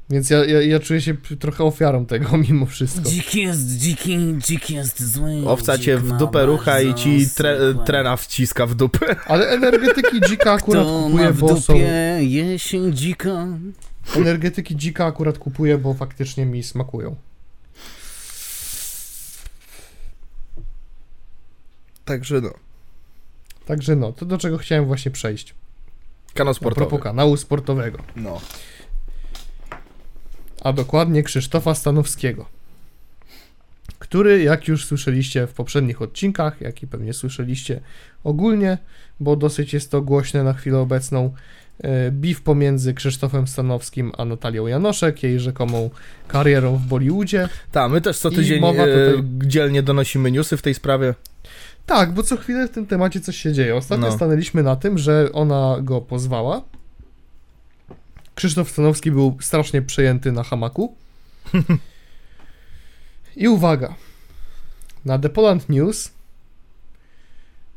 [0.09, 3.09] Więc ja, ja, ja czuję się trochę ofiarą tego mimo wszystko.
[3.09, 5.43] Dzik jest dziki, dzik jest zły.
[5.45, 9.15] Owca cię w dupę rucha i ci tre, trena wciska w dupę.
[9.31, 11.73] Ale energetyki dzika akurat Kto ma kupuję, w bo są...
[12.19, 13.47] jesień dzika?
[14.15, 17.15] Energetyki dzika akurat kupuję, bo faktycznie mi smakują.
[22.05, 22.62] Także no.
[23.65, 25.55] Także no, to do czego chciałem właśnie przejść.
[26.33, 26.87] Kanał A sportowy.
[26.89, 27.97] propos kanału sportowego.
[28.15, 28.41] No.
[30.61, 32.45] A dokładnie Krzysztofa Stanowskiego.
[33.99, 37.79] Który, jak już słyszeliście w poprzednich odcinkach, jak i pewnie słyszeliście
[38.23, 38.77] ogólnie,
[39.19, 41.33] bo dosyć jest to głośne na chwilę obecną,
[41.79, 45.89] e, beef pomiędzy Krzysztofem Stanowskim a Natalią Janoszek, jej rzekomą
[46.27, 47.49] karierą w Bollywoodzie.
[47.71, 51.13] Tak, my też co tydzień mowa e, tutaj- dzielnie donosimy newsy w tej sprawie.
[51.85, 53.75] Tak, bo co chwilę w tym temacie coś się dzieje.
[53.75, 54.15] Ostatnio No.
[54.15, 56.61] stanęliśmy na tym, że ona go pozwała.
[58.35, 60.95] Krzysztof Stanowski był strasznie przejęty na hamaku.
[63.35, 63.95] I uwaga.
[65.05, 66.11] Na The Poland News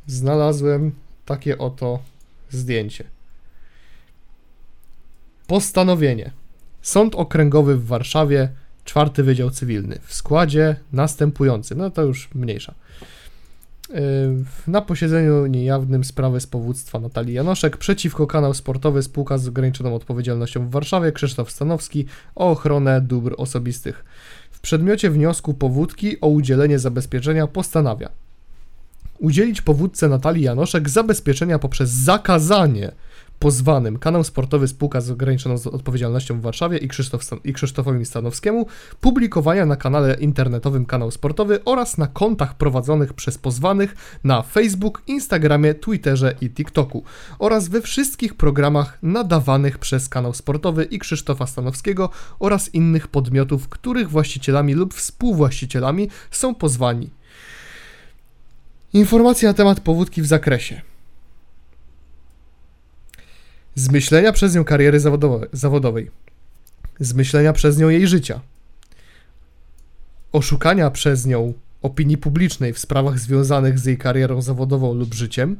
[0.07, 0.93] znalazłem
[1.25, 1.99] takie oto
[2.51, 3.05] zdjęcie.
[5.47, 6.31] Postanowienie.
[6.83, 8.49] Sąd Okręgowy w Warszawie,
[8.85, 9.99] czwarty Wydział Cywilny.
[10.03, 11.79] W składzie następującym.
[11.79, 12.75] No to już mniejsza.
[14.67, 20.69] Na posiedzeniu niejawnym sprawy z powództwa Natalii Janoszek przeciwko kanał sportowy spółka z ograniczoną odpowiedzialnością
[20.69, 24.05] w Warszawie Krzysztof Stanowski o ochronę dóbr osobistych.
[24.51, 28.09] W przedmiocie wniosku powódki o udzielenie zabezpieczenia postanawia
[29.19, 32.93] udzielić powódce Natalii Janoszek zabezpieczenia poprzez zakazanie
[33.39, 38.67] pozwanym kanał sportowy spółka z ograniczoną odpowiedzialnością w Warszawie i, Krzysztof i Krzysztofowi Stanowskiemu
[39.01, 45.75] publikowania na kanale internetowym Kanał Sportowy oraz na kontach prowadzonych przez pozwanych na Facebook, Instagramie,
[45.75, 47.05] Twitterze i TikToku
[47.39, 54.11] oraz we wszystkich programach nadawanych przez Kanał Sportowy i Krzysztofa Stanowskiego oraz innych podmiotów, których
[54.11, 57.11] właścicielami lub współwłaścicielami są pozwani.
[58.93, 60.81] Informacje na temat powódki w zakresie
[63.77, 66.11] zmyślenia przez nią kariery zawodowe, zawodowej,
[67.01, 68.41] zmyślenia przez nią jej życia,
[70.33, 75.57] oszukania przez nią opinii publicznej w sprawach związanych z jej karierą zawodową lub życiem,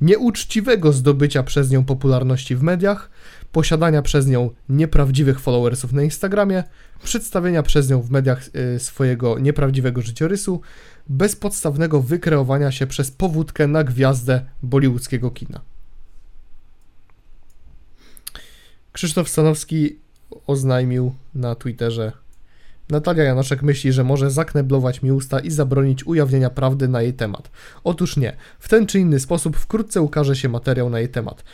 [0.00, 3.10] nieuczciwego zdobycia przez nią popularności w mediach,
[3.52, 6.64] posiadania przez nią nieprawdziwych followersów na Instagramie,
[7.04, 10.60] przedstawienia przez nią w mediach y, swojego nieprawdziwego życiorysu,
[11.08, 15.73] bezpodstawnego wykreowania się przez powódkę na gwiazdę bollywoodzkiego kina.
[18.94, 19.98] Krzysztof Stanowski
[20.46, 22.12] oznajmił na Twitterze
[22.90, 27.50] Natalia Janoszek myśli, że może zakneblować mi usta i zabronić ujawnienia prawdy na jej temat.
[27.84, 28.36] Otóż nie.
[28.58, 31.44] W ten czy inny sposób wkrótce ukaże się materiał na jej temat.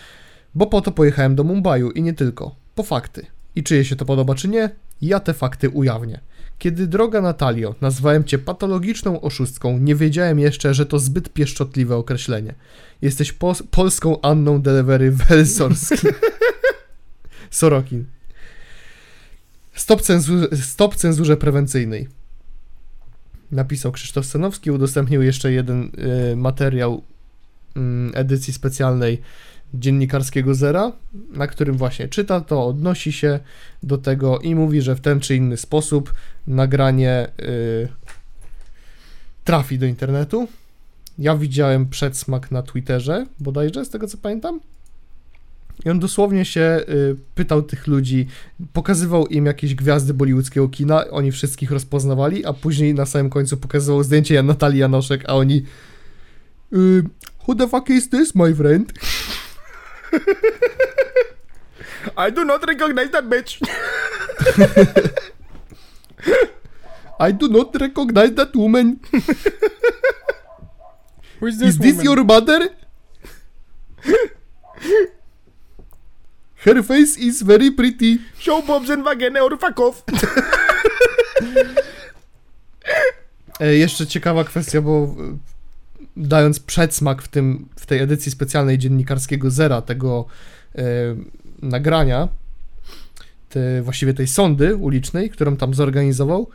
[0.55, 2.55] Bo po to pojechałem do Mumbaiu i nie tylko.
[2.75, 3.27] Po fakty.
[3.57, 4.71] I czy jej się to podoba czy nie,
[5.03, 6.21] ja te fakty ujawnię.
[6.59, 12.55] Kiedy droga Natalio, nazwałem cię patologiczną oszustką, nie wiedziałem jeszcze, że to zbyt pieszczotliwe określenie.
[13.03, 16.13] Jesteś pos- polską Anną Delivery Welsorskim.
[17.51, 18.05] Sorokin.
[19.75, 22.09] Stop, cenzu- stop cenzurze prewencyjnej.
[23.51, 25.91] Napisał Krzysztof Stanowski, udostępnił jeszcze jeden
[26.33, 27.03] y, materiał
[27.77, 29.21] mm, edycji specjalnej
[29.75, 30.93] dziennikarskiego Zera,
[31.33, 33.41] na którym właśnie czyta to, odnosi się
[33.83, 36.15] do tego i mówi, że w ten czy inny sposób
[36.47, 37.89] nagranie y,
[39.45, 40.49] trafi do internetu.
[41.19, 44.61] Ja widziałem przedsmak na Twitterze, bodajże, z tego co pamiętam.
[45.85, 48.27] I on dosłownie się y, pytał tych ludzi,
[48.73, 54.03] pokazywał im jakieś gwiazdy bollywoodzkiego kina, oni wszystkich rozpoznawali, a później na samym końcu pokazywał
[54.03, 55.65] zdjęcie Natalii Janoszek, a oni
[56.73, 57.03] y,
[57.49, 58.93] Who the fuck is this, my friend?
[62.29, 63.61] I do not recognize that bitch.
[67.29, 68.97] I do not recognize that woman.
[71.41, 72.69] Who is Is this your mother?
[76.65, 78.19] Her face is very pretty.
[78.39, 80.03] Show Bobs and Wagene or fuck off.
[83.61, 85.37] E, jeszcze ciekawa kwestia, bo e,
[86.17, 90.25] dając przedsmak w, tym, w tej edycji specjalnej dziennikarskiego Zera tego
[90.75, 90.83] e,
[91.63, 92.29] nagrania,
[93.49, 96.49] te, właściwie tej sondy ulicznej, którą tam zorganizował,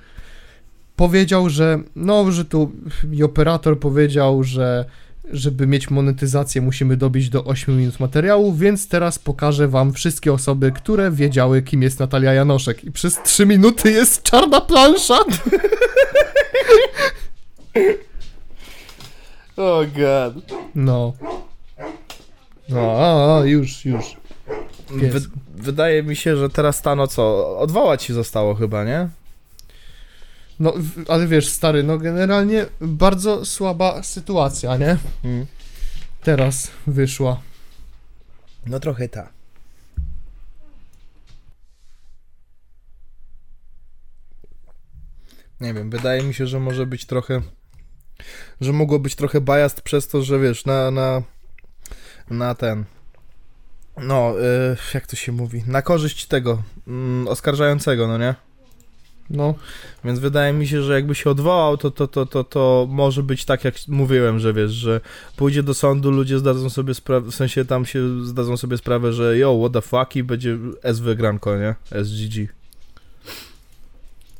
[0.95, 2.71] powiedział, że no, że tu
[3.11, 4.85] i operator powiedział, że
[5.31, 10.71] żeby mieć monetyzację musimy dobić do 8 minut materiału, więc teraz pokażę wam wszystkie osoby,
[10.71, 12.83] które wiedziały, kim jest Natalia Janoszek.
[12.83, 15.17] I przez 3 minuty jest czarna plansza.
[19.57, 20.51] Oh god.
[20.75, 21.13] No.
[22.69, 24.05] No, a, a, już, już.
[24.89, 25.21] Wy,
[25.55, 27.57] wydaje mi się, że teraz Stano co?
[27.59, 29.09] Odwołać się zostało chyba, nie?
[30.59, 30.73] No,
[31.07, 34.97] ale wiesz, stary, no generalnie bardzo słaba sytuacja, nie?
[35.23, 35.45] Mm.
[36.23, 37.41] Teraz wyszła.
[38.65, 39.29] No trochę ta.
[45.61, 47.41] Nie wiem, wydaje mi się, że może być trochę.
[48.61, 50.91] Że mogło być trochę biased przez to, że wiesz, na.
[50.91, 51.21] na,
[52.29, 52.85] na ten.
[53.97, 55.63] No, y, jak to się mówi?
[55.67, 58.35] Na korzyść tego mm, oskarżającego, no nie?
[59.29, 59.53] No,
[60.03, 63.45] Więc wydaje mi się, że jakby się odwołał, to, to, to, to, to może być
[63.45, 65.01] tak, jak mówiłem, że wiesz, że
[65.35, 69.37] pójdzie do sądu, ludzie zdadzą sobie sprawę, w sensie tam się zdadzą sobie sprawę, że
[69.37, 71.75] yo, what the fuck i będzie SV granko, nie?
[72.03, 72.53] SGG.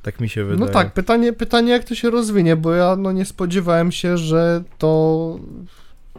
[0.02, 0.68] Tak mi się wydaje.
[0.68, 4.64] no tak, pytanie, pytanie jak to się rozwinie, bo ja no nie spodziewałem się, że
[4.78, 5.40] to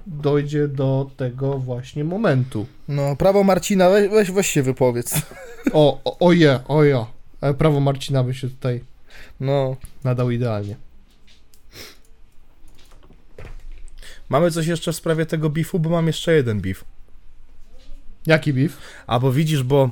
[0.07, 2.67] dojdzie do tego właśnie momentu.
[2.89, 5.15] No, prawo Marcina, weź, weź, weź się wypowiedz.
[5.73, 7.07] O, o, o je, o ja.
[7.51, 8.85] E, Prawo Marcina by się tutaj
[9.41, 9.77] No.
[10.05, 10.77] nadał idealnie.
[14.29, 16.85] Mamy coś jeszcze w sprawie tego bifu, bo mam jeszcze jeden bif.
[18.27, 18.79] Jaki beef?
[19.07, 19.91] A bo widzisz, bo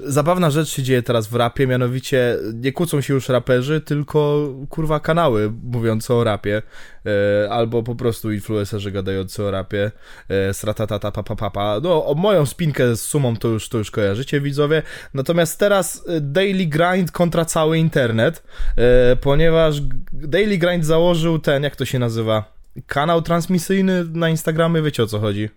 [0.00, 5.00] zabawna rzecz się dzieje teraz w rapie, mianowicie nie kłócą się już raperzy, tylko kurwa
[5.00, 6.62] kanały mówiące o rapie,
[7.06, 9.90] e, albo po prostu influencerzy gadający o rapie,
[10.28, 11.80] e, sratatata papa papa.
[11.82, 14.82] No, moją spinkę z sumą to już, to już kojarzycie widzowie,
[15.14, 18.42] natomiast teraz e, Daily Grind kontra cały internet,
[18.76, 19.80] e, ponieważ
[20.12, 22.56] Daily Grind założył ten, jak to się nazywa,
[22.86, 25.48] kanał transmisyjny na Instagramie, wiecie o co chodzi.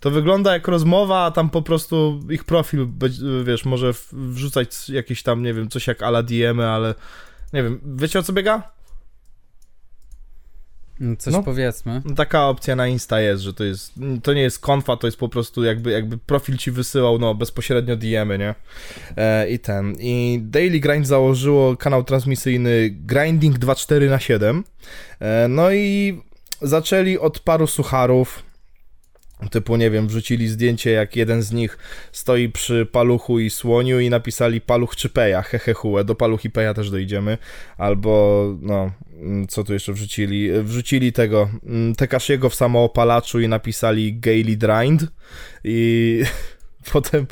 [0.00, 2.88] To wygląda jak rozmowa, a tam po prostu ich profil,
[3.44, 6.94] wiesz, może wrzucać jakieś tam, nie wiem, coś jak ala DM, ale
[7.52, 8.62] nie wiem, wiecie o co biega?
[11.18, 11.42] Coś No.
[11.42, 12.02] powiedzmy.
[12.16, 15.28] Taka opcja na Insta jest, że to jest, to nie jest konfa, to jest po
[15.28, 18.54] prostu jakby, jakby profil ci wysyłał, no, bezpośrednio DM-y, nie?
[19.16, 24.64] E, I ten, i Daily Grind założyło kanał transmisyjny Grinding 24 na 7
[25.20, 26.20] e, no i
[26.62, 28.42] zaczęli od paru sucharów,
[29.50, 31.78] typu, nie wiem, wrzucili zdjęcie, jak jeden z nich
[32.12, 36.74] stoi przy paluchu i słoniu i napisali paluch czy peja, hehehue, do paluch i peja
[36.74, 37.38] też dojdziemy,
[37.78, 38.90] albo, no,
[39.20, 40.50] mm, co tu jeszcze wrzucili?
[40.62, 45.06] Wrzucili tego, mm, Tekashiego w samoopalaczu i napisali Gaily Drind
[45.64, 46.22] i
[46.92, 47.26] Potem,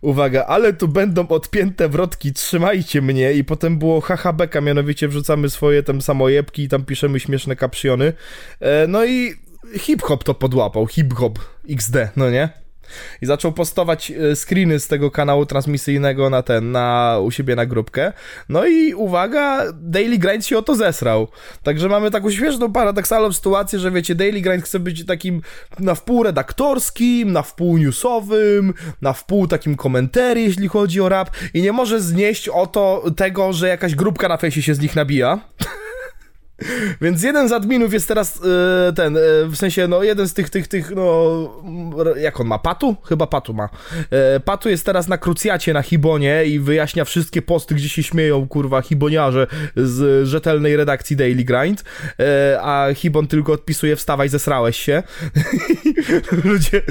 [0.00, 3.32] uwaga, ale tu będą odpięte wrotki, trzymajcie mnie.
[3.32, 8.12] I potem było HHBK, mianowicie wrzucamy swoje tam samojebki i tam piszemy śmieszne kapsjony.
[8.60, 9.34] E, no i
[9.78, 11.38] hip-hop to podłapał, hip-hop
[11.68, 12.64] XD, no nie?
[13.22, 17.66] I zaczął postować e, screeny z tego kanału transmisyjnego na ten, na u siebie na
[17.66, 18.12] grupkę.
[18.48, 21.28] No i uwaga, Daily Grind się o to zesrał.
[21.62, 25.42] Także mamy taką śmieszną, paradoksalną sytuację, że wiecie, Daily Grind chce być takim
[25.78, 31.62] na wpół redaktorskim, na wpół newsowym, na wpół takim komentarzy, jeśli chodzi o rap i
[31.62, 35.40] nie może znieść o to tego, że jakaś grupka na fejsie się z nich nabija.
[37.02, 38.40] Więc jeden z adminów jest teraz
[38.88, 41.50] e, ten, e, w sensie, no jeden z tych, tych, tych, no,
[42.16, 42.96] jak on ma, Patu?
[43.04, 43.68] Chyba Patu ma.
[44.10, 48.48] E, Patu jest teraz na krucjacie na Hibonie i wyjaśnia wszystkie posty, gdzie się śmieją,
[48.48, 51.84] kurwa, hiboniarze z rzetelnej redakcji Daily Grind,
[52.60, 55.02] a Hibon tylko odpisuje, wstawaj, zesrałeś się.
[56.44, 56.82] ludzie,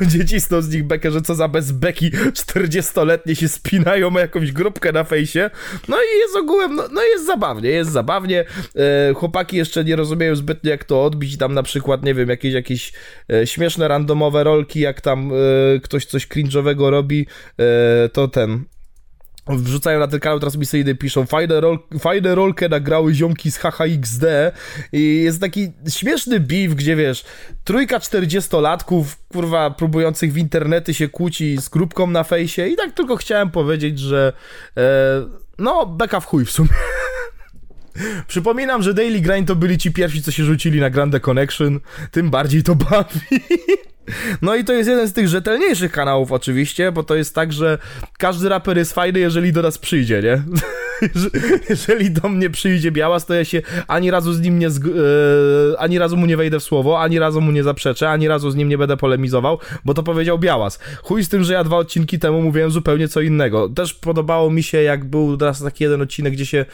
[0.00, 4.52] ludzie cisną z nich bekę, że co za bez beki 40-letnie się spinają o jakąś
[4.52, 5.50] grupkę na fejsie.
[5.88, 8.44] No i jest ogółem, no, no jest zabawnie, jest zabawnie.
[8.76, 11.36] E, chłopaki jeszcze nie rozumieją zbytnio jak to odbić.
[11.36, 12.92] Tam na przykład, nie wiem, jakieś, jakieś
[13.32, 17.26] e, śmieszne randomowe rolki, jak tam e, ktoś coś cringe'owego robi,
[17.58, 18.64] e, to ten.
[19.48, 24.52] Wrzucają na ten kanał transmisyjny, piszą fajne, rol, fajne rolkę nagrały ziomki z HHXD
[24.92, 27.24] i jest taki śmieszny beef, gdzie wiesz,
[27.64, 32.68] trójka czterdziestolatków, kurwa, próbujących w internety się kłóci z grupką na fejsie.
[32.68, 34.32] I tak tylko chciałem powiedzieć, że
[34.76, 34.82] e,
[35.58, 36.68] no, beka w chuj w sumie.
[38.28, 42.30] Przypominam, że Daily Grind to byli ci pierwsi, co się rzucili na Grande Connection, tym
[42.30, 43.20] bardziej to bawi.
[44.42, 47.78] No i to jest jeden z tych rzetelniejszych kanałów oczywiście, bo to jest tak, że
[48.18, 50.42] każdy raper jest fajny, jeżeli do nas przyjdzie, nie?
[51.70, 54.70] jeżeli do mnie przyjdzie Białas, to ja się ani razu z nim nie e,
[55.78, 58.56] ani razu mu nie wejdę w słowo, ani razu mu nie zaprzeczę, ani razu z
[58.56, 60.78] nim nie będę polemizował, bo to powiedział Białas.
[61.02, 63.68] Chuj z tym, że ja dwa odcinki temu mówiłem zupełnie co innego.
[63.68, 66.64] Też podobało mi się, jak był teraz taki jeden odcinek, gdzie się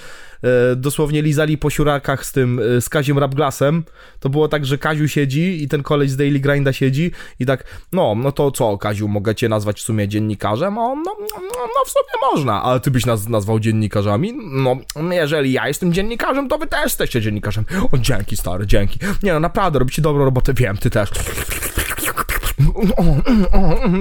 [0.77, 3.85] dosłownie lizali po siurakach z tym, e, z Kaziem Rapglasem.
[4.21, 7.11] To było tak, że Kaziu siedzi i ten koleś z Daily Grinda siedzi
[7.41, 10.79] i tak, no, no to co, Kaziu, mogę cię nazwać w sumie dziennikarzem?
[10.79, 14.33] O, no, no, no w sumie można, ale ty byś nas nazwał dziennikarzami?
[14.53, 14.77] No,
[15.11, 17.65] jeżeli ja jestem dziennikarzem, to wy też jesteście dziennikarzem.
[17.93, 18.99] O, dzięki, stary, dzięki.
[19.23, 21.11] Nie no, naprawdę, robicie dobrą robotę, wiem, ty też.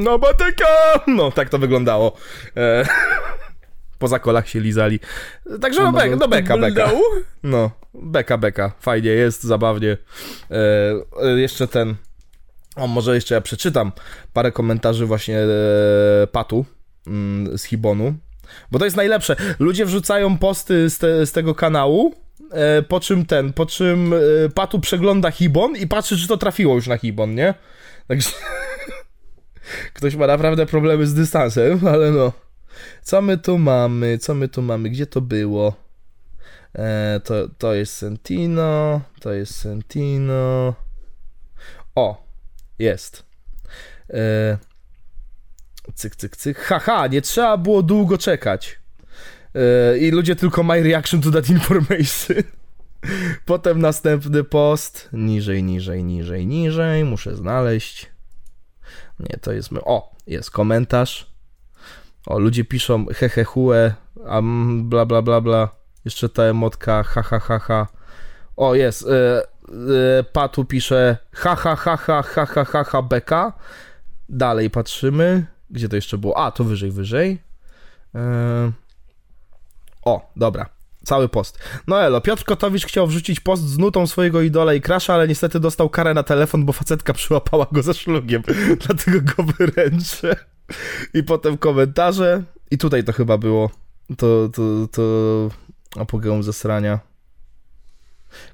[0.03, 0.65] No, batyka!
[1.07, 2.17] No, tak to wyglądało.
[2.57, 2.85] E,
[4.01, 4.99] po zakolach się lizali.
[5.61, 6.91] Także no, be, no beka, beka.
[7.43, 8.71] No, beka, beka.
[8.79, 9.97] Fajnie jest, zabawnie.
[10.51, 10.57] E,
[11.23, 11.95] e, jeszcze ten...
[12.75, 13.91] O, może jeszcze ja przeczytam
[14.33, 15.47] parę komentarzy właśnie e,
[16.31, 16.65] Patu
[17.07, 18.13] mm, z Hibonu.
[18.71, 19.35] Bo to jest najlepsze.
[19.59, 22.15] Ludzie wrzucają posty z, te, z tego kanału,
[22.51, 24.17] e, po czym ten, po czym e,
[24.55, 27.53] Patu przegląda Hibon i patrzy, czy to trafiło już na Hibon, nie?
[28.07, 28.29] Także
[29.93, 32.31] ktoś ma naprawdę problemy z dystansem, ale no.
[33.01, 34.17] Co my tu mamy?
[34.17, 34.89] Co my tu mamy?
[34.89, 35.73] Gdzie to było?
[36.75, 40.75] E, to, to jest Sentino, to jest Sentino.
[41.95, 42.27] O,
[42.79, 43.23] jest.
[44.09, 44.57] E,
[45.95, 46.59] cyk, cyk, cyk.
[46.59, 48.79] Haha, nie trzeba było długo czekać.
[49.55, 52.37] E, I ludzie tylko my reaction to that information.
[53.45, 55.09] Potem następny post.
[55.13, 57.05] Niżej, niżej, niżej, niżej.
[57.05, 58.11] Muszę znaleźć.
[59.19, 59.69] Nie, to jest.
[59.85, 61.30] O, jest komentarz.
[62.25, 63.93] O, ludzie piszą hehe hue,
[64.27, 65.69] a mm, bla bla bla bla.
[66.05, 67.87] Jeszcze ta emotka ha ha ha ha.
[68.57, 69.07] O, jest.
[69.07, 69.43] E,
[70.19, 73.53] e, Patu pisze ha ha ha ha ha ha ha ha beka.
[74.29, 75.45] Dalej patrzymy.
[75.69, 76.37] Gdzie to jeszcze było?
[76.37, 77.41] A, to wyżej, wyżej.
[78.15, 78.71] E,
[80.05, 80.69] o, dobra.
[81.03, 81.59] Cały post.
[81.87, 85.59] No elo, Piotr Kotowicz chciał wrzucić post z nutą swojego idola i krasza, ale niestety
[85.59, 88.41] dostał karę na telefon, bo facetka przyłapała go ze szlugiem.
[88.87, 90.35] Dlatego go wyręczę.
[91.13, 92.43] I potem komentarze.
[92.71, 93.69] I tutaj to chyba było.
[94.17, 95.01] To, to, to
[95.99, 96.99] apogeum zesrania.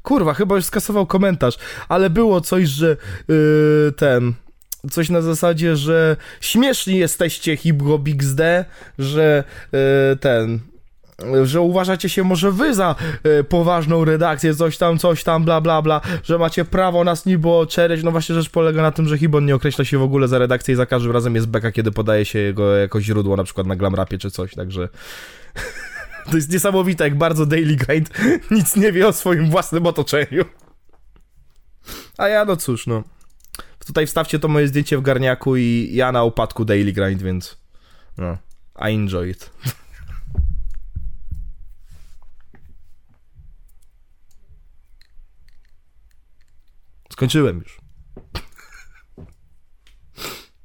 [0.03, 1.57] Kurwa, chyba już skasował komentarz,
[1.89, 4.33] ale było coś, że yy, ten.
[4.91, 8.41] Coś na zasadzie, że śmieszni jesteście hip-hop XD,
[8.99, 9.79] że yy,
[10.19, 10.59] ten.
[11.43, 12.95] Że uważacie się może wy za
[13.39, 17.49] y, poważną redakcję, coś tam, coś tam, bla, bla, bla, że macie prawo nas niby
[17.49, 18.03] oczereć.
[18.03, 20.73] No właśnie rzecz polega na tym, że Hibon nie określa się w ogóle za redakcję
[20.73, 23.75] i za każdym razem jest beka, kiedy podaje się jego jako źródło, na przykład na
[23.75, 24.89] Glamrapie czy coś, także...
[26.31, 28.09] To jest niesamowite, jak bardzo Daily Grind
[28.51, 30.45] nic nie wie o swoim własnym otoczeniu.
[32.17, 33.03] A ja, no cóż, no.
[33.87, 37.57] Tutaj wstawcie to moje zdjęcie w garniaku i ja na upadku Daily Grind, więc
[38.17, 38.37] no,
[38.89, 39.49] I enjoy it.
[47.17, 47.77] Skończyłem już.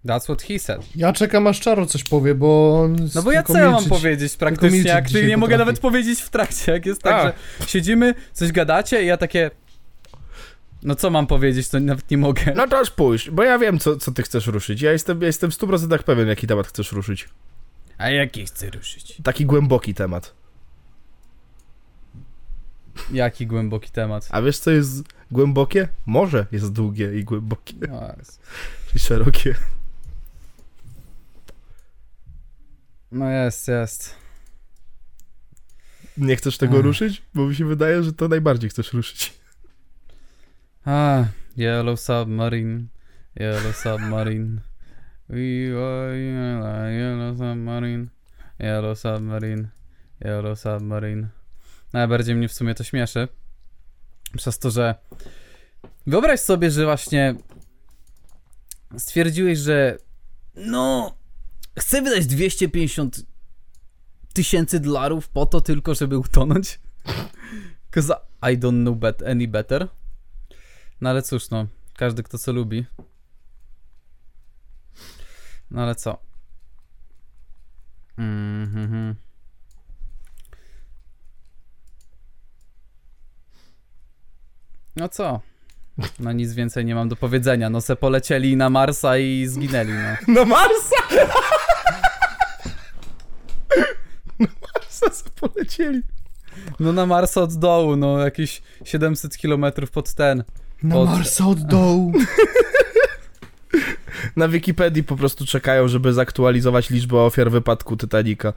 [0.06, 0.96] That's what he said.
[0.96, 4.36] Ja czekam aż Czaro coś powie, bo on No bo ja co ja mam powiedzieć
[4.36, 5.58] praktycznie, jak ty nie mogę potrafi.
[5.58, 7.22] nawet powiedzieć w trakcie, jak jest tak, A.
[7.22, 9.50] że siedzimy, coś gadacie i ja takie...
[10.82, 12.42] No co mam powiedzieć, to nawet nie mogę.
[12.56, 14.82] No to aż pójść, bo ja wiem, co, co ty chcesz ruszyć.
[14.82, 17.28] Ja jestem, ja jestem w 100% pewien, jaki temat chcesz ruszyć.
[17.98, 19.16] A jaki chcę ruszyć?
[19.22, 20.34] Taki głęboki temat.
[23.12, 24.28] Jaki głęboki temat?
[24.30, 25.02] A wiesz, co jest
[25.32, 25.88] głębokie?
[26.06, 28.40] Morze jest długie i głębokie, O, jest.
[28.94, 29.54] i szerokie.
[33.12, 34.14] No jest, jest.
[36.16, 36.84] Nie chcesz tego Ech.
[36.84, 37.22] ruszyć?
[37.34, 39.34] Bo mi się wydaje, że to najbardziej chcesz ruszyć.
[40.84, 41.24] A,
[41.58, 42.84] Yellow Submarine,
[43.40, 44.60] Yellow Submarine.
[45.28, 48.06] We are yellow, yellow Submarine,
[48.58, 49.68] Yellow Submarine,
[50.24, 51.28] Yellow Submarine.
[51.92, 53.28] Najbardziej mnie w sumie to śmieszy.
[54.36, 54.94] Przez to, że
[56.06, 57.34] wyobraź sobie, że właśnie
[58.98, 59.98] stwierdziłeś, że
[60.54, 61.16] no
[61.78, 63.22] chcę wydać 250
[64.32, 66.80] tysięcy dolarów po to tylko, żeby utonąć.
[67.90, 69.88] Cause I don't know bet any better.
[71.00, 71.66] No ale cóż, no.
[71.96, 72.86] Każdy kto co lubi.
[75.70, 76.18] No ale co?
[78.18, 79.16] Mhm.
[84.96, 85.40] No co?
[86.20, 87.70] No nic więcej nie mam do powiedzenia.
[87.70, 90.34] No se polecieli na Marsa i zginęli, no.
[90.34, 90.96] Na Marsa!
[94.38, 96.02] Na Marsa sobie polecieli.
[96.80, 100.44] No na Marsa od dołu, no jakieś 700 km pod ten.
[100.82, 102.12] Na Od- Marsa od dołu.
[104.36, 108.52] Na Wikipedii po prostu czekają, żeby zaktualizować liczbę ofiar wypadku Titanica.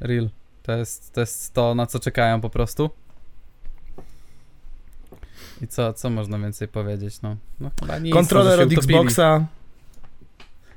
[0.00, 0.28] Real.
[0.62, 2.90] To jest, to jest to, na co czekają po prostu.
[5.62, 7.36] I co, co można więcej powiedzieć, no?
[7.60, 8.98] no chyba nic, Kontroler od utopili.
[8.98, 9.46] Xboxa.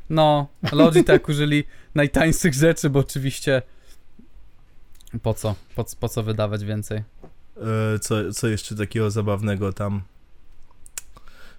[0.10, 1.64] No, Logitech użyli
[1.96, 3.62] najtańszych rzeczy, bo oczywiście
[5.22, 5.56] po co?
[5.76, 7.04] Po, po co wydawać więcej?
[7.58, 10.02] E, co, co jeszcze takiego zabawnego tam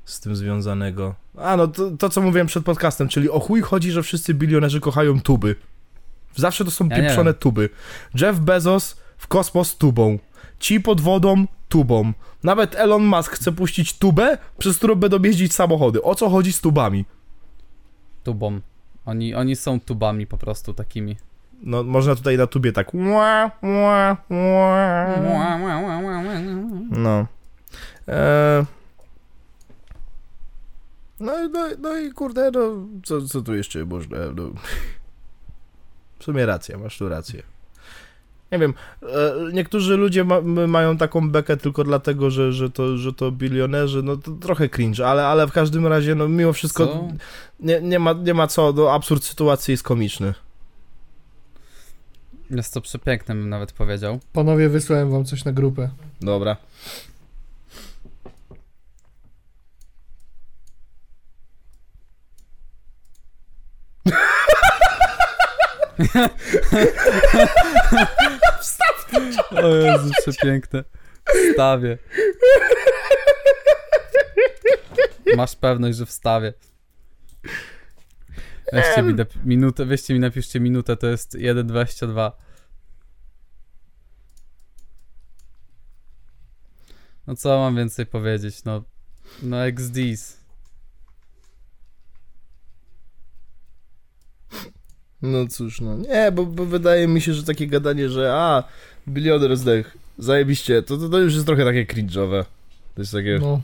[0.05, 1.15] z tym związanego?
[1.39, 4.81] A no, to, to co mówiłem przed podcastem, czyli o chuj chodzi, że wszyscy bilionerzy
[4.81, 5.57] kochają tuby.
[6.37, 7.69] Zawsze to są Ja pieprzone tuby.
[8.21, 10.19] Jeff Bezos w kosmos tubą.
[10.59, 12.13] Ci pod wodą tubą.
[12.43, 16.03] Nawet Elon Musk chce puścić tubę, przez którą będą jeździć samochody.
[16.03, 17.05] O co chodzi z tubami?
[18.25, 18.61] Tubą.
[19.07, 21.17] Oni, oni są tubami po prostu takimi.
[21.63, 22.91] No, można tutaj na tubie tak.
[26.91, 27.27] No.
[28.09, 28.65] E...
[31.21, 32.61] No, i- no, no i kurde, no,
[33.05, 34.43] co, co tu jeszcze można, no.
[36.19, 37.43] W sumie racja, masz tu rację.
[38.53, 43.13] Nie wiem, e, niektórzy ludzie ma, mają taką bekę tylko dlatego, że, że, to, że
[43.13, 47.09] to bilionerzy, no to trochę cringe, ale, ale w każdym razie, no mimo wszystko Co?
[47.61, 50.35] nie, nie, ma, nie ma co, no absurd sytuacji jest komiczny.
[52.51, 54.21] Jest to przepiękne, bym nawet powiedział.
[54.33, 55.91] Panowie, wysłałem wam coś na grupę.
[56.21, 56.57] Dobra.
[69.51, 70.85] O Jezu, przepiękne.
[71.51, 71.99] Wstawię.
[75.37, 76.53] Masz pewność, że wstawię.
[78.73, 82.33] Weźcie mi nap- minutę, weźcie mi napiszcie minutę, to jest 1.22.
[87.27, 88.85] No co mam więcej powiedzieć, no.
[89.43, 90.42] No XDs.
[95.23, 98.65] No cóż, no nie, bo, bo wydaje mi się, że takie gadanie, że a,
[99.09, 102.45] bilioner zdech, zajebiście, to, to, to już jest trochę takie cringe'owe.
[102.95, 103.39] To jest takie...
[103.41, 103.61] No,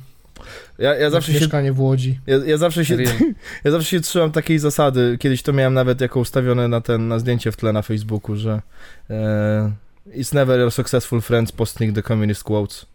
[0.79, 1.41] Ja, ja zawsze się...
[1.41, 2.21] mieszkanie w Łodzi.
[2.27, 2.97] Ja, ja, zawsze się,
[3.65, 5.17] ja zawsze się trzymam takiej zasady.
[5.21, 8.63] Kiedyś to miałem nawet jako ustawione na ten, na zdjęcie w tle na Facebooku, że
[9.11, 9.73] e,
[10.15, 12.87] It's never your successful friends posting the communist quotes.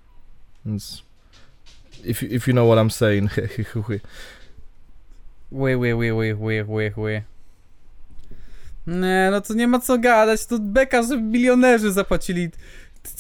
[0.65, 1.03] Więc
[2.03, 3.31] if, if you know what I'm saying.
[5.52, 7.22] Ły, ły, ły, ły, ły, ły, ły.
[8.88, 12.50] Nie, no to nie ma co gadać, to beka, że milionerzy zapłacili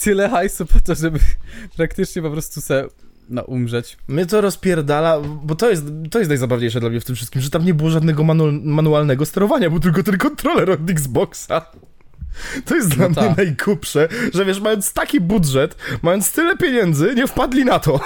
[0.03, 1.19] tyle hajsu po to, żeby
[1.77, 2.87] praktycznie po prostu se,
[3.29, 3.97] no, umrzeć.
[4.07, 7.49] Mnie to rozpierdala, bo to jest, to jest najzabawniejsze dla mnie w tym wszystkim, że
[7.49, 11.65] tam nie było żadnego manu manualnego sterowania, był tylko ten kontroler od Xboxa.
[12.65, 13.37] To jest dla No mnie tak.
[13.37, 17.99] najgłupsze, że wiesz, mając taki budżet, mając tyle pieniędzy, nie wpadli na to.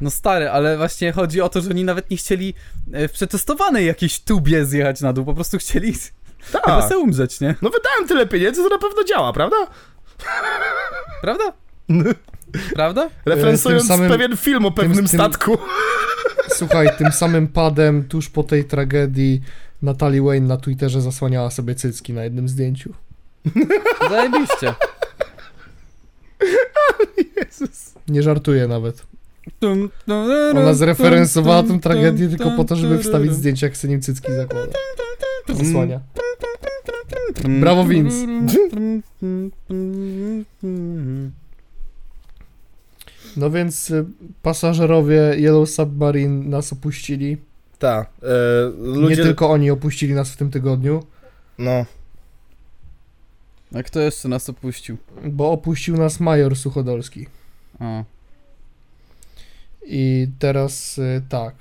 [0.00, 2.54] No stary, ale właśnie chodzi o to, że oni nawet nie chcieli
[2.92, 5.94] e, w przetestowanej jakiejś tubie zjechać na dół, po prostu chcieli
[6.42, 6.88] chyba Tak.
[6.88, 7.54] se umrzeć, nie?
[7.62, 9.56] No wydałem tyle pieniędzy, to na pewno działa, prawda?
[11.22, 11.44] Prawda?
[12.74, 13.10] Prawda?
[13.26, 15.58] Referencując tym samym- pewien film o pewnym tym- statku.
[16.58, 19.40] Słuchaj, tym samym padem tuż po tej tragedii
[19.82, 22.94] Natalie Wayne na Twitterze zasłaniała sobie cycki na jednym zdjęciu.
[24.10, 24.74] Zajebiście.
[28.08, 29.06] Nie żartuję nawet.
[30.56, 34.72] Ona zreferensowała tę tragedię tylko po to, żeby wstawić zdjęcie, jak sobie nim cycki zakłada.
[35.48, 36.00] Zasłania.
[37.60, 38.26] Brawo, Vince.
[43.36, 44.04] No więc y,
[44.42, 47.36] pasażerowie Yellow Submarine nas opuścili.
[47.78, 48.26] Ta, e,
[48.78, 49.16] ludzie...
[49.16, 51.02] Nie tylko oni opuścili nas w tym tygodniu,
[51.58, 51.84] No,
[53.74, 54.96] A kto jeszcze nas opuścił?
[55.24, 57.26] bo opuścił nas Major Suchodolski.
[57.80, 58.04] O.
[59.86, 61.54] I teraz y, tak.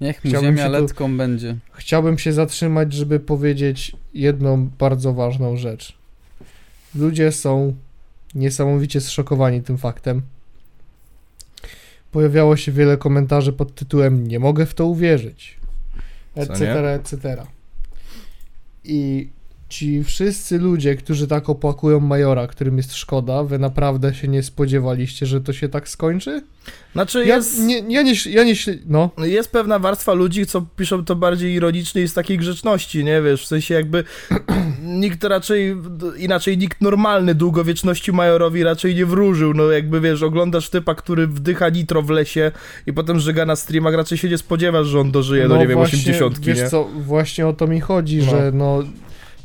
[0.00, 1.56] Niech mu Chciałbym ziemia tu- letką będzie.
[1.72, 5.96] Chciałbym się zatrzymać, żeby powiedzieć jedną bardzo ważną rzecz.
[6.94, 7.74] Ludzie są
[8.34, 10.22] niesamowicie zszokowani tym faktem.
[12.12, 15.56] Pojawiało się wiele komentarzy pod tytułem Nie mogę w to uwierzyć.
[16.34, 16.90] Etc.
[16.90, 17.46] etc.
[18.84, 19.28] I
[19.74, 25.26] ci wszyscy ludzie, którzy tak opłakują Majora, którym jest szkoda, wy naprawdę się nie spodziewaliście,
[25.26, 26.42] że to się tak skończy?
[26.92, 27.60] znaczy Ja jest...
[27.60, 28.54] nie, ja nie, ja nie,
[28.86, 33.22] no, jest pewna warstwa ludzi, co piszą to bardziej ironicznie i z takiej grzeczności, nie
[33.22, 34.04] wiesz, w sensie jakby
[35.02, 35.76] nikt raczej,
[36.18, 41.68] inaczej nikt normalny długowieczności Majorowi raczej nie wróżył, no jakby wiesz, oglądasz typa, który wdycha
[41.68, 42.52] nitro w lesie
[42.86, 45.78] i potem żega na streamach, raczej się nie spodziewasz, że on dożyje do, nie wiem,
[45.78, 46.68] No właśnie, 80, Wiesz nie?
[46.68, 48.30] co, właśnie o to mi chodzi, No.
[48.30, 48.82] że no...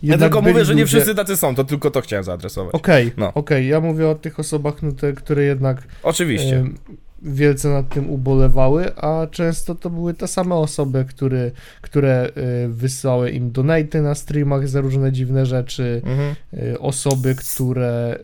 [0.03, 2.73] Ja tylko mówię, że nie ludzie- wszyscy tacy są, to tylko to chciałem zaadresować.
[2.75, 3.33] Okej, No.
[3.33, 6.57] okej, ja mówię o tych osobach, no te, które jednak Oczywiście.
[6.57, 6.77] em,
[7.21, 11.51] wielce nad tym ubolewały, a często to były te same osoby, które,
[11.81, 16.35] które e, wysyłały im donaty na streamach za różne dziwne rzeczy, Mhm.
[16.73, 18.19] e, osoby, które e,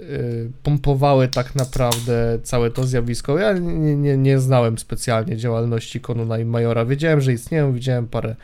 [0.64, 3.40] pompowały tak naprawdę całe to zjawisko.
[3.40, 6.86] Ja nie, nie, nie znałem specjalnie działalności Konona i Majora.
[6.86, 8.36] Wiedziałem, że istnieją, widziałem parę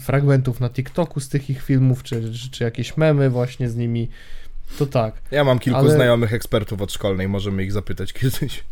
[0.00, 4.08] fragmentów na TikToku z tych ich filmów, czy, czy, czy jakieś memy właśnie z nimi.
[4.78, 5.14] To tak.
[5.30, 8.64] Ja mam kilku ale- znajomych ekspertów od szkolnej, możemy ich zapytać kiedyś.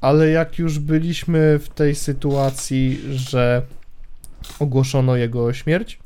[0.00, 3.62] Ale jak już byliśmy w tej sytuacji, że
[4.58, 5.98] ogłoszono jego śmierć,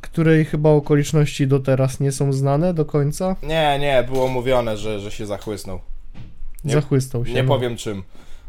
[0.00, 5.00] której chyba okoliczności do teraz nie są znane do końca, Nie, nie, było mówione, że,
[5.00, 5.80] że się zachłysnął.
[6.64, 7.32] Nie- zachłystał się.
[7.32, 7.48] Nie no.
[7.48, 8.02] powiem czym.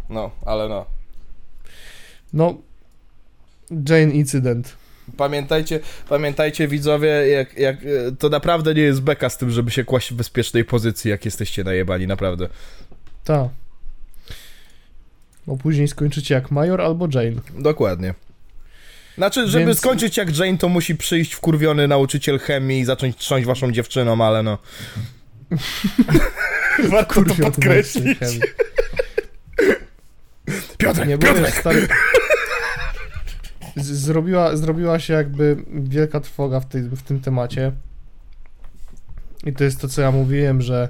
[0.10, 0.86] No, ale no.
[2.34, 2.56] No,
[3.72, 4.76] Jane incydent.
[5.18, 5.80] Pamiętajcie,
[6.10, 10.12] pamiętajcie widzowie, jak, jak, e, to naprawdę nie jest beka z tym, żeby się kłaść
[10.12, 12.50] w bezpiecznej pozycji, jak jesteście najebani, naprawdę.
[13.24, 13.50] Ta.
[15.48, 17.42] Bo później skończycie jak Major albo Jane.
[17.60, 18.14] Dokładnie.
[19.18, 23.46] Znaczy, żeby Więc- skończyć jak Jane, to musi przyjść wkurwiony nauczyciel chemii i zacząć trząść
[23.46, 24.58] waszą dziewczyną, ale no.
[26.90, 28.18] Warto to Kurwa, podkreślić.
[30.78, 31.56] Piotrek, Nie, bo wiesz, Piotrek!
[31.60, 31.88] stary...
[33.82, 37.72] Zrobiła, zrobiła się jakby wielka trwoga w, tej, w tym temacie.
[39.46, 40.90] I to jest to, co ja mówiłem, że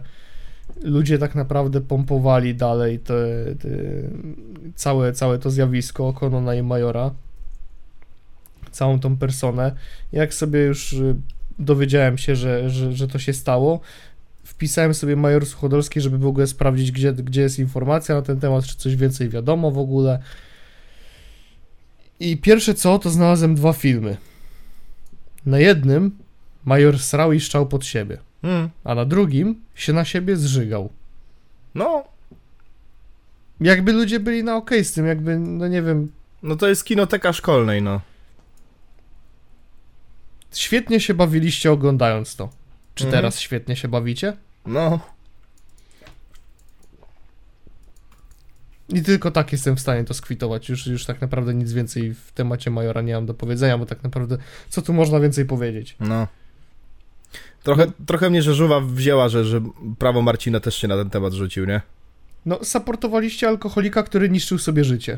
[0.82, 3.16] ludzie tak naprawdę pompowali dalej te,
[3.60, 3.70] te,
[4.76, 7.12] całe, całe to zjawisko Konona i Majora.
[8.72, 9.72] Całą tą personę.
[10.12, 11.16] Jak sobie już y,
[11.60, 13.80] dowiedziałem się, że, że, że to się stało,
[14.44, 18.66] wpisałem sobie Major Suchodolski, żeby w ogóle sprawdzić, gdzie, gdzie jest informacja na ten temat,
[18.66, 20.20] czy coś więcej wiadomo w ogóle.
[22.20, 24.18] I pierwsze co, to znalazłem dwa filmy.
[25.46, 26.18] Na jednym
[26.66, 30.90] Major srał i szczał pod siebie, Mm, a na drugim się na siebie zżygał.
[31.76, 32.04] no,
[33.62, 36.12] Jakby ludzie byli na okej z tym, jakby, no nie wiem,
[36.44, 38.02] no to jest kinoteka szkolnej, no.
[40.54, 42.50] świetnie się bawiliście oglądając to.
[42.96, 43.22] Czy Mhm.
[43.24, 44.38] teraz świetnie się bawicie?
[44.66, 45.00] No,
[48.90, 50.70] I tylko tak jestem w stanie to skwitować.
[50.70, 54.04] Już, już tak naprawdę nic więcej w temacie Majora nie mam do powiedzenia, bo tak
[54.04, 54.38] naprawdę
[54.70, 55.96] co tu można więcej powiedzieć?
[56.00, 56.28] no.
[57.64, 59.62] Trochę, trochę mnie żeżuwa wzięła, że, że
[60.00, 61.82] prawo Marcina też się na ten temat rzucił, nie?
[62.46, 65.18] No, supportowaliście alkoholika, który niszczył sobie życie.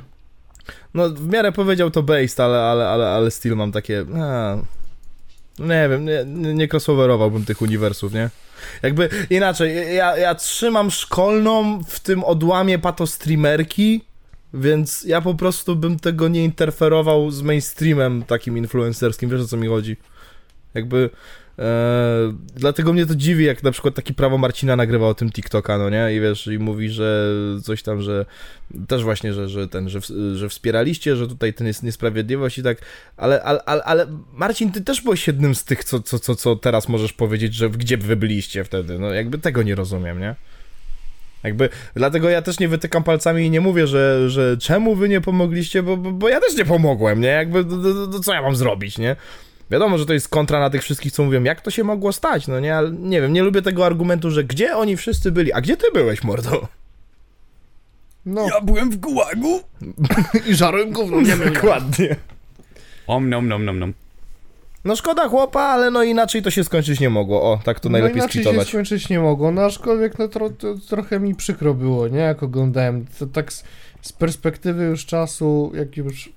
[0.94, 4.06] No, w miarę powiedział to based, ale, ale, ale, ale still mam takie.
[4.22, 4.58] A,
[5.60, 8.30] nie wiem, nie, nie nie crossoverowałbym tych uniwersów, nie?
[8.84, 14.02] Jakby inaczej, ja, ja trzymam szkolną w tym odłamie patostreamerki,
[14.54, 19.58] więc ja po prostu bym tego nie interferował z mainstreamem takim influencerskim, wiesz o co
[19.58, 19.98] mi chodzi?
[20.74, 21.10] Jakby.
[21.60, 25.78] E, dlatego mnie to dziwi, jak na przykład taki prawo Marcina nagrywa o tym TikToka,
[25.78, 26.16] no nie?
[26.16, 28.26] I wiesz, i mówi, że coś tam, że
[28.88, 32.64] też właśnie, że, że ten, że, w- że wspieraliście, że tutaj ten jest niesprawiedliwość i
[32.64, 32.78] tak,
[33.18, 36.56] ale, ale, ale, ale Marcin, ty też byłeś jednym z tych, co, co, co, co
[36.56, 40.36] teraz możesz powiedzieć, że gdzie wy byliście wtedy, no jakby tego nie rozumiem, nie?
[41.44, 45.22] Jakby, dlatego ja też nie wytykam palcami i nie mówię, że, że czemu wy nie
[45.22, 47.28] pomogliście, bo, bo, bo ja też nie pomogłem, nie?
[47.28, 49.16] Jakby, to, to, to co ja mam zrobić, nie?
[49.72, 52.48] Wiadomo, że to jest kontra na tych wszystkich, co mówią, jak to się mogło stać,
[52.48, 52.76] no nie?
[52.76, 55.88] Ale nie wiem, nie lubię tego argumentu, że gdzie oni wszyscy byli, a gdzie ty
[55.94, 56.68] byłeś, mordo?
[58.26, 59.60] No, byłem w gułagu.
[60.50, 61.54] i żarłem gówno, nie wiem.
[61.54, 62.16] Dokładnie.
[63.08, 63.94] Om nom nom nom nom.
[64.86, 67.42] No szkoda chłopa, ale no inaczej to się skończyć nie mogło.
[67.42, 68.68] O, tak to najlepiej no inaczej skwitować.
[68.68, 72.44] się skończyć nie mogło, no aczkolwiek no tro, to, trochę mi przykro było, nie, jak
[72.44, 73.64] oglądałem, to tak z,
[74.02, 76.30] z perspektywy już czasu, jak już,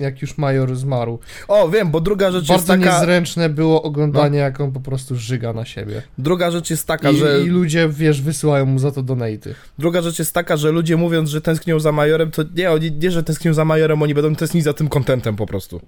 [0.00, 1.18] jak już Major zmarł,
[1.48, 2.98] O, wiem, bo druga rzecz jest bardzo taka...
[2.98, 6.02] niezręczne było oglądanie, jak on po prostu żyga na siebie.
[6.18, 7.40] Druga rzecz jest taka, I, że...
[7.40, 9.54] I ludzie, wiesz, wysyłają mu za to donaty.
[9.78, 13.10] Druga rzecz jest taka, że ludzie mówiąc, że tęsknią za Majorem, to nie, oni nie,
[13.10, 15.80] że tęsknią za Majorem, oni będą tęsknić za tym kontentem po prostu.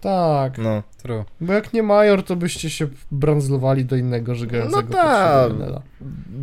[0.00, 0.82] Tak, No.
[1.02, 1.24] True.
[1.40, 5.52] bo jak nie Major, to byście się brandzlowali do innego żygającego No tak.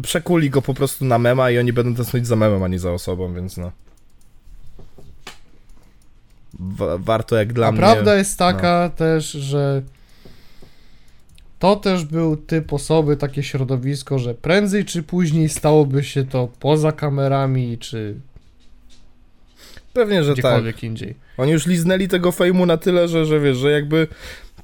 [0.01, 2.91] Przekuli go po prostu na mema i oni będą tęsknić za memem, a nie za
[2.91, 3.71] osobą, więc no.
[6.59, 7.79] Wa- warto jak dla A mnie...
[7.79, 9.81] prawda jest taka też, że
[11.59, 16.91] to też był typ osoby, takie środowisko, że prędzej czy później stałoby się to poza
[16.91, 18.15] kamerami, czy
[19.93, 20.83] Pewnie, że tak.
[20.83, 21.15] indziej.
[21.37, 24.07] Oni już liznęli tego fejmu na tyle, że, że wiesz, że jakby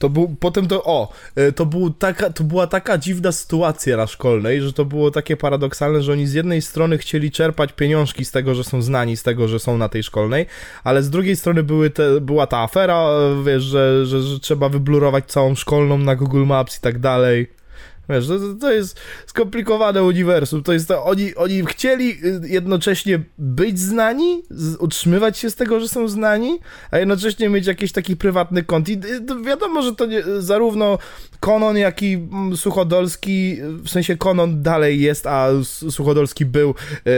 [0.04, 4.08] to był, potem to, o, e, to, był taka, to była taka dziwna sytuacja na
[4.08, 8.32] szkolnej, że to było takie paradoksalne, że oni z jednej strony chcieli czerpać pieniążki z
[8.32, 10.46] tego, że są znani, z tego, że są na tej szkolnej,
[10.84, 14.70] ale z drugiej strony były te, była ta afera, e, wiesz, że, że, że trzeba
[14.70, 17.63] wyblurować całą szkolną na Google Maps i tak dalej.
[18.10, 20.64] Wiesz, to, to jest skomplikowane uniwersum.
[20.64, 24.44] To jest to, oni, oni chcieli y, jednocześnie być znani,
[24.80, 26.60] utrzymywać się z tego, że są znani,
[26.92, 28.90] a jednocześnie mieć jakiś taki prywatny kont.
[28.90, 30.98] I y, wiadomo, że to nie, zarówno
[31.40, 35.50] Konon, jak i mm, Suchodolski, w sensie Konon dalej jest, a
[35.90, 37.12] Suchodolski był, y,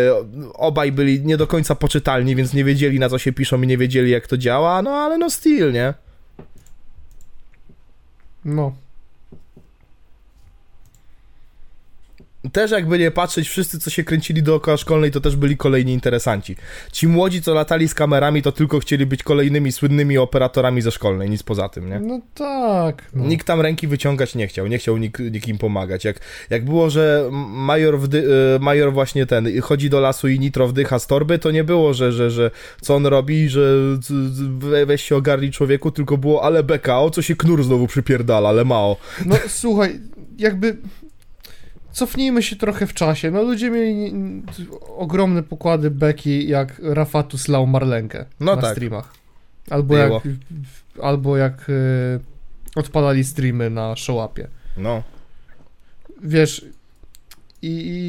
[0.54, 3.78] obaj byli nie do końca poczytalni, więc nie wiedzieli na co się piszą i nie
[3.78, 5.94] wiedzieli jak to działa, no ale no styl, nie?
[8.46, 8.85] No.
[12.54, 16.56] Też jakby nie patrzeć, wszyscy co się kręcili dookoła szkolnej, to też byli kolejni interesanci.
[16.92, 21.30] Ci młodzi, co latali z kamerami, to tylko chcieli być kolejnymi słynnymi operatorami ze szkolnej,
[21.30, 22.00] nic poza tym, nie?
[22.00, 23.04] No tak.
[23.14, 23.26] No.
[23.26, 26.06] Nikt tam ręki wyciągać nie chciał, nie chciał nik, nikim pomagać.
[26.06, 26.20] Jak,
[26.50, 31.00] jak było, że major, wdy, e, major właśnie ten chodzi do lasu i nitro wdycha
[31.00, 32.52] z torby, to nie było, że, że, że
[32.82, 33.62] co on robi, że
[34.86, 38.66] weź się ogarnij człowieku, tylko było ale beka, o co się knur znowu przypierdala, ale
[38.66, 38.98] mało.
[39.26, 40.00] No słuchaj,
[40.38, 40.78] jakby
[41.96, 43.32] cofnijmy się trochę w czasie.
[43.32, 44.14] No ludzie mieli
[44.98, 48.72] ogromne pokłady beki, jak Rafatus lał Marlenkę No na tak.
[48.72, 49.14] streamach.
[49.70, 50.22] Albo Było.
[50.24, 50.24] jak,
[51.02, 52.20] albo jak y,
[52.76, 54.48] odpalali streamy na showupie.
[54.78, 55.04] No.
[56.24, 56.66] Wiesz,
[57.62, 57.68] i,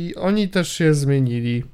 [0.08, 1.64] i oni też się zmienili.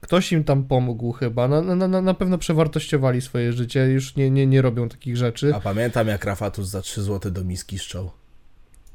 [0.00, 1.48] Ktoś im tam pomógł chyba.
[1.48, 5.54] Na, na, na, na pewno przewartościowali swoje życie, już nie, nie, nie robią takich rzeczy.
[5.54, 8.10] A pamiętam jak Rafatus za 3 zł do miski szczał.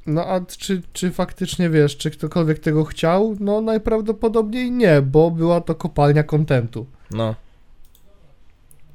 [0.06, 3.36] No a czy, czy faktycznie wiesz, czy ktokolwiek tego chciał?
[3.40, 6.86] No najprawdopodobniej nie, bo była to kopalnia kontentu.
[7.12, 7.36] No.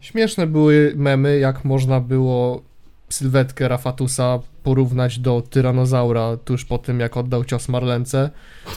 [0.00, 2.62] Śmieszne były memy, jak można było
[3.08, 8.30] sylwetkę Rafatusa porównać do tyranozaura tuż po tym, jak oddał cios Marlence.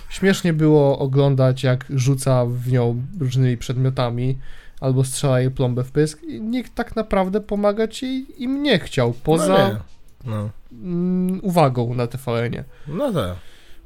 [0.10, 4.38] Śmiesznie było oglądać, jak rzuca w nią różnymi przedmiotami
[4.80, 6.24] albo strzela jej plombę w pysk.
[6.24, 9.93] I nikt tak naprawdę pomagać jej im nie chciał, poza No, nie.
[10.26, 10.50] No.
[10.72, 12.64] mm, uwagą na TVN-ie.
[12.88, 13.36] no tak.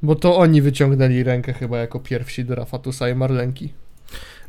[0.02, 3.72] Bo to oni wyciągnęli rękę chyba jako pierwsi do Rafatusa i Marlenki.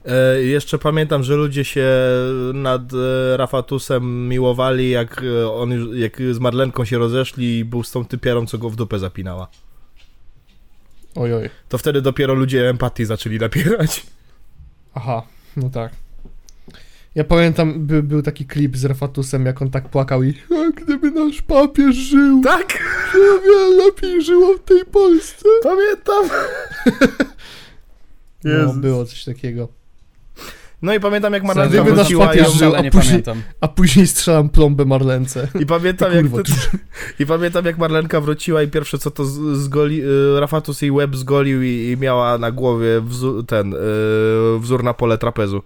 [0.06, 1.88] E, jeszcze pamiętam, że ludzie się
[2.54, 7.84] nad e, Rafatusem miłowali, jak e, on już, jak z Marlenką się rozeszli i był
[7.84, 9.48] z tą typiarą, co go w dupę zapinała.
[11.16, 11.50] Oj, oj.
[11.70, 14.06] To wtedy dopiero ludzie empatii zaczęli napierać.
[14.94, 15.24] Aha,
[15.58, 15.92] no tak.
[17.16, 21.12] Ja pamiętam, by, był taki klip z Rafatusem, jak on tak płakał i a gdyby
[21.12, 22.68] nasz papież żył, Tak,
[23.12, 25.46] to ja wiele lepiej żyło w tej Polsce.
[25.64, 26.24] pamiętam.
[28.44, 29.68] No, było coś takiego.
[30.82, 33.42] No i pamiętam, jak Gdyby Marlenka nasz wróciła papież żył, Ale a nie później- pamiętam.
[33.62, 35.48] A później strzelam plombę Marlence.
[35.60, 36.26] I pamiętam, jak,
[37.20, 41.16] I pamiętam, jak Marlenka wróciła i pierwsze co to z- zgoli, y, Rafatus jej łeb
[41.16, 43.78] zgolił i, i miała na głowie wzór, ten, y,
[44.60, 45.62] wzór na pole trapezu.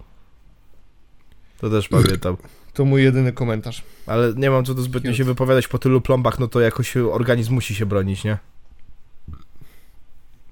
[1.64, 2.36] To też pamiętam.
[2.72, 3.82] To mój jedyny komentarz.
[4.06, 5.18] Ale nie mam co tu zbytnio Cute.
[5.18, 8.38] się wypowiadać po tylu plombach, no to jakoś organizm musi się bronić, nie?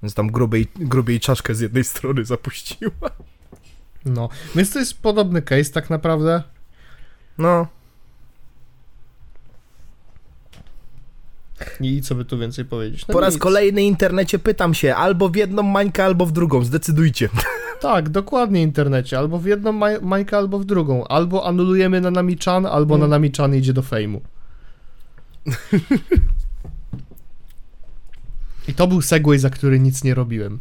[0.03, 3.11] Więc tam grubej, grubiej czaszkę z jednej strony zapuściła.
[4.05, 6.43] No, więc to jest podobny case tak naprawdę.
[7.39, 7.67] No.
[11.81, 13.07] I co by tu więcej powiedzieć?
[13.09, 13.43] No Po raz nic.
[13.43, 17.29] kolejny internecie pytam się, albo w jedną mańkę, albo w drugą, zdecydujcie.
[17.83, 19.19] Tak, dokładnie internecie.
[19.19, 21.05] Albo w jedną maj- mańkę, albo w drugą.
[21.09, 24.21] Albo anulujemy na Nami-chan, albo na Nami-chan idzie do fejmu.
[28.69, 30.59] I to był segway, za który nic nie robiłem.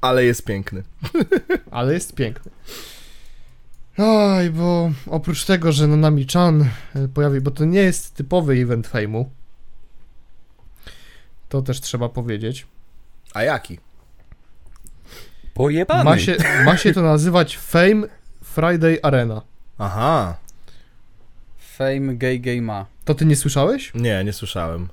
[0.00, 0.82] Ale jest piękny.
[1.70, 2.52] Ale jest piękny.
[3.98, 6.64] Oj, bo oprócz tego, że na Nami-chan
[6.94, 9.30] e, pojawi, bo to nie jest typowy event fejmu,
[11.48, 12.66] to też trzeba powiedzieć.
[13.34, 13.78] A jaki?
[15.58, 16.04] Pojebany.
[16.04, 18.06] Ma się, ma się to nazywać Fame
[18.44, 19.42] Friday Arena.
[19.78, 20.36] Aha.
[21.58, 22.86] Fame gay gay ma.
[23.04, 23.92] To ty nie słyszałeś?
[23.94, 24.88] Nie, nie słyszałem.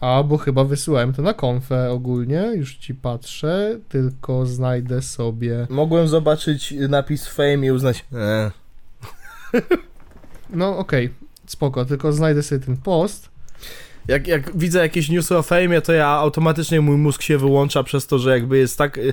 [0.00, 5.66] A, bo chyba wysyłałem to na konfę ogólnie, już ci patrzę, tylko znajdę sobie...
[5.70, 8.50] Mogłem zobaczyć napis fame i uznać, e,
[10.50, 11.14] No okej,
[11.46, 13.35] spoko, tylko znajdę sobie ten post.
[14.08, 18.06] Jak, jak widzę jakieś newsy o fejmie, to ja automatycznie mój mózg się wyłącza przez
[18.06, 18.98] to, że jakby jest tak.
[18.98, 19.12] y,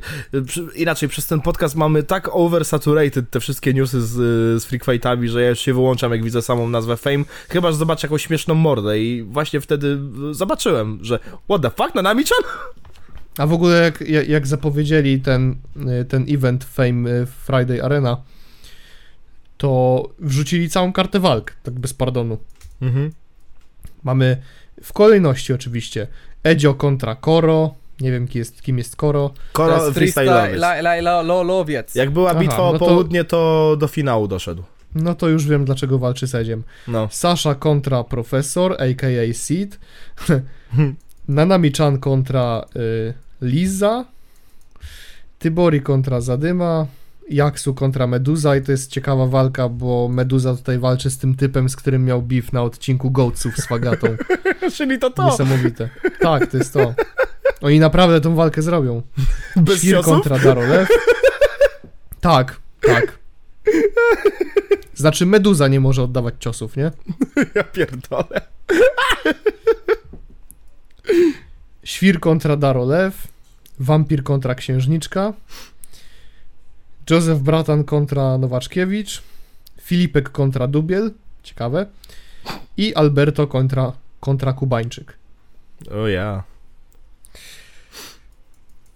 [0.75, 5.29] Inaczej, przez ten podcast mamy tak oversaturated te wszystkie newsy z, y, z freak fightami,
[5.29, 8.55] że ja już się wyłączam, jak widzę samą nazwę fame, chyba że zobaczę jakąś śmieszną
[8.55, 8.99] mordę.
[8.99, 9.97] I właśnie wtedy
[10.31, 12.51] y, zobaczyłem, że what the fuck, na nami chan?
[13.37, 15.55] A w ogóle jak, jak, jak zapowiedzieli ten,
[16.09, 18.17] ten event Fame Friday Arena,
[19.57, 22.37] to wrzucili całą kartę walk, tak bez pardonu.
[22.81, 23.11] Mhm.
[24.03, 24.41] Mamy
[24.83, 26.07] w kolejności oczywiście
[26.43, 29.29] Edzio kontra Koro, nie wiem kim jest, kim jest Koro.
[29.29, 30.53] To Koro jest freestyle'owiec.
[30.55, 31.95] la, la, la, lo, lowiec.
[31.95, 34.63] Jak była Aha, bitwa o no to- południe, to do finału doszedł.
[34.95, 36.63] No to już wiem dlaczego walczy z Edziem.
[36.87, 37.07] No.
[37.11, 39.33] Sasha kontra Profesor, a.k.a.
[39.33, 39.79] Seed.
[41.29, 44.05] Nanami-chan kontra y, Liza.
[45.39, 46.87] Tybori kontra Zadyma.
[47.29, 51.69] Jaksu kontra Meduza i to jest ciekawa walka, bo Meduza tutaj walczy z tym typem,
[51.69, 54.07] z którym miał beef na odcinku Goatsów z Fagatą.
[54.75, 55.25] Czyli to to.
[55.25, 55.89] Niesamowite.
[56.19, 56.93] Tak, to jest to.
[57.61, 59.01] Oni naprawdę tą walkę zrobią.
[59.55, 60.13] Bez Świr ciosów?
[60.13, 60.89] kontra Darolew.
[62.21, 63.17] Tak, tak.
[64.95, 66.91] Znaczy Meduza nie może oddawać ciosów, nie?
[67.55, 68.41] Ja pierdolę.
[71.83, 73.27] Świr kontra Darolew,
[73.79, 75.33] Wampir kontra Księżniczka,
[77.09, 79.21] Józef Bratan kontra Nowaczkiewicz,
[79.81, 81.11] Filipek kontra Dubiel,
[81.43, 81.85] ciekawe,
[82.77, 85.17] i Alberto kontra, kontra Kubańczyk.
[85.91, 86.43] O ja.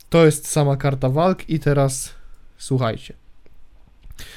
[0.09, 2.13] To jest sama karta walk i teraz
[2.57, 3.13] słuchajcie.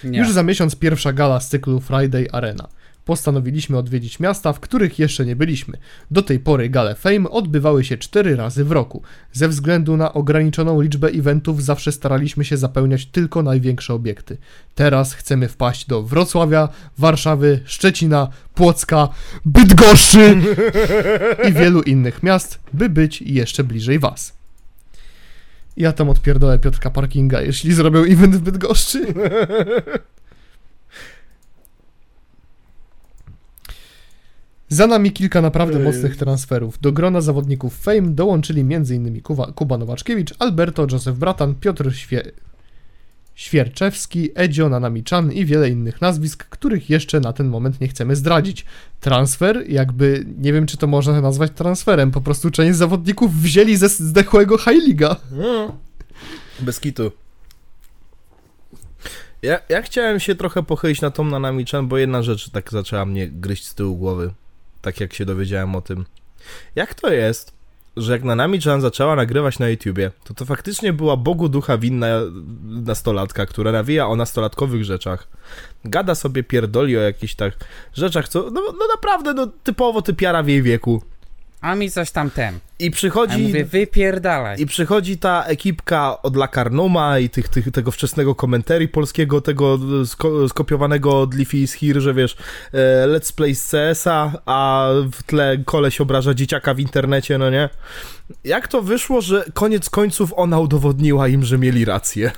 [0.05, 0.19] Nie.
[0.19, 2.69] Już za miesiąc pierwsza gala z cyklu Friday Arena.
[3.11, 5.79] Postanowiliśmy odwiedzić miasta, w których jeszcze nie byliśmy.
[6.11, 9.03] Do tej pory gale Fame odbywały się cztery razy w roku.
[9.33, 14.37] Ze względu na ograniczoną liczbę eventów zawsze staraliśmy się zapełniać tylko największe obiekty.
[14.75, 16.69] Teraz chcemy wpaść do Wrocławia,
[16.99, 19.09] Warszawy, Szczecina, Płocka,
[19.45, 20.37] Bydgoszczy
[21.49, 24.33] i wielu innych miast, by być jeszcze bliżej Was.
[25.77, 29.07] Ja tam odpierdolę Piotrka Parkinga, jeśli zrobią event w Bydgoszczy.
[34.73, 35.85] Za nami kilka naprawdę Ej.
[35.85, 36.81] mocnych transferów.
[36.81, 39.23] Do grona zawodników Fame dołączyli m.in.
[39.23, 42.23] Kuba, Kuba Nowaczkiewicz, Alberto, Józef Bratan, Piotr Świe...
[43.35, 48.65] Świerczewski, Edzio, Nanami-chan i wiele innych nazwisk, których jeszcze na ten moment nie chcemy zdradzić.
[49.01, 53.89] Transfer, jakby, nie wiem czy to można nazwać transferem, po prostu część zawodników wzięli ze
[53.89, 55.17] zdechłego High Liga.
[55.33, 55.73] Mm.
[56.61, 57.13] Bez kitu.
[59.43, 63.07] Ja, ja chciałem się trochę pochylić na tą Nanami Chan, bo jedna rzecz tak zaczęła
[63.07, 64.31] mnie gryźć z tyłu głowy.
[64.83, 66.07] Tak jak się dowiedziałem o tym.
[66.75, 67.53] Jak to jest,
[67.97, 72.07] że jak Nanami Chan zaczęła nagrywać na YouTubie, to to faktycznie była Bogu ducha winna
[72.65, 75.29] nastolatka, która nawija o nastolatkowych rzeczach.
[75.85, 77.55] Gada sobie pierdoli o jakichś tak
[77.95, 81.03] rzeczach, co no, no naprawdę no, typowo typiara w jej wieku.
[81.61, 82.59] A mi coś tam ten.
[82.79, 83.39] I A ja przychodzi...
[83.39, 84.61] mówię, wypierdalaj.
[84.61, 90.49] I przychodzi ta ekipka od Lakarnuma i tych, tych, tego wczesnego komentarii polskiego, tego sko
[90.49, 92.37] skopiowanego od Leafy is Here, że wiesz,
[92.73, 97.69] e, let's play z CS-a, a w tle koleś obraża dzieciaka w internecie, no nie?
[98.45, 102.33] Jak to wyszło, że koniec końców ona udowodniła im, że mieli rację?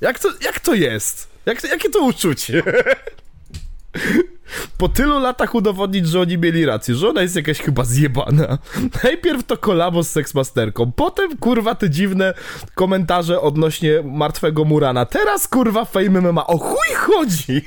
[0.00, 1.28] Jak to, jak to jest?
[1.46, 2.62] Jak, jakie to uczucie?
[4.78, 8.58] Po tylu latach udowodnić, że oni mieli rację, że ona jest jakaś chyba zjebana.
[9.04, 12.34] Najpierw to kolabo z Sexmasterką, potem kurwa te dziwne
[12.74, 15.06] komentarze odnośnie martwego Murana.
[15.06, 17.62] Teraz kurwa Fame MMA o chuj chodzi!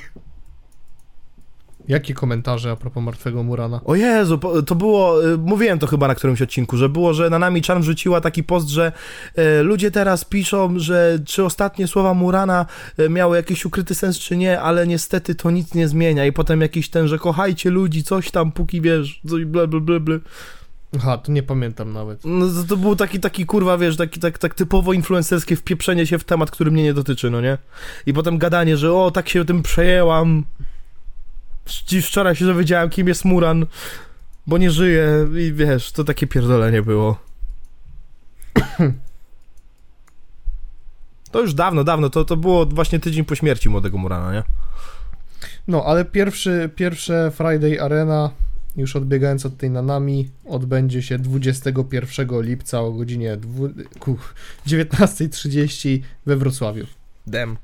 [1.88, 3.80] Jakie komentarze a propos martwego Murana?
[3.84, 7.62] O Jezu, to było, y, mówiłem to chyba na którymś odcinku, że było, że Nanami
[7.62, 8.92] Chan wrzuciła taki post, że
[9.36, 12.66] e, ludzie teraz piszą, że czy ostatnie słowa Murana
[12.98, 16.26] e, miały jakiś ukryty sens, czy nie, ale niestety to nic nie zmienia.
[16.26, 20.00] I potem jakiś ten, że kochajcie ludzi, coś tam, póki wiesz, coś ble, ble, ble,
[20.00, 20.18] ble.
[20.96, 22.20] Aha, to nie pamiętam nawet.
[22.24, 26.18] No, to, to był taki, taki kurwa, wiesz, taki tak, tak typowo influencerskie wpieprzenie się
[26.18, 27.58] w temat, który mnie nie dotyczy, no nie?
[28.06, 30.44] I potem gadanie, że o, tak się tym przejęłam.
[31.86, 33.66] Dziś wczoraj się dowiedziałem, kim jest Muran,
[34.46, 37.16] bo nie żyje i wiesz, to takie pierdolenie było.
[41.30, 44.42] To już dawno, dawno, to, to było właśnie tydzień po śmierci młodego Murana, nie?
[45.68, 48.30] No, ale pierwszy, pierwsze Friday Arena,
[48.76, 53.68] już odbiegając od tej Nanami, odbędzie się 21 lipca o godzinie dwu,
[53.98, 54.18] ku,
[54.66, 56.86] 19.30 we Wrocławiu.
[57.26, 57.56] Dem.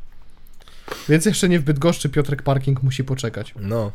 [1.08, 3.54] Więc jeszcze nie w Bydgoszczy Piotrek Parking musi poczekać.
[3.60, 3.92] No.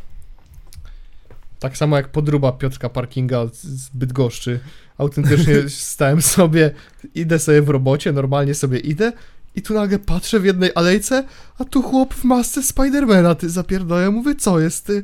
[1.60, 4.60] Tak samo jak podruba Piotrka Parkinga z- Bydgoszczy.
[4.98, 6.72] Autentycznie stałem sobie,
[7.16, 9.12] idę sobie w robocie, normalnie sobie idę
[9.56, 11.24] i tu nagle patrzę w jednej alejce,
[11.60, 15.04] a tu chłop w masce Spidermana, ty zapierdolę, mówię, co jest ty?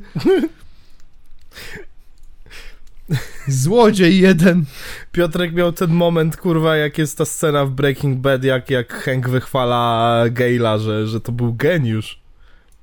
[3.48, 4.64] Złodziej jeden.
[5.12, 9.28] Piotrek miał ten moment, kurwa, jak jest ta scena w Breaking Bad, jak, jak Hank
[9.28, 12.22] wychwala Gale'a, że, że to był geniusz.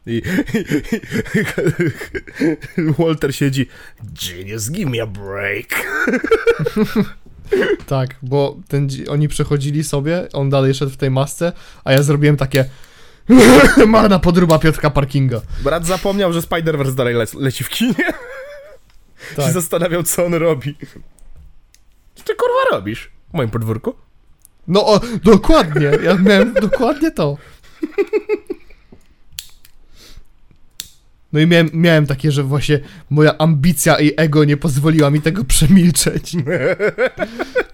[0.05, 0.21] I,
[2.99, 3.67] Walter siedzi,
[4.27, 5.67] genius, give me a break.
[7.87, 11.53] Tak, bo ten, oni przechodzili sobie, on dalej szedł w tej masce,
[11.83, 12.65] a ja zrobiłem takie
[13.87, 15.41] marna podruba Piotrka Parkinga.
[15.63, 18.13] Brat zapomniał, że Spider-Verse dalej le leci w kinie.
[19.29, 19.53] Się Tak.
[19.53, 20.75] zastanawiał, co on robi.
[22.15, 23.11] Co ty, kurwa, robisz?
[23.29, 23.93] W moim podwórku?
[24.67, 27.37] No o, dokładnie, ja miałem dokładnie to.
[31.33, 32.79] No i miałem, miałem takie, że właśnie
[33.09, 36.35] moja ambicja i ego nie pozwoliła mi tego przemilczeć.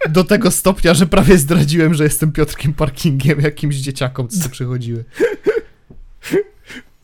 [0.10, 5.04] Do tego stopnia, że prawie zdradziłem, że jestem Piotrkiem Parkingiem jakimś dzieciakom, co przychodziły.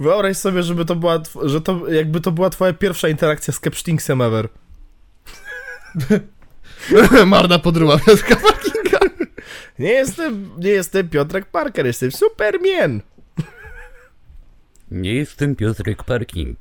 [0.02, 4.22] Wyobraź sobie, żeby to była, że to, jakby to była twoja pierwsza interakcja z Capstingsem
[4.22, 4.48] ever.
[7.26, 9.00] Marna podruba Piotrka Parkinga.
[9.80, 13.02] Nie jestem, nie jestem Piotrek Parker, jestem Superman.
[14.92, 16.60] Nie jestem Piotrek Parking.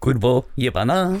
[0.00, 1.12] Kurwo, jebana?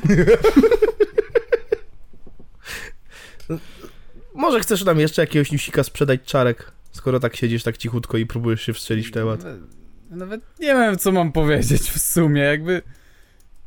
[4.34, 8.62] Może chcesz nam jeszcze jakiegoś newsika sprzedać czarek, skoro tak siedzisz tak cichutko i próbujesz
[8.62, 9.44] się wstrzelić w temat.
[10.16, 12.82] Nawet nie wiem, co mam powiedzieć w sumie, jakby...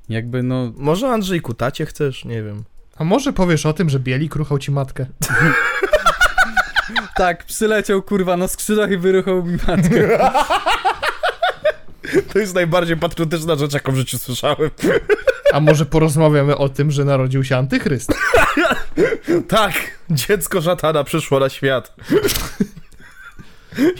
[0.09, 0.71] Jakby, no...
[0.75, 2.25] Może Andrzej Kutacie chcesz?
[2.25, 2.63] Nie wiem.
[2.95, 5.05] A może powiesz o tym, że Bielik ruchał ci matkę?
[7.15, 10.19] Tak, przyleciał kurwa na skrzydłach i wyruchał mi matkę.
[12.33, 14.69] To jest najbardziej patriotyczna rzecz, jaką w życiu słyszałem.
[15.53, 18.13] A może porozmawiamy o tym, że narodził się antychryst?
[19.47, 19.73] Tak,
[20.09, 21.95] dziecko szatana przyszło na świat.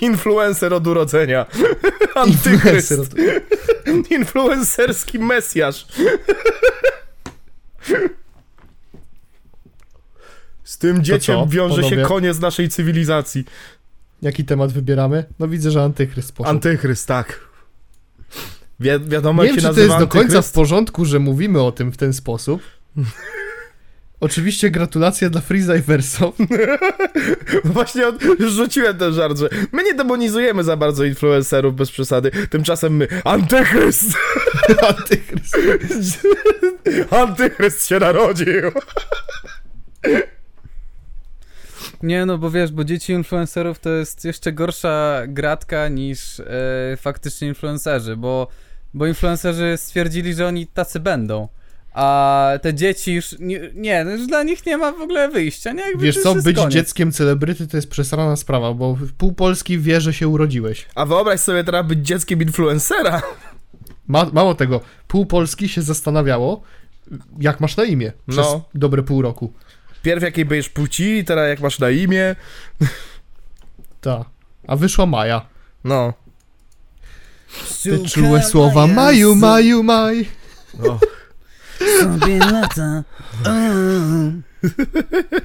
[0.02, 1.46] Influencer od urodzenia.
[2.16, 2.92] Antychryst.
[2.92, 5.88] Influencer Influencerski mesjasz.
[10.64, 13.46] Z tym dzieciem co, wiąże się koniec naszej cywilizacji.
[14.22, 15.26] Jaki temat wybieramy?
[15.40, 16.50] No widzę, że antychryst poszedł.
[16.50, 17.40] Antychryst, tak.
[18.80, 21.62] Wi wiadomo, Nie jak wiem, się czy to jest do końca w porządku, że mówimy
[21.62, 22.62] o tym w ten sposób.
[24.20, 26.34] Oczywiście gratulacje dla Freezyverso.
[27.64, 32.32] Właśnie od, już rzuciłem ten żart, że my nie demonizujemy za bardzo influencerów bez przesady.
[32.50, 34.18] Tymczasem my Antychryst!
[34.90, 36.28] Antychryst.
[37.22, 38.72] Antychryst się narodził!
[42.04, 46.44] Nie no, bo wiesz, bo dzieci influencerów to jest jeszcze gorsza gratka niż e,
[46.98, 48.48] faktycznie influencerzy, bo,
[48.94, 51.48] bo influencerzy stwierdzili, że oni tacy będą.
[51.96, 55.72] A te dzieci już, nie, nie no już dla nich nie ma w ogóle wyjścia,
[55.72, 55.82] nie?
[55.82, 56.74] Jakby Wiesz co, być koniec.
[56.74, 60.86] dzieckiem celebryty to jest przesrana sprawa, bo w pół Polski wie, że się urodziłeś.
[60.96, 63.22] A wyobraź sobie teraz być dzieckiem influencera.
[64.08, 66.62] Ma, mało tego, pół Polski się zastanawiało,
[67.40, 68.66] jak masz na imię przez No.
[68.74, 69.54] dobre pół roku.
[70.04, 72.36] Pierw jakiej będziesz płci, teraz jak masz na imię.
[74.02, 74.26] Ta.
[74.68, 75.46] A wyszła Maja.
[75.84, 76.14] No.
[77.84, 80.26] Te czułe słowa Maju, Maju, Maj.
[80.90, 81.00] O.
[82.00, 83.04] Sobie lata.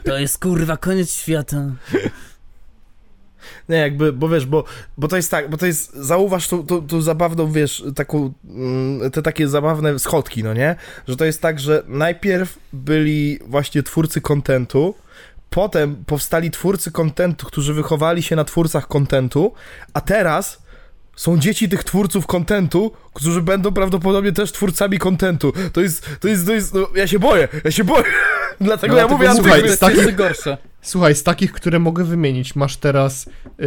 [0.05, 1.57] To jest kurwa koniec świata.
[3.69, 4.65] Nie, jakby, bo wiesz, bo,
[4.99, 9.11] bo to jest tak, bo to jest, zauważ tą, tą, tą zabawną, wiesz, taką, mm,
[9.11, 10.77] te takie zabawne schodki, no nie?
[11.09, 14.95] Że to jest tak, że najpierw byli właśnie twórcy kontentu,
[15.51, 19.53] potem powstali twórcy kontentu, którzy wychowali się na twórcach kontentu,
[19.93, 20.63] a teraz
[21.21, 25.53] są dzieci tych twórców kontentu, którzy będą prawdopodobnie też twórcami kontentu.
[25.73, 28.05] To jest, to jest, to jest, no, ja się boję, ja się boję.
[28.61, 30.57] Dlatego ja Dlatego mówię słuchaj, jest takich- gorsze.
[30.83, 33.27] Słuchaj, z takich, które mogę wymienić, masz teraz
[33.59, 33.67] yy,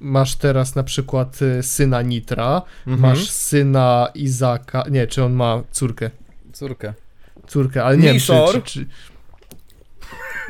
[0.00, 3.00] masz teraz na przykład y, syna Nitra, Mhm.
[3.10, 6.10] masz syna Izaka, nie, czy on ma córkę?
[6.52, 6.94] Córkę.
[7.46, 8.86] Córkę, ale nie wiem, czy, czy, czy...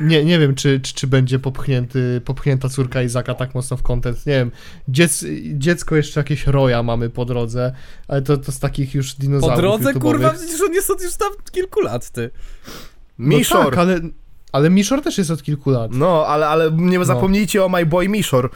[0.01, 4.25] Nie, nie wiem, czy, czy, czy będzie popchnięty, popchnięta córka Izaka tak mocno w content.
[4.25, 4.51] Nie wiem.
[4.87, 7.73] Dziec, dziecko jeszcze jakieś roja mamy po drodze,
[8.07, 10.01] ale to, to z takich już Po dinozaurów drodze, YouTube'owych.
[10.01, 12.29] kurwa, przecież on jest od już tam kilku lat, ty.
[13.19, 13.65] No Mishor.
[13.65, 13.99] tak, ale,
[14.51, 15.91] ale Mishor też jest od kilku lat.
[15.93, 18.49] No, ale, ale nie zapomnijcie o My Boy Mishor.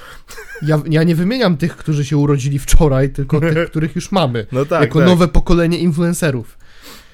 [0.62, 4.46] Ja, ja nie wymieniam tych, którzy się urodzili wczoraj, tylko tych, których już mamy.
[4.52, 5.08] No tak, jako tak.
[5.08, 6.58] nowe pokolenie influencerów.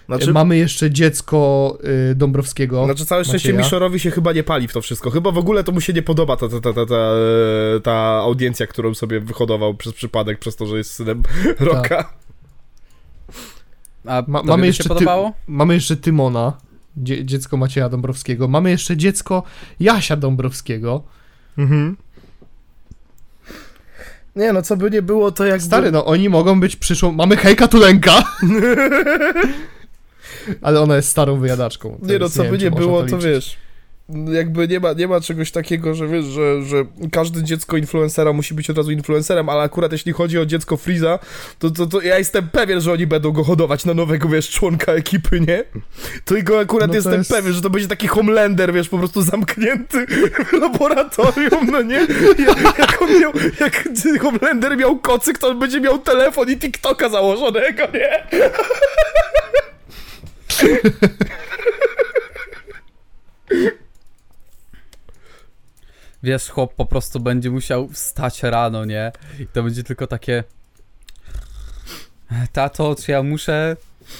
[0.05, 1.77] Znaczy, Mamy jeszcze dziecko
[2.11, 2.85] y, Dąbrowskiego.
[2.85, 3.63] znaczy całe szczęście Macieja.
[3.65, 5.09] Mishorowi się chyba nie pali w to wszystko.
[5.11, 7.11] Chyba w ogóle to mu się nie podoba ta, ta, ta, ta, ta,
[7.84, 11.23] ta audiencja, którą sobie wyhodował przez przypadek, przez to, że jest synem
[11.59, 12.13] Roka.
[14.05, 15.34] A Ma, mamy, jeszcze się ty, podobało?
[15.47, 16.53] mamy jeszcze Tymona,
[16.97, 18.47] dzie, dziecko Macieja Dąbrowskiego.
[18.47, 19.43] Mamy jeszcze dziecko
[19.80, 21.03] Jasia Dąbrowskiego.
[21.57, 21.97] Mhm.
[24.35, 27.11] Nie no, co by nie było, to jak Stary, no oni mogą być przyszłą...
[27.11, 28.23] Mamy Hejka Tulenka!
[30.61, 31.99] Ale ona jest starą wyjadaczką.
[32.02, 33.24] Nie no, co wiem, by nie było, to liczyć.
[33.26, 33.57] wiesz.
[34.34, 38.53] Jakby nie ma, nie ma czegoś takiego, że wiesz, że, że każde dziecko influencera musi
[38.53, 41.20] być od razu influencerem, ale akurat jeśli chodzi o dziecko Freeza,
[41.60, 44.91] to, to, to ja jestem pewien, że oni będą go hodować na nowego, wiesz, członka
[44.91, 45.64] ekipy, nie?
[46.26, 48.98] To jego akurat No to jestem jest- pewien, że to będzie taki Homelander, wiesz, po
[48.98, 50.06] prostu zamknięty
[50.49, 52.07] w laboratorium, no nie?
[52.48, 53.84] Jak, jak on miał, jak
[54.22, 58.28] Homelander miał kocyk, to on będzie miał telefon i TikToka założonego, nie?
[66.23, 69.11] Wiesz, chłop po prostu będzie musiał wstać rano, nie?
[69.39, 70.43] I to będzie tylko takie...
[72.53, 73.75] Tato, czy ja muszę...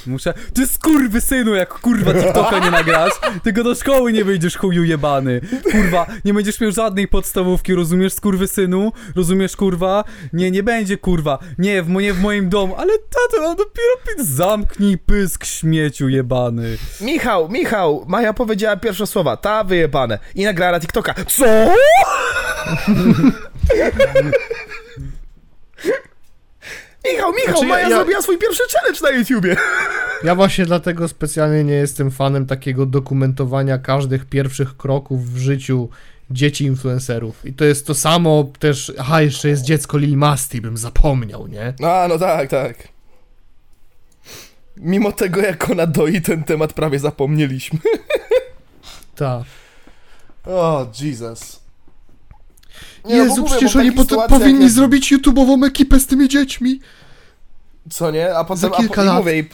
[0.08, 0.34] Muszę...
[0.54, 5.42] Ty skurwy synu, jak kurwa TikToka nie nagrasz, tylko do szkoły nie wyjdziesz chuju jebany.
[5.72, 8.92] Kurwa, nie będziesz miał żadnej podstawówki, rozumiesz skurwy synu?
[9.16, 10.04] Rozumiesz kurwa?
[10.34, 11.40] Nie, nie będzie kurwa.
[11.58, 16.10] Nie, w, mo- nie w moim domu, ale tato, on dopiero pi- zamknij pysk śmieciu
[16.10, 16.78] jebany.
[17.02, 20.20] Michał, Michał, Maja powiedziała pierwsze słowa, ta wyjebane.
[20.36, 21.14] I nagrała na TikToka.
[21.28, 21.46] Co?
[27.06, 29.56] Michał, Michał, Znaczy, ja- Maja ja- zrobiła swój pierwszy challenge na YouTubie.
[30.24, 35.90] Ja właśnie dlatego specjalnie nie jestem fanem takiego dokumentowania każdych pierwszych kroków w życiu
[36.32, 37.46] dzieci influencerów.
[37.46, 41.74] I to jest to samo też, aha, jeszcze jest dziecko Lil Masti, bym zapomniał, nie?
[41.88, 42.88] A, no tak, tak.
[44.78, 47.80] Mimo tego, jak ona doi, ten temat prawie zapomnieliśmy.
[49.16, 49.44] Tak.
[50.46, 51.63] O, Jesus.
[53.06, 56.80] Nie, no Jezu, mówię, przecież oni potem powinni jak- zrobić YouTube'ową ekipę z tymi dziećmi.
[57.90, 58.36] Co nie?
[58.36, 59.18] A potem Za kilka a, po, i lat.
[59.18, 59.46] mówię, i,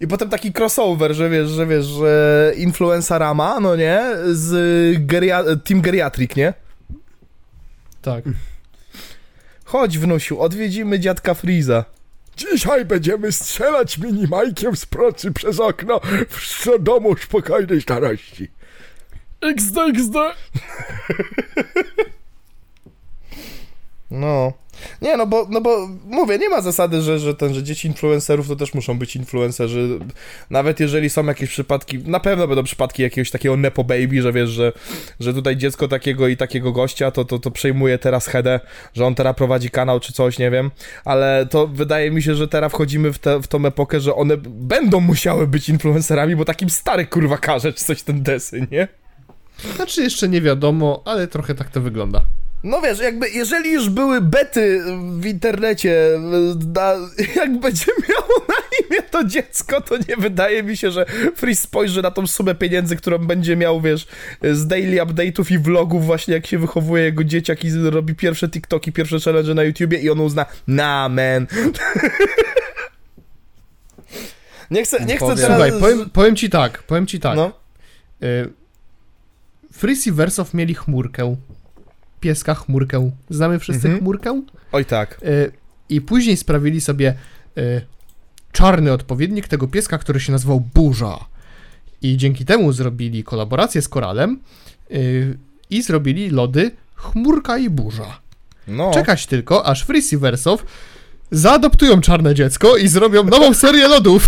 [0.00, 4.00] i potem taki crossover, że wiesz, że wiesz, że influencerama, no nie,
[4.32, 4.52] z
[5.06, 6.54] geria- Team Geriatric, nie?
[8.02, 8.24] Tak.
[9.64, 11.84] Chodź, wnusiu, odwiedzimy dziadka Freeza.
[12.36, 16.00] Dzisiaj będziemy strzelać minimajkiem z procy przez okno
[16.30, 18.48] w domu spokojnej starości.
[19.40, 20.14] XD, XD.
[24.14, 24.52] No.
[25.02, 28.48] Nie, no bo, no bo mówię, nie ma zasady, że, że, ten, że dzieci influencerów
[28.48, 29.98] to też muszą być influencerzy.
[30.50, 34.50] Nawet jeżeli są jakieś przypadki, na pewno będą przypadki jakiegoś takiego nepo baby, że wiesz,
[34.50, 34.72] że,
[35.20, 38.60] że tutaj dziecko takiego i takiego gościa to, to, to przejmuje teraz headę,
[38.94, 40.70] że on teraz prowadzi kanał czy coś, nie wiem.
[41.04, 44.36] Ale to wydaje mi się, że teraz wchodzimy w, te, w tą epokę, że one
[44.46, 48.88] będą musiały być influencerami, bo takim stary kurwa każe czy coś ten desy, nie?
[49.76, 52.22] Znaczy jeszcze nie wiadomo, ale trochę tak to wygląda.
[52.64, 54.82] No wiesz, jakby jeżeli już były bety
[55.20, 56.20] w internecie,
[56.74, 56.94] na,
[57.36, 62.02] jak będzie miało na imię to dziecko, to nie wydaje mi się, że Freeze spojrzy
[62.02, 64.06] na tą sumę pieniędzy, którą będzie miał, wiesz,
[64.52, 68.92] z daily update'ów i vlogów właśnie, jak się wychowuje jego dzieciak i robi pierwsze TikToki,
[68.92, 71.46] pierwsze challenge na YouTubie i on uzna, na man.
[74.70, 75.36] nie chcę, nie chcę Powiem.
[75.36, 75.58] teraz...
[75.58, 77.36] Słuchaj, powiem, powiem ci tak, powiem ci tak.
[77.36, 77.64] No,
[78.22, 78.52] Y,
[79.72, 81.36] Freeze i Wersow mieli chmurkę.
[82.24, 83.10] Pieska chmurkę.
[83.30, 84.00] Znamy wszyscy Mhm.
[84.00, 84.42] chmurkę?
[84.72, 85.20] oj tak.
[85.22, 85.52] Y,
[85.88, 87.14] I później sprawili sobie
[87.58, 87.80] y,
[88.52, 91.18] czarny odpowiednik tego pieska, który się nazywał Burza.
[92.02, 94.40] I dzięki temu zrobili kolaborację z Koralem
[94.90, 95.38] y,
[95.70, 98.20] i zrobili lody Chmurka i Burza.
[98.68, 98.90] No.
[98.94, 100.64] Czekać tylko, aż Freeze i Wersow
[101.30, 104.26] zaadoptują czarne dziecko i zrobią nową serię lodów.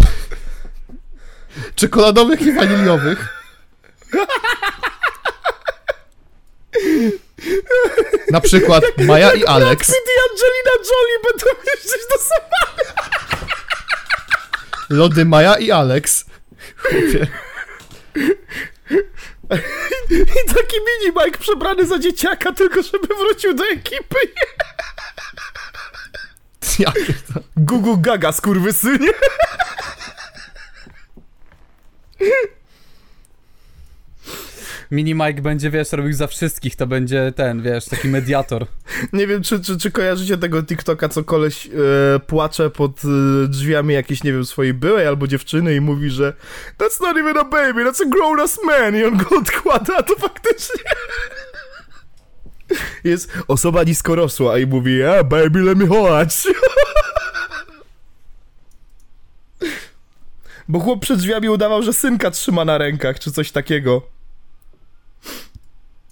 [1.74, 3.28] Czekoladowych i waniliowych.
[8.30, 9.86] Na przykład Maja i Alex.
[9.86, 12.92] Pitt i Angelina Jolie będą jeździć do Somalii.
[14.90, 16.24] Lody Maja i Alex.
[16.76, 17.26] Chłopie.
[20.10, 24.16] I taki mini Mike przebrany za dzieciaka, tylko żeby wrócił do ekipy.
[26.78, 27.40] Jakie to?
[27.56, 29.08] Gugu gaga, skurwysynie.
[34.90, 38.66] Mini Mike będzie, wiesz, robił za wszystkich, to będzie ten, wiesz, taki mediator.
[39.12, 41.70] Nie wiem, czy, czy, czy kojarzycie tego TikToka, co koleś e,
[42.26, 46.32] płacze pod e, drzwiami jakiejś, nie wiem, swojej byłej albo dziewczyny i mówi, że
[46.78, 50.82] That's not even a baby, that's a grown-ass man i on go odkłada, to faktycznie
[53.04, 56.46] jest osoba niskorosła i mówi, a baby, let me chodź.
[60.68, 64.15] Bo chłop przed drzwiami udawał, że synka trzyma na rękach, czy coś takiego.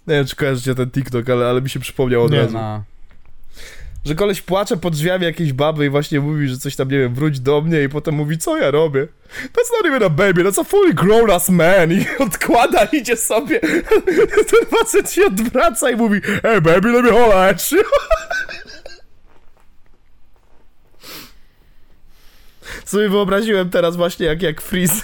[0.07, 2.39] Nie wiem, czy kojarzycie ten TikTok, ale, ale mi się przypomniał od Nie.
[2.39, 2.53] razu.
[2.55, 2.85] No.
[4.05, 7.15] Że koleś płacze pod drzwiami jakiejś baby i właśnie mówi, że coś tam, nie wiem,
[7.15, 9.09] wróć do mnie i potem mówi, co ja robię?
[9.45, 13.61] That's not even a baby, that's a fully grown ass man i odkłada, idzie sobie.
[14.51, 17.83] Ten facet się odwraca i mówi, hey baby, let me holla at you.
[22.85, 25.03] Sobie wyobraziłem teraz właśnie jak, jak Freeze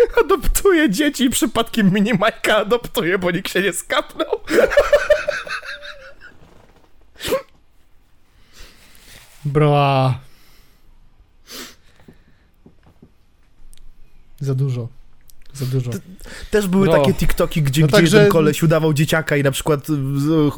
[0.24, 4.40] adoptuje dzieci i przypadkiem mini Majka adoptuje, bo nikt się nie skapnął.
[9.44, 10.20] Broa.
[14.40, 14.88] Za dużo.
[15.52, 15.90] Za dużo.
[16.50, 16.98] Też były Bro.
[16.98, 19.92] takie TikToki, gdzie, No gdzie także- jeden koleś udawał dzieciaka i na przykład y,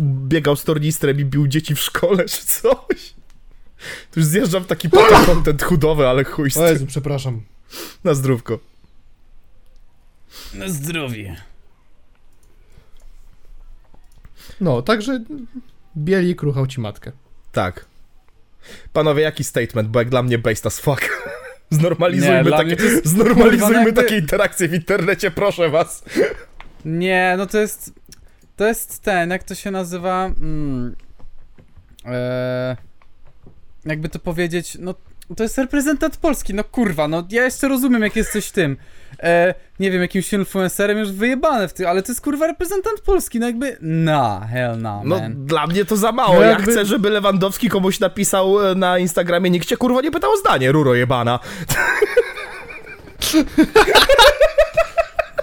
[0.01, 3.15] biegał z tornistrem i bił dzieci w szkole czy coś.
[4.11, 6.73] Tu już zjeżdżam w taki pato content chudowy, ale chuj z O tym.
[6.73, 7.43] Jezu, przepraszam.
[8.05, 8.59] Na zdrówko.
[10.55, 11.37] Na zdrowie.
[14.61, 15.25] No, także
[15.97, 17.13] Bielik ruchał ci matkę.
[17.53, 17.87] Tak.
[18.93, 21.01] Panowie, jaki statement, bo jak dla mnie based as fuck.
[21.71, 26.05] Znormalizujmy, Nie, takie, jest- znormalizujmy kurwa, no takie interakcje w internecie, proszę was.
[26.85, 27.93] Nie, no to jest.
[28.57, 30.25] To jest ten, jak to się nazywa.
[30.27, 30.97] Mm,
[32.05, 32.77] e,
[33.85, 34.95] jakby to powiedzieć, no
[35.37, 38.77] to jest reprezentant Polski, no kurwa, no ja jeszcze rozumiem, jak jesteś tym.
[39.23, 43.41] E, nie wiem, jakimś influencerem już wyjebane w tym, ale to jest kurwa reprezentant Polski,
[43.41, 43.77] no jakby.
[43.81, 45.47] Na, hell no, No, man.
[45.47, 46.35] dla mnie to za mało.
[46.35, 50.11] No Ja jakby- chcę, żeby Lewandowski komuś napisał e, na Instagramie, nikt cię kurwa nie
[50.11, 51.39] pytał o zdanie, ruro jebana.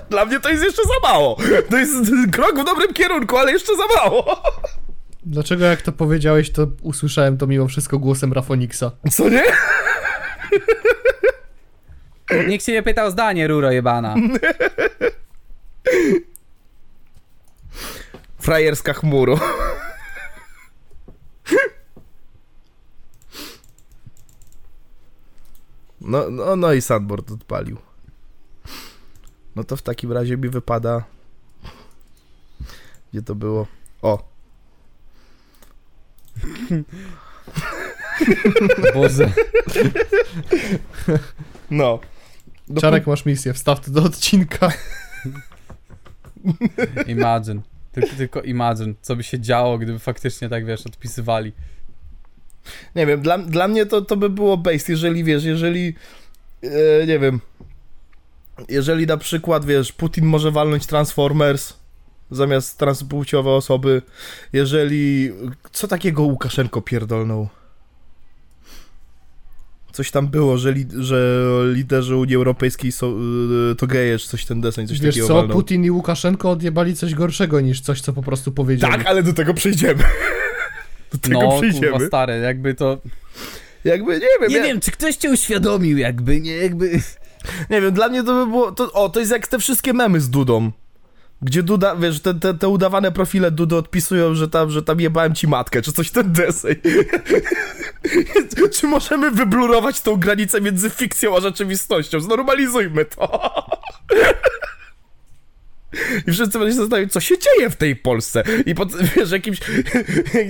[0.09, 1.37] Dla mnie to jest jeszcze za mało.
[1.69, 1.93] To jest
[2.31, 4.43] krok w dobrym kierunku, ale jeszcze za mało.
[5.23, 8.91] Dlaczego jak to powiedziałeś, to usłyszałem to mimo wszystko głosem Rafoniksa.
[9.11, 9.43] Co nie?
[12.47, 14.15] Nikt się nie pytał o zdanie, ruro jebana.
[18.39, 19.39] Frajerska chmuro.
[26.01, 27.77] No, no, no i Sandboard odpalił.
[29.55, 31.03] No to w takim razie mi wypada.
[33.11, 33.67] Gdzie to było?
[34.01, 34.30] O,
[38.93, 39.31] Boże.
[41.71, 41.99] no.
[42.67, 44.71] Do Czarek, masz misję, wstaw to do odcinka.
[47.07, 47.61] Imagine.
[47.91, 51.53] Tylko, tylko imagine, co by się działo, gdyby faktycznie tak, wiesz, odpisywali.
[52.95, 55.95] Nie wiem, dla, dla mnie to, to by było based, jeżeli wiesz, jeżeli
[56.63, 57.39] e, nie wiem,
[58.69, 61.73] jeżeli na przykład, wiesz, Putin może walnąć Transformers
[62.31, 64.01] zamiast transpłciowe osoby,
[64.53, 65.31] jeżeli,
[65.71, 67.47] co takiego Łukaszenko pierdolnął?
[69.91, 71.37] Coś tam było, że, li, że
[71.73, 73.17] liderzy Unii Europejskiej są,
[73.71, 75.57] e, to geje, czy coś ten deseń, coś Wiesz takiego co, walnął.
[75.57, 78.93] Putin i Łukaszenko odjebali coś gorszego niż coś, co po prostu powiedzieli.
[78.93, 80.03] Tak, ale do tego przejdziemy.
[81.11, 81.91] Do tego No, przejdziemy.
[81.91, 82.97] kurwa, stary, jakby to...
[83.83, 86.99] Jakby, nie wiem, Nie ja- wiem, czy ktoś cię uświadomił, jakby, nie, jakby...
[87.69, 88.71] Nie wiem, dla mnie to by było.
[88.71, 90.71] To, o, to jest jak te wszystkie memy z Dudą.
[91.41, 95.35] Gdzie Duda, wiesz, te, te, te udawane profile Dudy odpisują, że tam, że tam jebałem
[95.35, 96.81] ci matkę, czy coś ten desej.
[98.79, 102.19] czy możemy wyblurować tą granicę między fikcją a rzeczywistością?
[102.19, 103.51] Znormalizujmy to.
[106.27, 108.43] I wszyscy będą się zastanawiać, co się dzieje w tej Polsce.
[108.65, 109.59] I pod, wiesz, jakimś,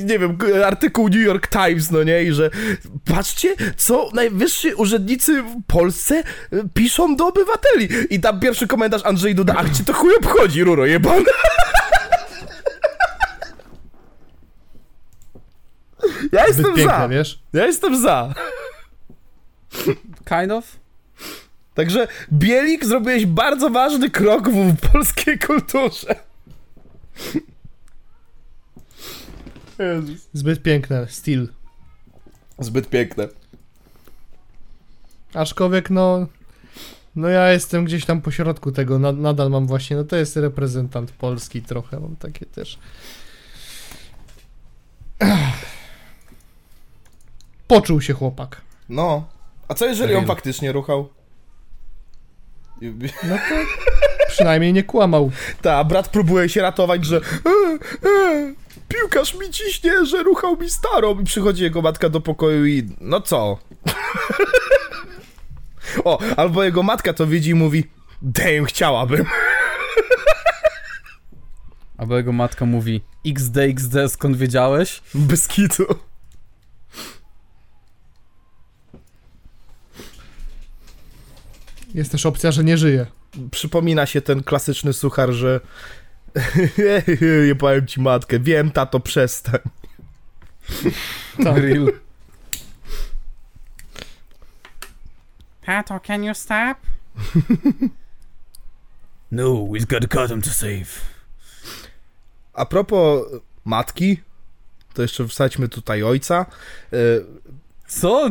[0.03, 2.23] nie wiem, artykuł New York Times, no nie?
[2.23, 2.49] I że
[3.05, 6.23] patrzcie, co najwyżsi urzędnicy w Polsce
[6.53, 7.87] y, piszą do obywateli.
[8.09, 11.23] I tam pierwszy komentarz Andrzej Duda, ach, cię to chuj obchodzi, ruro jebana.
[16.31, 17.07] Ja Zbyt jestem piękne, za.
[17.07, 17.39] wiesz?
[17.53, 18.33] Ja jestem za.
[20.25, 20.80] Kind of?
[21.73, 26.15] Także Bielik zrobiłeś bardzo ważny krok w polskiej kulturze.
[29.79, 30.29] Jezus.
[30.33, 31.47] Zbyt piękne, styl.
[32.59, 33.27] Zbyt piękne.
[35.33, 36.27] Aczkolwiek no...
[37.15, 40.37] No ja jestem gdzieś tam po środku tego, na, nadal mam właśnie, no to jest
[40.37, 42.79] reprezentant Polski trochę, mam takie też.
[47.67, 48.61] Poczuł się chłopak.
[48.89, 49.27] No.
[49.67, 51.09] A co jeżeli on faktycznie ruchał?
[53.23, 53.55] No to
[54.27, 55.31] przynajmniej nie kłamał.
[55.61, 58.53] Ta, brat próbuje się ratować, że e, e,
[58.87, 63.21] piłkarz mi ciśnie, że ruchał mi starą i przychodzi jego matka do pokoju i no
[63.21, 63.57] co?
[66.05, 67.83] o, albo jego matka to widzi i mówi
[68.21, 69.25] damn, chciałabym.
[71.97, 75.01] Albo jego matka mówi XD, XD, skąd wiedziałeś?
[75.13, 76.10] Bez kitu.
[81.93, 83.05] Jest też opcja, że nie żyje.
[83.51, 85.59] Przypomina się ten klasyczny suchar, że
[87.47, 89.59] nie powiem ci matkę, wiem tato, przestań.
[91.43, 91.55] Tak.
[91.61, 91.91] Grill.
[95.65, 96.77] Tato, can you stop?
[99.31, 99.43] No,
[99.73, 101.01] he's got cousin to save.
[102.53, 103.25] A propos
[103.65, 104.21] matki,
[104.93, 106.45] to jeszcze wsadźmy tutaj ojca.
[106.93, 106.97] E,
[107.87, 108.29] Co?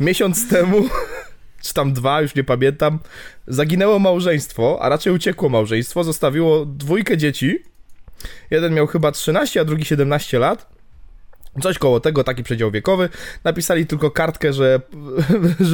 [0.00, 0.88] Miesiąc temu,
[1.62, 2.98] czy tam dwa, już nie pamiętam,
[3.46, 7.58] zaginęło małżeństwo, a raczej uciekło małżeństwo, zostawiło dwójkę dzieci.
[8.50, 10.80] Jeden miał chyba 13, a drugi 17 lat.
[11.62, 13.08] Coś koło tego, taki przedział wiekowy.
[13.44, 14.80] Napisali tylko kartkę, że,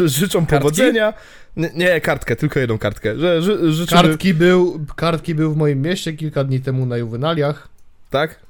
[0.07, 0.57] życzą Kartki?
[0.57, 1.13] powodzenia.
[1.57, 3.19] Nie, nie, kartkę, tylko jedną kartkę.
[3.19, 7.69] Że ży, życzą, Kartki był, kartki był w moim mieście kilka dni temu na juwenaliach.
[8.11, 8.41] Tak?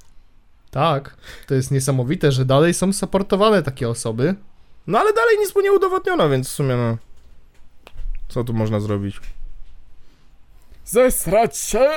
[0.70, 4.34] Tak, to jest niesamowite, że dalej są supportowane takie osoby.
[4.86, 6.96] No ale dalej nic mu nie udowodniono, więc w sumie no...
[8.28, 9.20] Co tu można zrobić?
[10.84, 11.90] Zesrać się!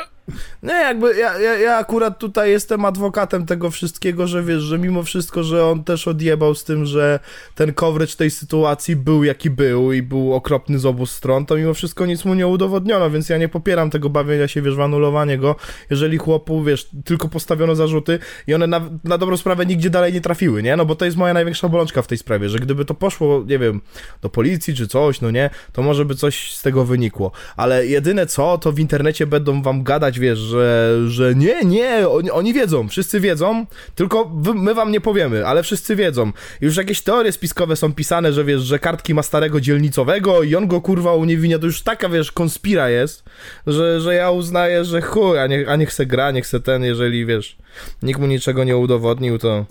[0.63, 5.03] Nie, jakby ja, ja, ja akurat tutaj jestem adwokatem tego wszystkiego, że wiesz, że mimo
[5.03, 7.19] wszystko, że on też odjebał z tym, że
[7.55, 11.73] ten coverage tej sytuacji był jaki był i był okropny z obu stron, to mimo
[11.73, 15.37] wszystko nic mu nie udowodniono, więc ja nie popieram tego bawienia się, wiesz, w anulowanie
[15.37, 15.55] go,
[15.89, 20.21] jeżeli chłopu, wiesz, tylko postawiono zarzuty i one na, na dobrą sprawę nigdzie dalej nie
[20.21, 20.75] trafiły, nie?
[20.75, 23.59] No bo to jest moja największa bolączka w tej sprawie, że gdyby to poszło, nie
[23.59, 23.81] wiem,
[24.21, 28.25] do policji czy coś, no nie, to może by coś z tego wynikło, ale jedyne
[28.25, 32.87] co, to w internecie będą wam gadać, wiesz, że, że nie, nie, oni, oni wiedzą,
[32.87, 33.65] wszyscy wiedzą,
[33.95, 36.31] tylko wy, my wam nie powiemy, ale wszyscy wiedzą.
[36.61, 40.67] Już jakieś teorie spiskowe są pisane, że wiesz, że kartki ma starego dzielnicowego i on
[40.67, 43.23] go kurwa uniewinnia, to już taka, wiesz, konspira jest,
[43.67, 46.83] że, że ja uznaję, że chuj, a niech, a niech se gra, niech se ten,
[46.83, 47.57] jeżeli, wiesz,
[48.03, 49.65] nikt mu niczego nie udowodnił, to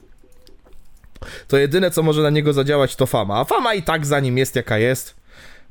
[1.48, 3.40] to jedyne, co może na niego zadziałać, to fama.
[3.40, 5.14] A fama i tak za nim jest, jaka jest.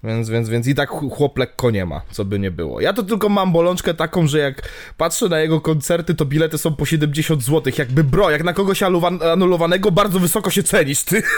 [0.08, 2.82] Więc, więc, więc i tak ch- chłop lekko nie ma, co by nie było.
[2.82, 4.62] Ja to tylko mam bolączkę taką, że jak
[4.98, 7.74] patrzę na jego koncerty, to bilety są po 70 zł.
[7.78, 8.84] Jakby bro, jak na kogoś
[9.34, 11.24] anulowanego, bardzo wysoko się cenisz, ty.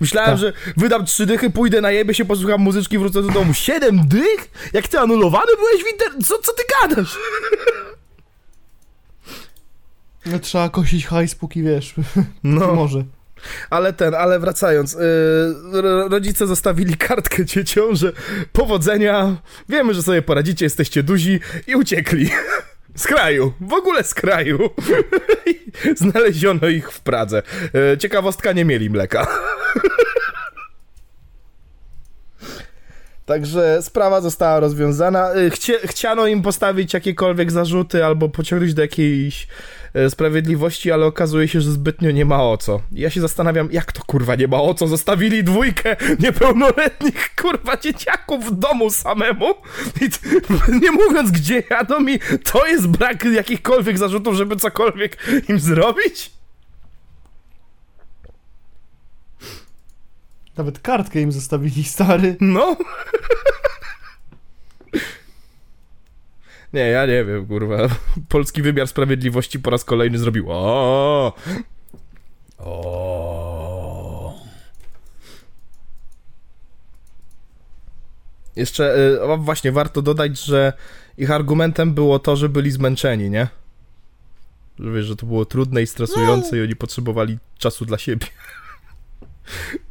[0.00, 0.38] Myślałem, Tak.
[0.38, 3.54] że wydam trzy dychy, pójdę na jebie się, posłucham muzyczki, wrócę do domu.
[3.54, 4.50] Siedem dych?
[4.72, 6.26] Jak ty anulowany byłeś w internet?
[6.26, 7.18] Co, co ty gadasz?
[10.26, 11.94] No, trzeba kosić hajs, póki wiesz.
[12.44, 12.74] No.
[12.74, 13.04] Może.
[13.70, 15.00] Ale ten, ale wracając, yy,
[15.82, 18.12] ro- rodzice zostawili kartkę dzieciom, że
[18.52, 19.36] powodzenia,
[19.68, 22.30] wiemy, że sobie poradzicie, jesteście duzi i uciekli.
[22.96, 24.58] Z kraju, w ogóle z kraju.
[25.96, 27.42] Znaleziono ich w Pradze.
[27.74, 29.26] Yy, ciekawostka, nie mieli mleka.
[33.26, 35.34] Także sprawa została rozwiązana.
[35.36, 35.50] Y,
[35.86, 39.46] chciano im postawić jakiekolwiek zarzuty albo pociągnąć do jakiejś
[40.08, 42.80] sprawiedliwości, ale okazuje się, że zbytnio nie ma o co.
[42.92, 44.86] Ja się zastanawiam, jak to kurwa nie ma o co?
[44.86, 49.54] Zostawili dwójkę niepełnoletnich kurwa dzieciaków w domu samemu
[50.00, 50.08] i
[50.82, 55.18] nie mówiąc gdzie jadą i to jest brak jakichkolwiek zarzutów, żeby cokolwiek
[55.48, 56.30] im zrobić?
[60.56, 62.36] Nawet kartkę im zostawili, stary.
[62.40, 62.76] No.
[66.72, 67.76] Nie, ja nie wiem, kurwa.
[68.28, 70.46] Polski wymiar sprawiedliwości po raz kolejny zrobił.
[70.48, 71.32] O.
[72.58, 74.34] O.
[78.56, 80.72] Jeszcze y, właśnie warto dodać, że
[81.18, 83.48] ich argumentem było to, że byli zmęczeni, nie?
[84.78, 88.26] Że wiesz, że to było trudne i stresujące i oni potrzebowali czasu dla siebie.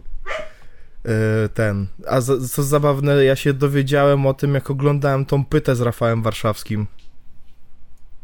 [1.09, 1.87] Y, Ten.
[2.07, 6.23] A za- co zabawne, ja się dowiedziałem o tym, jak oglądałem tą pytę z Rafałem
[6.23, 6.87] Warszawskim.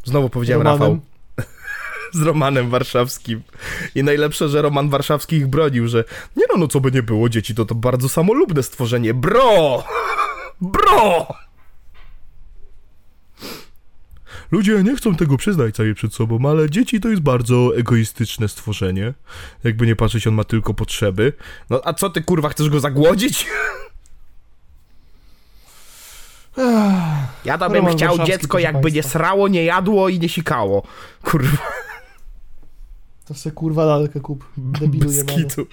[0.04, 0.82] Znowu powiedziałem Romanem.
[0.82, 1.00] Rafał.
[2.20, 3.42] Z Romanem Warszawskim.
[3.96, 6.04] I najlepsze, że Roman Warszawski ich bronił, że
[6.36, 9.14] nie no, no co by nie było, dzieci to to bardzo samolubne stworzenie.
[9.14, 9.84] Bro!
[10.62, 11.28] Bro!
[14.52, 19.14] Ludzie nie chcą tego przyznać sobie przed sobą, ale dzieci to jest bardzo egoistyczne stworzenie.
[19.64, 21.34] Jakby nie patrzeć, on ma tylko potrzeby.
[21.70, 23.48] No a co ty kurwa, chcesz go zagłodzić?
[27.46, 29.20] Ja to bym Roman chciał dziecko jakby nie państwa.
[29.20, 30.84] srało, nie jadło i nie sikało.
[31.24, 31.58] Kurwa,
[33.26, 34.46] To se kurwa lalkę kup.
[34.58, 35.44] Debilu bez jebany.
[35.44, 35.68] kitu.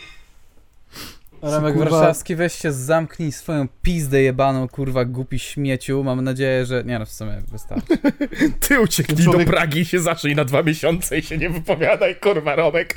[1.43, 1.91] Ramek Kurwa.
[1.91, 6.05] Warszawski, weź się zamknij swoją pizdę jebaną, kurwa, głupi śmieciu.
[6.05, 6.85] Mam nadzieję, że...
[6.85, 7.99] Nie no, w sumie wystarczy.
[8.69, 12.17] Ty ucieknij Człowiek- do Pragi i się zacznij na dwa miesiące i się nie wypowiadaj,
[12.17, 12.95] kurwa, Romek.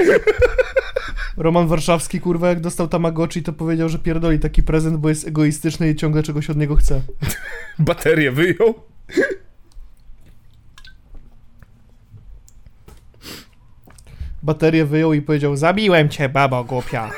[1.38, 5.89] Roman Warszawski, kurwa, jak dostał Tamagotchi, to powiedział, że pierdoli taki prezent, bo jest egoistyczny
[5.89, 7.01] i ciągle czegoś od niego chce.
[7.80, 8.73] Baterię wyjął.
[14.43, 17.11] Baterię wyjął i powiedział, zabiłem cię, babo głupia.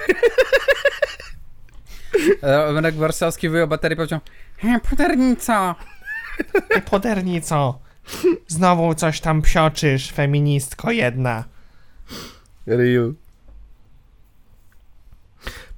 [2.41, 4.19] Ramek Warszawski wyjął baterię i powiedział
[4.57, 5.75] "He, Pudernica!
[6.69, 7.79] Ty podernico.
[8.47, 11.43] Znowu coś tam psioczysz, feministko jedna.
[12.67, 13.13] Real.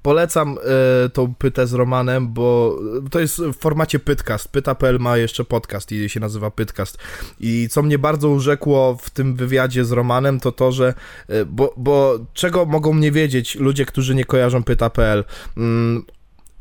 [0.01, 0.57] Polecam
[1.05, 2.79] e, tą pytę z Romanem, bo
[3.11, 4.47] to jest w formacie Pytcast.
[4.47, 6.97] Pyta.pl ma jeszcze podcast i się nazywa Pytcast.
[7.39, 10.93] I co mnie bardzo urzekło w tym wywiadzie z Romanem, to to, że
[11.27, 15.23] e, bo, bo czego mogą nie wiedzieć ludzie, którzy nie kojarzą Pyta.pl?
[15.57, 16.03] Mm,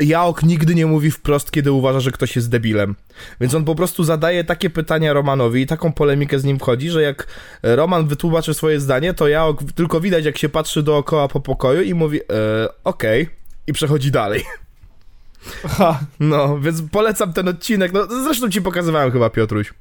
[0.01, 2.95] Jaok nigdy nie mówi wprost, kiedy uważa, że ktoś jest debilem.
[3.41, 7.03] Więc on po prostu zadaje takie pytania Romanowi i taką polemikę z nim wchodzi, że
[7.03, 7.27] jak
[7.63, 11.95] Roman wytłumaczy swoje zdanie, to Jaok tylko widać, jak się patrzy dookoła po pokoju i
[11.95, 13.29] mówi, e, okej,
[13.67, 14.45] i przechodzi dalej.
[15.65, 17.93] Aha, No, więc polecam ten odcinek.
[17.93, 19.75] No, zresztą ci pokazywałem chyba, Piotruś.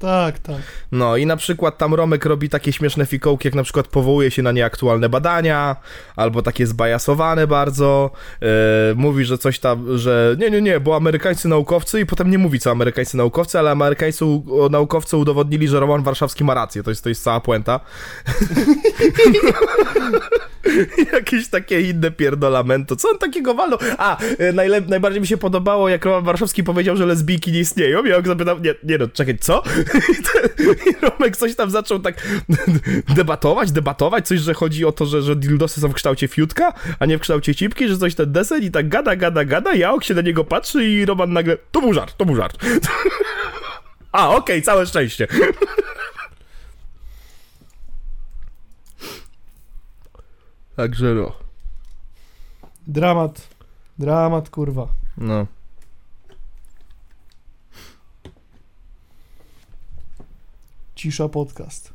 [0.00, 0.56] Tak, tak.
[0.92, 4.42] No i na przykład tam Romek robi takie śmieszne fikołki, jak na przykład powołuje się
[4.42, 5.76] na nieaktualne badania,
[6.16, 8.10] albo takie zbajasowane bardzo,
[8.42, 8.46] e,
[8.94, 12.60] mówi, że coś tam, że nie, nie, nie, bo amerykańscy naukowcy i potem nie mówi
[12.60, 14.24] co amerykańscy naukowcy, ale amerykańscy
[14.70, 17.80] naukowcy udowodnili, że Roman Warszawski ma rację, to jest, to jest cała puenta.
[21.12, 22.96] Jakieś takie inne pierdolamento.
[22.96, 23.78] Co on takiego walnął?
[23.98, 28.04] A, e, najlep- najbardziej mi się podobało, jak Roman Warszawski powiedział, że lesbijki nie istnieją.
[28.04, 29.62] Ja go zapytał, nie, nie no, czekaj, co?
[30.86, 32.14] I, Romek coś tam zaczął tak
[33.16, 37.06] debatować, debatować, coś, że chodzi o to, że, że dildosy są w kształcie fiutka, a
[37.06, 40.14] nie w kształcie cipki, że coś ten desen i tak gada, gada, gada, Jaok się
[40.14, 42.58] na niego patrzy i Roman nagle, to był żart, to był żart.
[44.12, 45.26] A, okej, całe szczęście.
[50.76, 51.32] Także no.
[52.86, 53.48] Dramat.
[53.98, 54.88] Dramat, kurwa.
[55.16, 55.46] No.
[61.00, 61.92] Cisza podcast.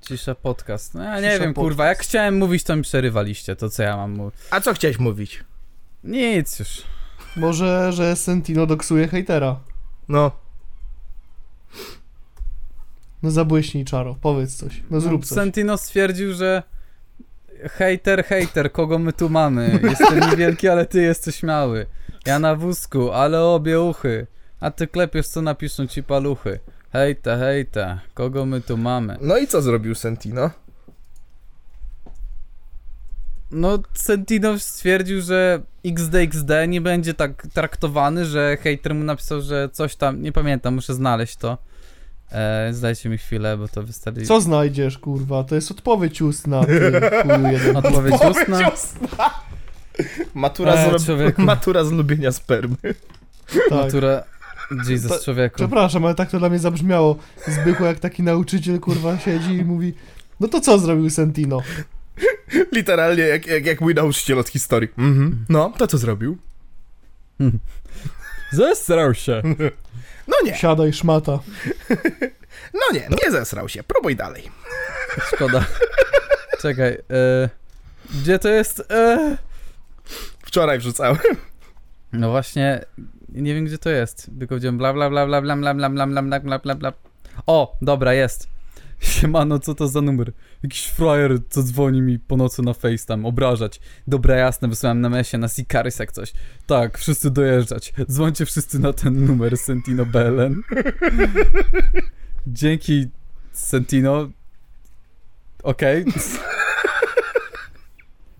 [0.00, 0.94] Cisza podcast.
[0.94, 1.64] No, ja nie Cisza wiem, podcast.
[1.64, 3.56] kurwa, jak chciałem mówić, to mi przerywaliście.
[3.56, 4.40] To co ja mam mówić?
[4.50, 5.44] A co chciałeś mówić?
[6.04, 6.82] Nic już.
[7.36, 9.60] Może, że Sentino doksuje hejtera.
[10.08, 10.30] No.
[13.22, 14.82] No zabłyśnij, Czaro, powiedz coś.
[14.90, 15.34] No zrób coś.
[15.34, 16.62] Sentino stwierdził, że
[17.62, 19.80] hejter, hejter, kogo my tu mamy?
[19.82, 21.86] Jestem niewielki, ale ty jesteś mały.
[22.26, 24.26] Ja na wózku, ale obie uchy.
[24.60, 26.60] A ty klepiesz, co napiszą ci paluchy.
[26.92, 29.16] Hejte, hejte, kogo my tu mamy?
[29.20, 30.50] No i co zrobił Sentino?
[33.50, 39.96] No, Sentino stwierdził, że XDXD nie będzie tak traktowany, że hejter mu napisał, że coś
[39.96, 41.58] tam, nie pamiętam, muszę znaleźć to.
[42.32, 44.22] E, zdajcie mi chwilę, bo to wystarczy.
[44.22, 45.44] Co znajdziesz, kurwa?
[45.44, 46.92] To jest odpowiedź ustna, ty
[47.22, 47.76] chuju jeden.
[47.76, 48.70] Odpowiedź ustna?
[50.34, 51.42] Matura, E, z, człowieku.
[51.42, 52.76] matura z lubienia spermy.
[52.82, 53.70] Tak.
[53.70, 54.22] Natura...
[54.88, 55.56] Jesus, To- człowieku.
[55.56, 57.16] Przepraszam, ale tak to dla mnie zabrzmiało.
[57.48, 59.94] Zbychu jak taki nauczyciel, kurwa, siedzi i mówi
[60.40, 61.62] no to co zrobił Sentino?
[62.72, 64.88] Literalnie jak, jak, jak mój nauczyciel od historii.
[64.98, 65.44] Mhm.
[65.48, 66.38] No, to co zrobił?
[68.52, 69.42] Zesrał się.
[70.28, 71.38] No nie, Siadaj, szmata.
[72.80, 73.82] no nie, nie zesrał się.
[73.82, 74.42] Próbuj dalej.
[75.34, 75.64] Szkoda.
[76.62, 77.48] Czekaj, e,
[78.22, 78.82] gdzie to jest?
[78.90, 79.36] E?
[80.44, 81.18] Wczoraj wrzucałem.
[82.12, 82.84] No właśnie,
[83.42, 84.30] nie wiem gdzie to jest.
[84.38, 86.92] Tylko widziałem bla bla bla bla bla bla bla bla bla bla bla bla bla.
[87.46, 88.48] O, dobra, jest.
[89.00, 90.32] Siemano, co to za numer?
[90.62, 93.80] Jakiś frajer, co dzwoni mi po nocy na FaceTime, obrażać.
[94.06, 96.32] Dobra, jasne, wysłałem na mesie, na Sicaris jak coś.
[96.66, 97.92] Tak, wszyscy dojeżdżać.
[98.10, 100.62] Dzwońcie wszyscy na ten numer, Sentino BLN.
[102.46, 103.06] Dzięki,
[103.52, 104.28] Sentino.
[105.62, 106.04] Okej.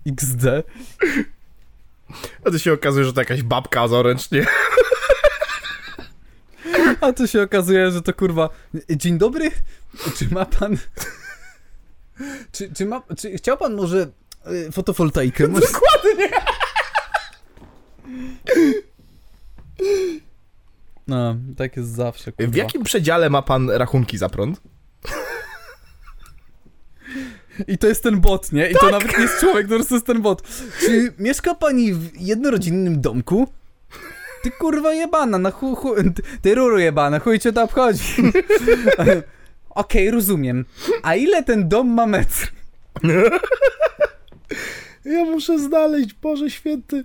[0.07, 0.45] XD.
[2.45, 4.47] A to się okazuje, że to jakaś babka zoręcznie.
[7.01, 8.49] A tu się okazuje, że to kurwa.
[8.91, 9.51] Dzień dobry.
[10.17, 10.77] Czy ma pan.
[12.53, 14.09] Czy, czy, ma, czy chciał pan może
[14.47, 15.49] y, fotowoltaikę?
[15.49, 15.67] Może...
[15.67, 16.29] Dokładnie.
[21.07, 22.33] No, tak jest zawsze.
[22.33, 22.53] Kurwa.
[22.53, 24.61] W jakim przedziale ma pan rachunki za prąd?
[27.69, 28.71] I to jest ten bot, nie?
[28.71, 30.43] I to nawet nie jest człowiek, to jest ten bot.
[30.81, 33.49] Czy mieszka pani w jednorodzinnym domku?
[34.47, 35.95] Ty kurwa jebana, na chu, chu,
[36.43, 38.05] ty ruru jebana, chuj cię to obchodzi.
[39.71, 40.65] Okej, rozumiem.
[41.03, 42.53] A ile ten dom ma metr?
[45.05, 47.05] Ja muszę znaleźć, Boże Święty.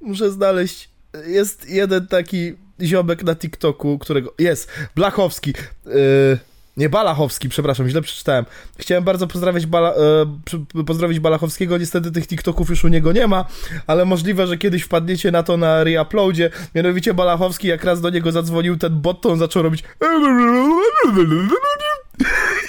[0.00, 0.90] Muszę znaleźć.
[1.26, 4.34] Jest jeden taki ziomek na TikToku, którego.
[4.38, 4.70] Jest!
[4.94, 5.54] Blachowski.
[5.86, 6.38] Yy,
[6.76, 8.44] nie Balachowski, przepraszam, źle przeczytałem.
[8.78, 13.44] Chciałem bardzo pozdrawiać Bala, e, pozdrowić Balachowskiego, niestety tych TikToków już u niego nie ma,
[13.86, 16.50] ale możliwe, że kiedyś wpadniecie na to na reuploadzie.
[16.74, 19.84] Mianowicie Balachowski, jak raz do niego zadzwonił ten bot, to on zaczął robić.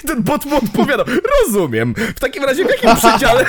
[0.04, 1.06] I ten bot mu odpowiadał.
[1.40, 1.94] Rozumiem.
[2.16, 3.46] W takim razie w jakim przedziale.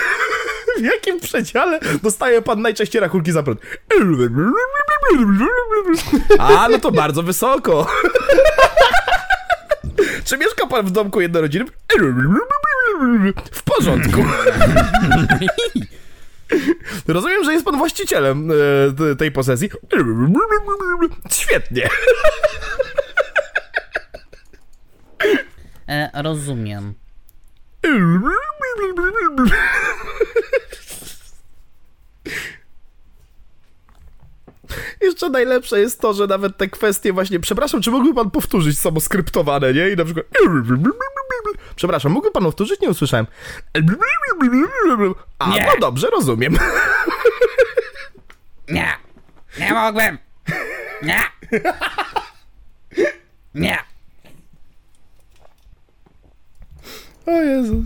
[0.79, 3.59] W jakim przedziale dostaje pan najczęściej rachunki za prąd?
[6.39, 7.87] A, no to bardzo wysoko.
[10.25, 11.69] Czy mieszka pan w domku jednorodzinnym?
[13.51, 14.25] W porządku.
[17.07, 18.55] Rozumiem, że jest pan właścicielem e,
[18.97, 19.69] te- tej posesji.
[21.31, 21.89] Świetnie.
[25.89, 26.93] E, rozumiem.
[35.01, 38.99] Jeszcze najlepsze jest to, że nawet te kwestie właśnie, przepraszam, czy mógłby pan powtórzyć samo
[38.99, 39.89] skryptowane, nie?
[39.89, 40.25] I na przykład
[41.75, 42.79] przepraszam, mógłby pan powtórzyć?
[42.79, 43.27] Nie usłyszałem.
[45.39, 45.65] A, Nie.
[45.65, 46.57] no dobrze, rozumiem.
[48.69, 48.93] Nie!
[49.59, 50.17] Nie mogłem!
[51.01, 51.19] Nie!
[53.55, 53.77] Nie!
[57.25, 57.85] O Jezus.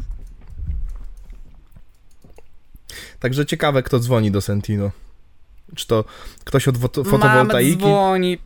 [3.19, 4.91] Także ciekawe, kto dzwoni do Sentino.
[5.76, 6.04] Czy to
[6.44, 7.78] ktoś od foto- Mama fotowoltaiki?
[7.78, 8.38] dzwoni.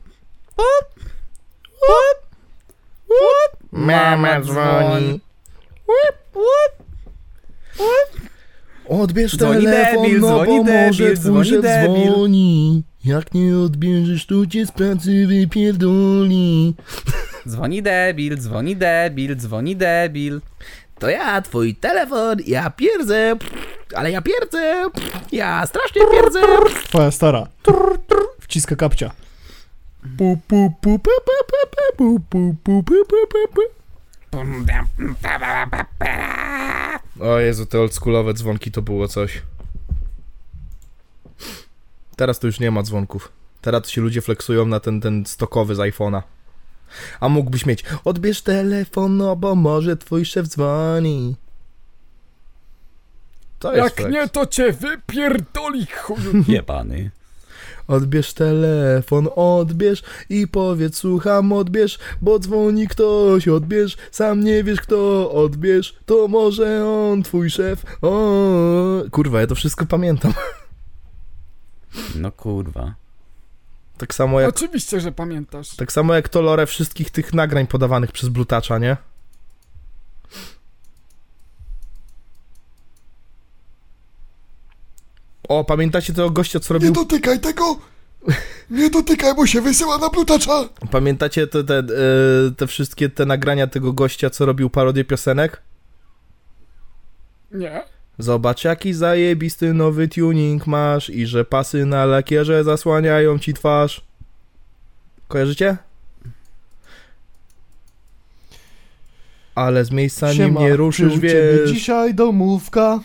[3.72, 5.20] Mama dzwoni.
[8.90, 12.12] Odbierz Dzwoni telefon, debil, no bo debil, może twój szef debil.
[12.12, 12.84] dzwoni.
[13.06, 16.76] Jak nie odbierzesz, to cię z pracy wypierdoli.
[17.48, 20.42] Dzwoni debil, dzwoni debil, dzwoni debil.
[21.04, 23.36] To ja, twój telefon, ja pierdzę,
[23.96, 24.90] ale ja pierdzę,
[25.32, 26.40] ja strasznie pierdzę.
[26.84, 27.48] Twoja stara.
[28.40, 29.12] Wciska kapcia.
[37.20, 39.42] O Jezu, te oldschoolowe dzwonki to było coś.
[42.16, 43.32] Teraz to już nie ma dzwonków.
[43.62, 46.22] Teraz się ludzie flexują na ten, ten stokowy z iPhone'a.
[47.20, 51.36] A mógłbyś mieć, odbierz telefon, no bo może twój szef dzwoni.
[53.60, 54.32] To jest flex.
[54.32, 56.44] to cię wypierdoli chuju.
[56.48, 57.12] Jebany.
[57.88, 65.32] Odbierz telefon, odbierz i powiedz słucham, odbierz, bo dzwoni ktoś, odbierz, sam nie wiesz kto,
[65.32, 68.12] odbierz, to może on, twój szef, o
[69.12, 70.34] Kurwa, ja to wszystko pamiętam.
[72.16, 73.03] No kurwa.
[74.04, 75.76] Tak samo jak, Oczywiście, że pamiętasz.
[75.76, 78.98] tak samo jak to lore wszystkich tych nagrań podawanych przez Blutacza, nie?
[85.50, 86.92] O, pamiętacie tego gościa, co robił...
[86.94, 87.78] dotykaj tego!
[88.70, 90.52] Nie dotykaj, bo się wysyła na plutacza!
[90.92, 91.84] Pamiętacie te, te, e,
[92.58, 95.62] te wszystkie te nagrania tego gościa, co robił parodię piosenek?
[97.52, 97.84] Nie.
[98.20, 104.02] Zobacz jaki zajebisty nowy tuning masz i że pasy na lakierze zasłaniają ci twarz.
[105.28, 105.78] Kojarzycie?
[109.56, 111.72] Ale z miejsca nim nie ruszysz, wiesz.
[111.72, 113.00] dzisiaj domówka.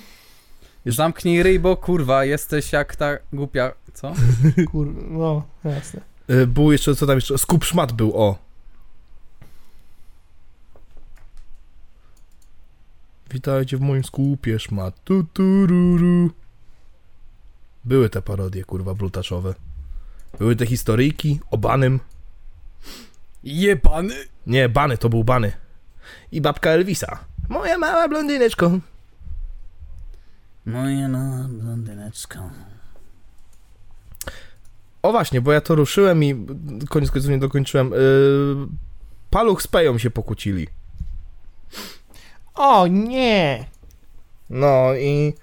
[0.86, 3.72] Zamknij ryj, bo kurwa, jesteś jak ta głupia...
[3.94, 4.12] Co?
[4.70, 4.94] Kur...
[5.10, 6.01] no, jasne.
[6.30, 7.39] Y, Był jeszcze, co tam jeszcze?
[7.39, 8.48] Skup szmat był, o.
[13.31, 15.05] Witajcie w moim skupie szmat.
[15.05, 16.31] Tu, tu, ru, ru.
[17.85, 19.55] Były te parodie, kurwa, brutaczowe.
[20.39, 22.01] Były te historyjki o Banym.
[23.45, 24.15] Jebany.
[24.47, 25.53] Nie, Bany, to był Bany.
[26.33, 27.19] I babka Elvisa.
[27.49, 28.79] Moja mała blondyneczko.
[30.67, 32.51] Moja mała blondyneczka.
[35.03, 36.47] O właśnie, bo ja to ruszyłem i
[36.89, 37.91] koniec końców nie dokończyłem.
[37.91, 38.69] Yy,
[39.31, 40.69] Paluch z Peją się pokłócili.
[42.59, 43.64] O nie!
[44.51, 45.35] No i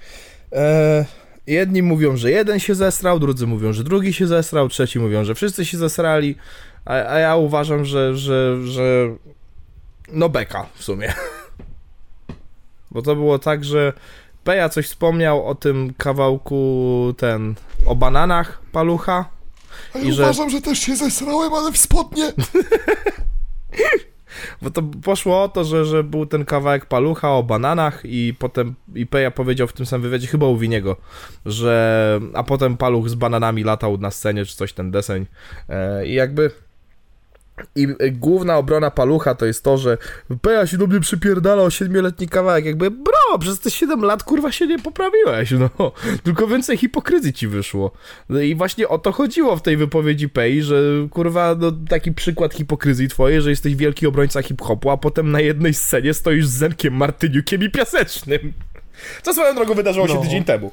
[0.52, 1.06] e,
[1.48, 5.36] jedni mówią, że jeden się zesrał, drudzy mówią, że drugi się zesrał, trzeci mówią, że
[5.36, 6.36] wszyscy się zesrali,
[6.86, 9.16] a, a ja uważam, że, że, że
[10.12, 11.14] no beka w sumie.
[12.92, 13.94] Bo to było tak, że
[14.44, 17.56] Peja coś wspomniał o tym kawałku ten,
[17.86, 19.26] o bananach palucha.
[19.94, 22.34] A I że- uważam, że też się zesrałem, ale w spodnie.
[24.62, 28.76] Bo to poszło o to, że, że był ten kawałek palucha o bananach i potem
[28.96, 30.96] i Peja powiedział w tym samym wywiadzie, chyba u Winiego,
[31.46, 35.26] że a potem paluch z bananami latał na scenie, czy coś ten deseń.
[35.70, 36.52] E, I jakby
[37.76, 39.98] I y, główna obrona palucha to jest to, że
[40.42, 42.66] Peja się do mnie przypierdala o siedmioletni kawałek.
[42.66, 45.92] Jakby, bro, przez te 7 lat kurwa się nie poprawiłeś, no.
[46.24, 47.92] Tylko więcej hipokryzji ci wyszło.
[48.30, 52.54] No i właśnie o to chodziło w tej wypowiedzi Pei, że kurwa, no taki przykład
[52.54, 56.94] hipokryzji twojej, że jesteś wielki obrońca hip-hopu, a potem na jednej scenie stoisz z Zenkiem
[56.94, 58.54] Martyniukiem i Piasecznym.
[59.24, 60.22] Co swoją drogą wydarzyło się No.
[60.22, 60.72] tydzień temu.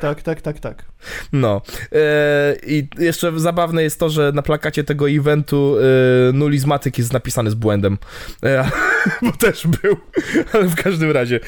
[0.00, 0.84] Tak, tak, tak, tak.
[1.32, 1.62] No.
[1.92, 7.50] E, I jeszcze zabawne jest to, że na plakacie tego eventu e, nulizmatyk jest napisany
[7.50, 7.98] z błędem.
[8.44, 8.70] E,
[9.22, 9.96] bo też był.
[10.52, 11.40] Ale w każdym razie.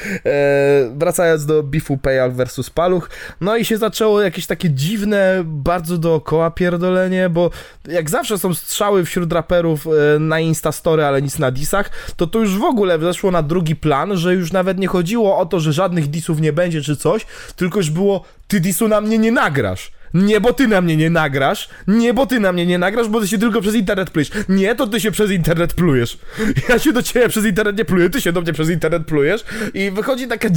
[0.95, 3.09] Wracając do bifu Payal versus Paluch.
[3.41, 7.49] No i się zaczęło jakieś takie dziwne, bardzo dookoła pierdolenie, bo
[7.87, 9.87] jak zawsze są strzały wśród raperów
[10.19, 14.17] na Instastory, ale nic na disach, to to już w ogóle zeszło na drugi plan,
[14.17, 17.25] że już nawet nie chodziło o to, że żadnych disów nie będzie czy coś,
[17.55, 19.91] tylko już było ty disu na mnie nie nagrasz.
[20.13, 21.69] Nie, bo ty na mnie nie nagrasz.
[21.87, 24.31] Nie, bo ty na mnie nie nagrasz, bo ty się tylko przez internet plujesz.
[24.49, 26.17] Nie, to ty się przez internet plujesz.
[26.69, 29.43] Ja się do ciebie przez internet nie pluję, ty się do mnie przez internet plujesz.
[29.73, 30.47] I wychodzi taka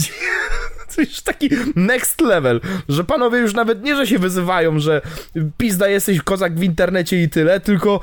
[0.95, 5.03] To już taki next level, że panowie już nawet nie, że się wyzywają, że
[5.59, 8.01] pizda jesteś kozak w internecie i tyle, tylko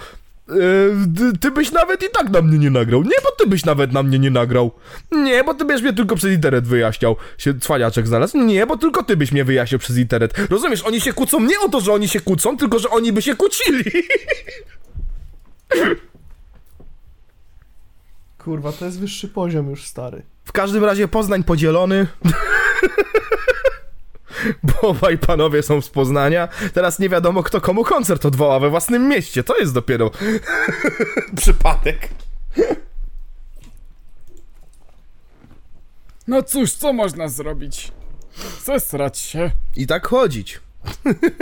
[1.18, 3.04] ty- ty byś nawet i tak na mnie nie nagrał.
[3.04, 4.72] Nie, bo ty byś nawet na mnie nie nagrał.
[5.12, 7.16] Nie, bo ty byś mnie tylko przez internet wyjaśniał.
[7.38, 8.38] Się cwaniaczek znalazł.
[8.38, 10.34] Nie, bo tylko ty byś mnie wyjaśniał przez internet.
[10.50, 13.22] Rozumiesz, oni się kłócą nie o to, że oni się kłócą, tylko że oni by
[13.22, 13.84] się kłócili.
[18.38, 20.24] Kurwa, to jest wyższy poziom już, stary.
[20.46, 22.08] W każdym razie Poznań podzielony.
[24.64, 26.48] Bo obaj panowie są z Poznania.
[26.74, 29.44] Teraz nie wiadomo, kto komu koncert odwoła we własnym mieście.
[29.44, 30.12] To jest dopiero
[31.42, 32.10] przypadek.
[36.28, 37.92] No cóż, co można zrobić?
[38.66, 39.52] Zesrać się.
[39.76, 40.60] I tak chodzić.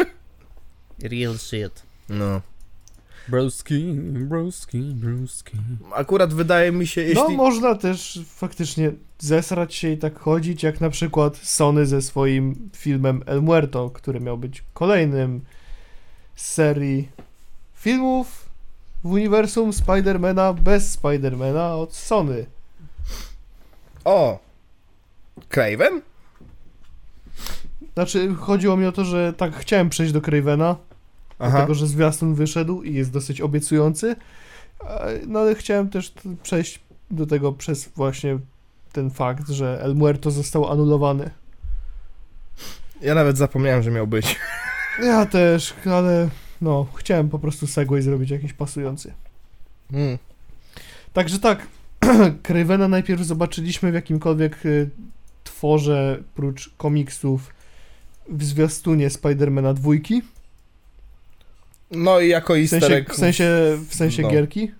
[1.11, 1.83] Real shit.
[2.09, 2.41] No.
[3.27, 5.57] Broski, broski, broski.
[5.93, 7.37] Akurat wydaje mi się, No, jeśli...
[7.37, 13.23] można też faktycznie zesrać się i tak chodzić, jak na przykład Sony ze swoim filmem
[13.25, 15.41] El Muerto, który miał być kolejnym
[16.35, 17.09] z serii
[17.75, 18.49] filmów
[19.03, 22.45] w uniwersum Spidermana bez Spidermana od Sony.
[24.05, 24.39] O!
[25.49, 26.01] Craven?
[27.93, 30.75] Znaczy, chodziło mi o to, że tak chciałem przejść do Cravena,
[31.41, 31.51] Aha.
[31.51, 34.15] dlatego że zwiastun wyszedł i jest dosyć obiecujący,
[35.27, 36.13] no ale chciałem też
[36.43, 36.79] przejść
[37.11, 38.39] do tego przez właśnie
[38.91, 41.29] ten fakt, że El Muerto został anulowany.
[43.01, 44.35] Ja nawet zapomniałem, że miał być.
[45.03, 46.29] Ja też, ale
[46.61, 49.13] no, chciałem po prostu segway zrobić jakiś pasujący.
[49.93, 50.17] Mm.
[51.13, 51.67] Także tak,
[52.43, 54.89] Cravena najpierw zobaczyliśmy w jakimkolwiek y,
[55.43, 57.53] tworze, prócz komiksów,
[58.29, 60.21] w zwiastunie Spidermana dwójki,
[61.91, 64.29] No i jako w sensie, w sensie, w sensie No.
[64.29, 64.71] gierki.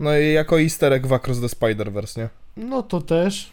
[0.00, 2.28] No i jako easter egg w Across the Spider-Verse, nie?
[2.56, 3.52] No to też.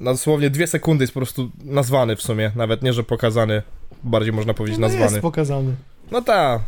[0.00, 2.52] Dosłownie dwie sekundy jest po prostu nazwany w sumie.
[2.56, 3.62] Nawet nie, że pokazany.
[4.04, 5.10] Bardziej można powiedzieć No nazwany.
[5.10, 5.74] jest pokazany.
[6.10, 6.60] No ta.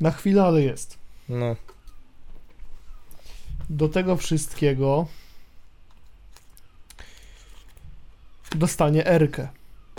[0.00, 0.98] Na chwilę, ale jest.
[1.28, 1.56] No.
[3.70, 5.06] Do tego wszystkiego
[8.56, 9.48] dostanie Erkę.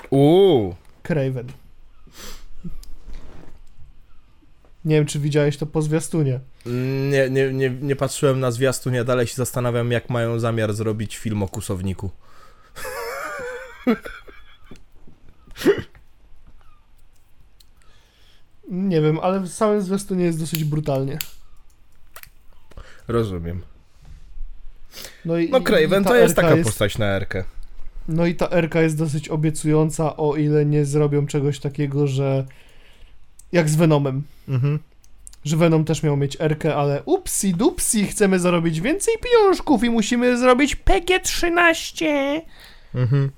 [0.09, 0.75] Uuu.
[1.03, 1.47] Craven.
[4.85, 6.39] Nie wiem, czy widziałeś to po zwiastunie.
[7.09, 11.17] Nie, nie, nie, nie patrzyłem na zwiastun, ja dalej się zastanawiam, jak mają zamiar zrobić
[11.17, 12.09] film o kusowniku.
[18.69, 21.17] Nie wiem, ale w samym zwiastunie jest dosyć brutalnie.
[23.07, 23.61] Rozumiem.
[25.25, 27.43] No, i, No Craven to jest taka postać na Erkę.
[28.07, 32.45] No i ta Erka jest dosyć obiecująca, o ile nie zrobią czegoś takiego, że
[33.51, 34.23] jak z Venomem.
[34.49, 34.79] Mhm.
[35.45, 40.37] Że Venom też miał mieć Erkę, ale upsi dupsi, chcemy zarobić więcej pieniążków i musimy
[40.37, 42.41] zrobić PG-13.
[42.95, 43.31] Mhm.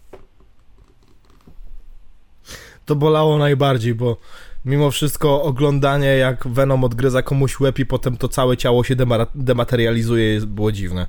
[2.85, 4.17] To bolało najbardziej, bo
[4.65, 9.27] mimo wszystko oglądanie jak Venom odgryza komuś łeb i potem to całe ciało się dema-
[9.35, 11.07] dematerializuje było dziwne.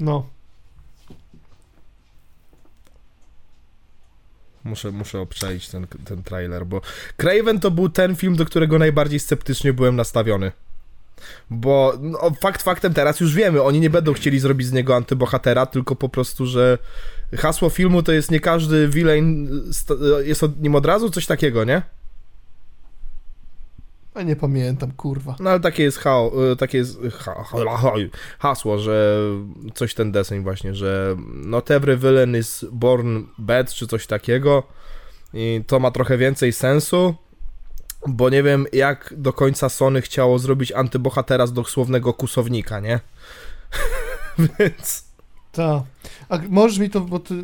[0.00, 0.26] No,
[4.68, 6.80] Muszę, muszę obczaić ten, ten trailer, bo
[7.16, 10.52] Craven to był ten film, do którego najbardziej sceptycznie byłem nastawiony.
[11.50, 15.66] Bo no, fakt faktem teraz już wiemy, oni nie będą chcieli zrobić z niego antybohatera,
[15.66, 16.78] tylko po prostu, że
[17.36, 19.50] hasło filmu to jest nie każdy villain
[20.24, 21.82] jest od nim od razu, coś takiego, nie?
[24.18, 25.36] A nie pamiętam, kurwa.
[25.40, 27.92] No ale takie jest, ha- takie jest ha- ha- ha-
[28.38, 29.18] hasło, że
[29.74, 34.62] coś ten deseń właśnie, że not every villain is born bad, czy coś takiego.
[35.34, 37.14] I to ma trochę więcej sensu,
[38.06, 43.00] bo nie wiem jak do końca Sony chciało zrobić antybohatera z dosłownego kusownika, nie?
[44.58, 45.07] Więc...
[45.58, 45.82] Tak.
[46.28, 47.34] A możesz mi to, bo ty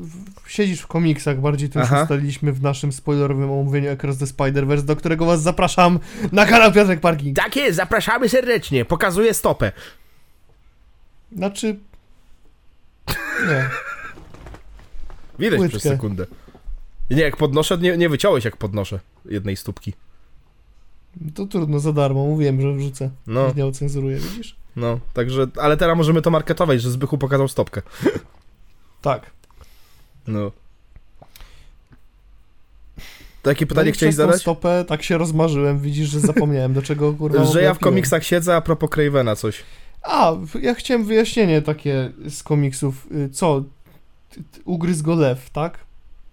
[0.46, 2.02] siedzisz w komiksach, bardziej to już Aha.
[2.02, 5.98] ustaliliśmy w naszym spoilerowym omówieniu Across the Spider-Verse, do którego was zapraszam
[6.32, 7.36] na kanał Piotrek Parking.
[7.36, 9.72] Tak jest, zapraszamy serdecznie, pokazuję stopę.
[11.36, 11.76] Znaczy...
[13.48, 13.68] Nie.
[15.38, 15.78] Widać Płytkę.
[15.78, 16.26] przez sekundę.
[17.10, 19.92] Nie, jak podnoszę, nie, nie wyciąłeś jak podnoszę jednej stópki.
[21.34, 23.10] To trudno, za darmo, mówiłem, że wrzucę.
[23.26, 24.56] No, Nie ocenzuruję, widzisz?
[24.76, 27.82] No, także, ale teraz możemy to marketować, że Zbychu pokazał stopkę.
[29.02, 29.30] Tak.
[30.26, 30.50] No.
[33.42, 34.40] Takie No pytanie i chciałeś zadać?
[34.40, 38.56] stopę tak się rozmarzyłem, widzisz, że zapomniałem, do czego kurwa Że ja w komiksach siedzę,
[38.56, 39.62] a propos Cravena coś.
[40.02, 40.32] A,
[40.62, 43.06] ja chciałem wyjaśnienie takie z komiksów.
[43.12, 43.62] Y, Co?
[44.64, 45.78] Ugryz go lew, tak?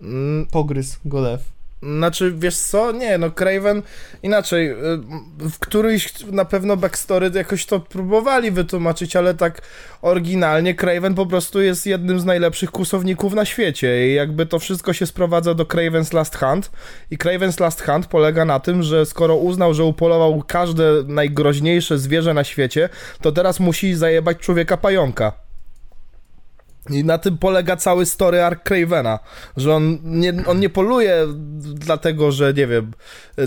[0.01, 1.41] Mm, Pogryz go lew.
[1.83, 2.91] Znaczy, wiesz co?
[2.91, 3.81] Nie, no Craven
[4.23, 4.71] inaczej.
[4.71, 4.75] y,
[5.39, 9.61] W którymś na pewno backstory jakoś to próbowali wytłumaczyć, ale tak
[10.01, 14.93] oryginalnie Craven po prostu jest jednym z najlepszych kłusowników na świecie i jakby to wszystko
[14.93, 16.71] się sprowadza do Craven's Last Hunt
[17.11, 22.33] i Craven's Last Hunt polega na tym, że skoro uznał, że upolował każde najgroźniejsze zwierzę
[22.33, 22.89] na świecie,
[23.21, 25.50] to teraz musi zajebać człowieka pająka.
[26.89, 29.19] I na tym polega cały story arc Cravena,
[29.57, 31.27] że on nie, on nie poluje
[31.73, 32.91] dlatego, że nie wiem,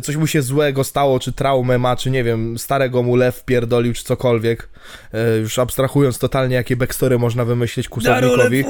[0.03, 3.93] coś mu się złego stało, czy traumę ma, czy nie wiem, starego mu lew pierdolił,
[3.93, 4.69] czy cokolwiek.
[5.13, 8.65] E, Już abstrahując totalnie, jakie backstory można wymyślić kusownikowi.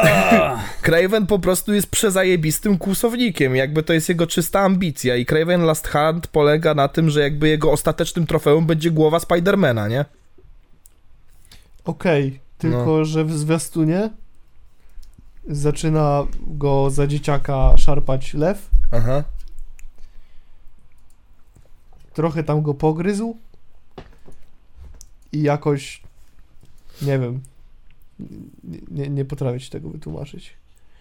[0.82, 5.88] Craven po prostu jest przezajebistym kłusownikiem, jakby to jest jego czysta ambicja i Craven Last
[5.88, 10.04] Hunt polega na tym, że jakby jego ostatecznym trofeum będzie głowa Spidermana, nie?
[11.84, 13.04] Okej, tylko No.
[13.04, 14.10] że w zwiastunie
[15.48, 19.24] zaczyna go za dzieciaka szarpać lew, Aha.
[22.14, 23.36] trochę tam go pogryzł
[25.32, 26.02] i jakoś
[27.02, 27.40] nie wiem,
[28.90, 30.52] nie, nie, potrafię ci tego wytłumaczyć.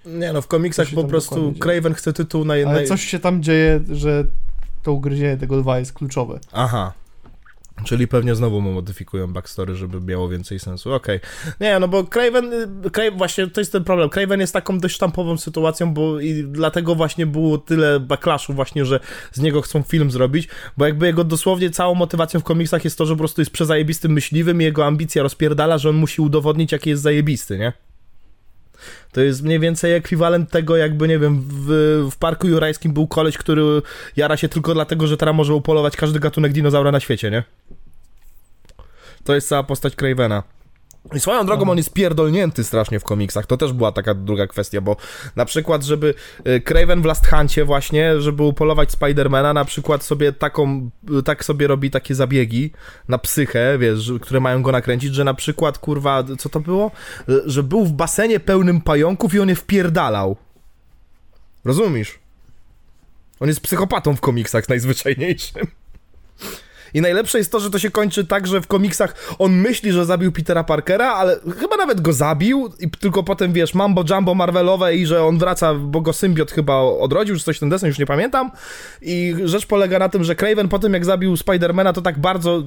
[0.05, 1.53] Nie no, w komiksach po prostu?
[1.59, 2.87] Craven chce tytuł na Ale jednej...
[2.87, 4.25] coś się tam dzieje, że
[4.83, 6.39] to ugryzienie tego lwa jest kluczowe.
[6.51, 6.93] Aha.
[7.83, 10.93] Czyli pewnie znowu mu modyfikują backstory, żeby miało więcej sensu.
[10.93, 11.19] Okej.
[11.59, 12.53] Nie, no bo Craven,
[12.85, 14.09] y, Craven, właśnie to jest ten problem.
[14.09, 18.99] Craven jest taką dość sztampową sytuacją, bo i dlatego właśnie było tyle backlashu właśnie, że
[19.31, 20.47] z niego chcą film zrobić,
[20.77, 24.11] bo jakby jego dosłownie całą motywacją w komiksach jest to, że po prostu jest przezajebistym
[24.11, 27.88] myśliwym i jego ambicja rozpierdala, że on musi udowodnić, jaki jest zajebisty, nie?
[29.11, 31.67] To jest mniej więcej ekwiwalent tego, jakby, nie wiem, w,
[32.11, 33.81] w Parku Jurajskim był koleś, który
[34.15, 37.43] jara się tylko dlatego, że teraz może upolować każdy gatunek dinozaura na świecie, nie?
[39.23, 40.43] To jest cała postać Cravena.
[41.13, 43.45] I swoją drogą on jest pierdolnięty strasznie w komiksach.
[43.45, 44.95] To też była taka druga kwestia, bo
[45.35, 46.13] na przykład, żeby
[46.47, 50.89] y, Craven w Last Huncie właśnie, żeby upolować Spidermana, na przykład sobie taką,
[51.19, 52.71] y, tak sobie robi takie zabiegi
[53.07, 56.91] na psychę, wiesz, które mają go nakręcić, że na przykład, kurwa, co to było?
[57.29, 60.37] Y, Że był w basenie pełnym pająków i on je wpierdalał.
[61.65, 62.19] Rozumiesz?
[63.39, 65.67] On jest psychopatą w komiksach najzwyczajniejszym.
[66.93, 70.05] I najlepsze jest to, że to się kończy tak, że w komiksach on myśli, że
[70.05, 74.95] zabił Petera Parkera, ale chyba nawet go zabił i tylko potem, wiesz, mambo jumbo Marvelowe
[74.95, 78.05] i że on wraca, bo go symbiot chyba odrodził, czy coś ten desen, już nie
[78.05, 78.51] pamiętam.
[79.01, 82.57] I rzecz polega na tym, że Craven po tym, jak zabił Spidermana, to tak bardzo
[82.57, 82.61] e,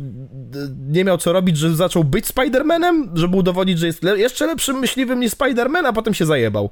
[0.89, 4.78] nie miał co robić, że zaczął być Spidermanem, żeby udowodnić, że jest le- jeszcze lepszym
[4.78, 6.70] myśliwym niż Spiderman, a potem się zajebał.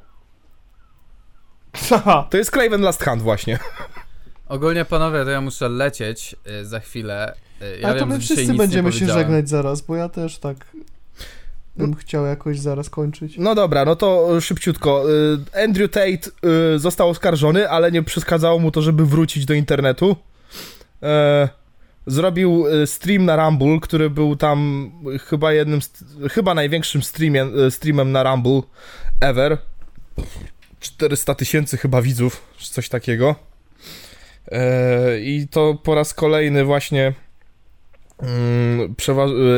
[2.31, 3.59] To jest Craven Last Hunt właśnie.
[4.51, 7.35] Ogólnie panowie, to ja muszę lecieć y, za chwilę.
[7.63, 10.57] Y, ja Ale to wiem, my wszyscy będziemy się żegnać zaraz, bo ja też tak
[11.77, 13.35] bym chciał jakoś zaraz kończyć.
[13.39, 15.05] No dobra, no to y, szybciutko.
[15.55, 16.31] Y, Andrew Tate
[16.77, 20.17] został oskarżony, ale nie przeszkadzało mu to, żeby wrócić do internetu.
[21.03, 21.49] E,
[22.07, 24.91] Zrobił stream na Rumble, który był tam
[25.27, 25.93] chyba jednym, z,
[26.31, 28.63] chyba największym streamie, streamem na Rumble
[29.21, 29.59] ever.
[30.81, 33.50] 400 tysięcy chyba widzów, czy coś takiego.
[34.49, 37.13] E, I to po raz kolejny właśnie
[38.23, 38.95] mm,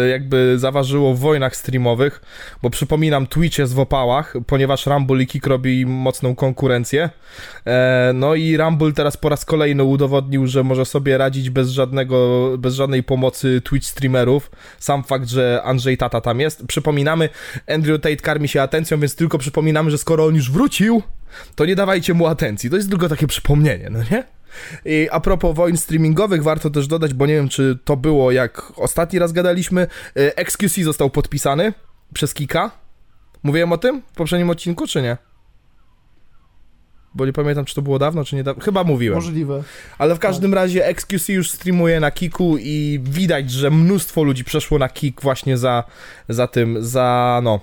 [0.04, 2.22] y, jakby zaważyło w wojnach streamowych,
[2.62, 7.10] bo przypominam, Twitch jest w opałach, ponieważ Rumble i Kik robi mocną konkurencję.
[7.66, 12.48] E, no i Rumble teraz po raz kolejny udowodnił, że może sobie radzić bez żadnego,
[12.58, 14.50] bez żadnej pomocy Twitch streamerów.
[14.78, 16.66] Sam fakt, że Andrzej Tata tam jest.
[16.66, 17.28] Przypominamy,
[17.68, 21.02] Andrew Tate karmi się atencją, więc tylko przypominamy, że skoro on już wrócił,
[21.54, 22.70] to nie dawajcie mu atencji.
[22.70, 24.24] To jest tylko takie przypomnienie, no nie?
[24.84, 28.72] I a propos wojn streamingowych, warto też dodać, bo nie wiem, czy to było jak
[28.76, 31.72] ostatni raz gadaliśmy, e, XQC został podpisany
[32.14, 32.70] przez Kika.
[33.42, 35.16] Mówiłem o tym w poprzednim odcinku, czy nie?
[37.14, 38.62] bo nie pamiętam, czy to było dawno, czy nie dawno.
[38.64, 39.14] Chyba mówiłem.
[39.14, 39.62] Możliwe.
[39.98, 44.78] Ale w każdym razie XQC już streamuje na Kiku i widać, że mnóstwo ludzi przeszło
[44.78, 45.84] na Kik właśnie za,
[46.28, 47.60] za tym, za no.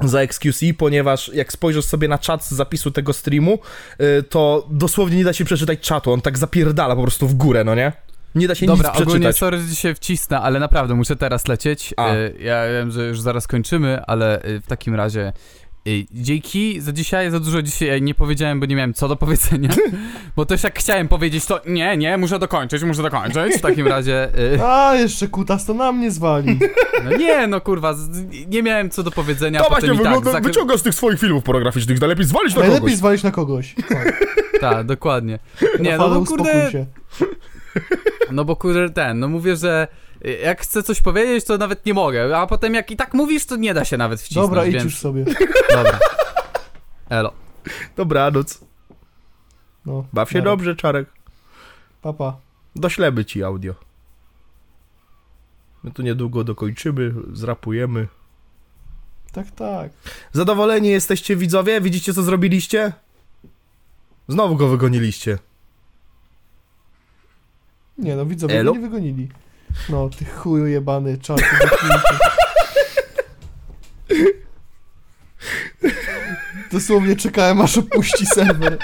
[0.00, 3.58] Za XQC, ponieważ jak spojrzysz sobie na czat z zapisu tego streamu,
[4.00, 6.12] y, to dosłownie nie da się przeczytać czatu.
[6.12, 7.92] On tak zapierdala po prostu w górę, no nie?
[8.34, 9.36] Nie da się Dobra, nic ogólnie przeczytać.
[9.38, 11.94] sorry, że dzisiaj wcisnę, ale naprawdę muszę teraz lecieć.
[11.96, 12.14] A.
[12.14, 15.32] Y, Ja wiem, że już zaraz kończymy, ale y, w takim razie
[15.88, 19.68] y, dzięki za dzisiaj, za dużo dzisiaj nie powiedziałem, bo nie miałem co do powiedzenia.
[20.36, 23.54] Bo też jak chciałem powiedzieć, to nie, nie, muszę dokończyć, muszę dokończyć.
[23.58, 26.58] W takim razie, y, A, jeszcze kutas to na mnie zwali.
[27.04, 30.44] no nie, no kurwa, z- nie miałem co do powiedzenia, To właśnie tak, wygląda, zak-
[30.44, 32.96] wyciąga z tych swoich filmów pornograficznych, najlepiej zwalić na Najlepiej kogoś.
[32.96, 33.74] zwalić na kogoś.
[34.60, 35.38] tak, dokładnie.
[35.62, 36.86] Nie, no Rafale, bo kurde, się.
[38.32, 39.88] no bo kurde ten, no mówię, że
[40.42, 43.56] jak chcę coś powiedzieć, to nawet nie mogę, a potem jak i tak mówisz, to
[43.56, 44.84] nie da się nawet wcisnąć, Dobra, idź więc...
[44.84, 45.24] już sobie.
[45.76, 45.98] Dobra.
[47.08, 47.32] Elo.
[47.96, 48.60] Dobranoc.
[49.86, 51.08] No, Baw się dobrze, Czarek.
[52.02, 52.36] Papa.
[52.76, 53.74] Doślemy ci audio.
[55.82, 58.08] My tu niedługo dokończymy, zrapujemy.
[59.32, 59.92] Tak, tak.
[60.32, 61.80] Zadowoleni jesteście widzowie?
[61.80, 62.92] Widzicie co zrobiliście?
[64.28, 65.38] Znowu go wygoniliście.
[67.98, 68.72] Nie no, widzowie Elo?
[68.72, 69.28] nie wygonili.
[69.88, 72.18] No, ty chuju jebany, zamknijcie.
[76.72, 78.78] Dosłownie czekałem aż opuści serwer.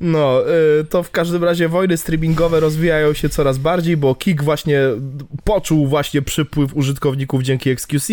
[0.00, 0.42] No,
[0.80, 4.80] y, to w każdym razie wojny streamingowe rozwijają się coraz bardziej, bo Kik właśnie
[5.44, 8.10] poczuł właśnie przypływ użytkowników dzięki XQC.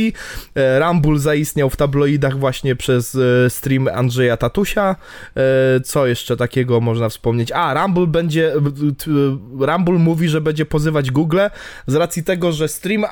[0.55, 4.95] E, Rumble zaistniał w tabloidach właśnie przez e, stream Andrzeja Tatusia.
[5.37, 7.51] E, Co jeszcze takiego można wspomnieć?
[7.51, 8.53] A, Rumble będzie,
[9.59, 11.39] Rumble mówi, że będzie pozywać Google
[11.87, 13.05] z racji tego, że stream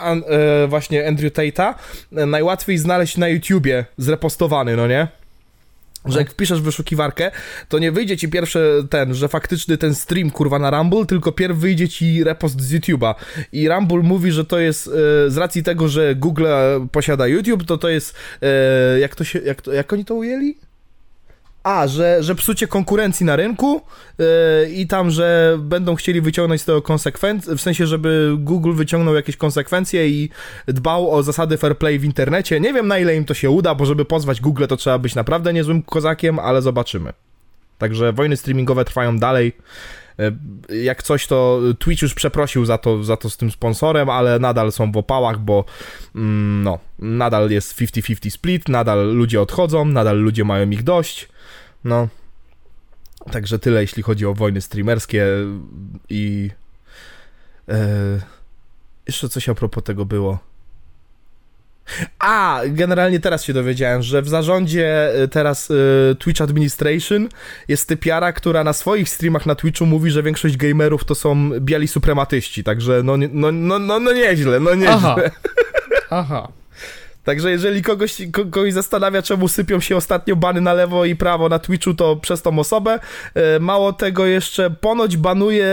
[0.67, 1.73] właśnie Andrew Tate'a
[2.11, 5.20] najłatwiej znaleźć na YouTubie zrepostowany, no nie?
[6.05, 7.31] Że jak wpiszesz wyszukiwarkę,
[7.69, 11.57] to nie wyjdzie ci pierwszy ten, że faktyczny ten stream kurwa na Rumble, tylko pierw
[11.57, 13.15] wyjdzie ci repost z YouTube'a.
[13.51, 14.91] I Rumble mówi, że to jest e,
[15.31, 16.45] z racji tego, że Google
[16.91, 20.57] posiada YouTube, to to jest e, jak to się, jak, to, jak oni to ujęli?
[21.63, 23.81] A, że, że psucie konkurencji na rynku
[24.19, 29.15] e, i tam, że będą chcieli wyciągnąć z tego konsekwencje, w sensie, żeby Google wyciągnął
[29.15, 30.29] jakieś konsekwencje i
[30.67, 32.59] dbał o zasady fair play w internecie.
[32.59, 35.15] Nie wiem na ile im to się uda, bo żeby pozwać Google to trzeba być
[35.15, 37.13] naprawdę niezłym kozakiem, ale zobaczymy.
[37.77, 39.53] Także wojny streamingowe trwają dalej.
[40.19, 40.31] E,
[40.83, 44.71] Jak coś, to Twitch już przeprosił za to, za to z tym sponsorem, ale nadal
[44.71, 45.65] są w opałach, bo
[46.15, 51.31] mm, no, nadal jest 50-50 split, nadal ludzie odchodzą, nadal ludzie mają ich dość.
[51.83, 52.07] No.
[53.31, 55.25] Także tyle, jeśli chodzi o wojny streamerskie
[56.09, 56.49] i.
[57.69, 58.21] E,
[59.07, 60.39] jeszcze coś a propos tego było.
[62.19, 67.29] A, generalnie teraz się dowiedziałem, że w zarządzie e, teraz e, Twitch Administration
[67.67, 71.87] jest typiara, która na swoich streamach na Twitchu mówi, że większość gamerów to są biali
[71.87, 74.93] suprematyści, także no, no, no, no, no nieźle, no nieźle.
[74.93, 75.15] Aha.
[76.09, 76.47] Aha.
[77.31, 81.49] Także jeżeli kogoś, ko- kogoś zastanawia, czemu sypią się ostatnio bany na lewo i prawo
[81.49, 82.99] na Twitchu, to przez tą osobę.
[83.35, 85.65] E, Mało tego jeszcze ponoć banuje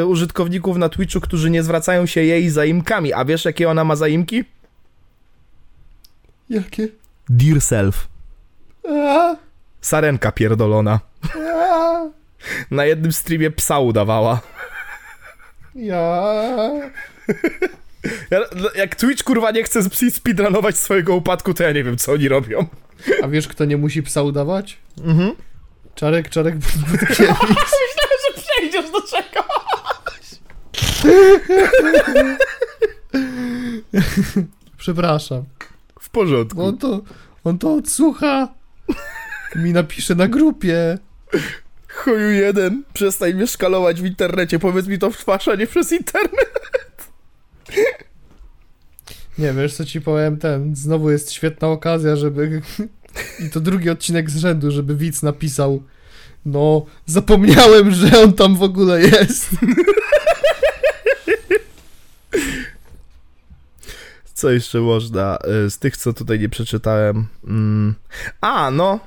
[0.00, 3.12] e, użytkowników na Twitchu, którzy nie zwracają się jej zaimkami.
[3.12, 4.44] A wiesz, jakie ona ma zaimki?
[6.50, 6.88] Jakie?
[7.28, 8.08] Dear self.
[8.88, 9.36] A,
[9.80, 11.00] Sarenka pierdolona.
[11.60, 12.00] a,
[12.70, 14.40] Na jednym streamie psa udawała.
[15.74, 16.12] ja.
[18.30, 18.40] Ja,
[18.74, 22.28] jak Twitch kurwa nie chce sp- speedrunować swojego upadku, to ja nie wiem, co oni
[22.28, 22.66] robią.
[23.22, 24.78] A wiesz, kto nie musi psa udawać?
[25.04, 25.32] Mhm.
[25.94, 27.18] Czarek, Czarek Budkiewicz.
[28.36, 29.44] Przejdziesz do czego?
[34.78, 35.44] Przepraszam.
[36.00, 36.62] W porządku.
[36.64, 37.00] On to,
[37.44, 38.48] on to odsłucha.
[39.56, 40.98] Mi napisze na grupie.
[41.88, 45.92] Chuju jeden, przestań mnie szkalować w internecie, powiedz mi to w twarz, a nie przez
[45.92, 46.60] internet.
[49.38, 52.62] Nie, wiesz co ci powiem, ten, znowu jest świetna okazja, żeby,
[53.46, 55.82] i to drugi odcinek z rzędu, żeby widz napisał,
[56.46, 59.48] no, zapomniałem, że on tam w ogóle jest.
[64.34, 67.26] Co jeszcze można y, z tych, co tutaj nie przeczytałem?
[67.44, 67.94] Mm.
[68.40, 69.00] A, no.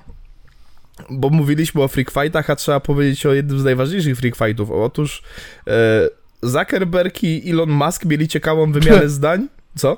[1.10, 4.72] Bo mówiliśmy o freak fightach, a trzeba powiedzieć o jednym z najważniejszych freak fightów.
[4.72, 5.24] Otóż
[5.68, 6.10] e,
[6.46, 9.48] Zuckerberg i Elon Musk mieli ciekawą wymianę zdań.
[9.78, 9.98] Co?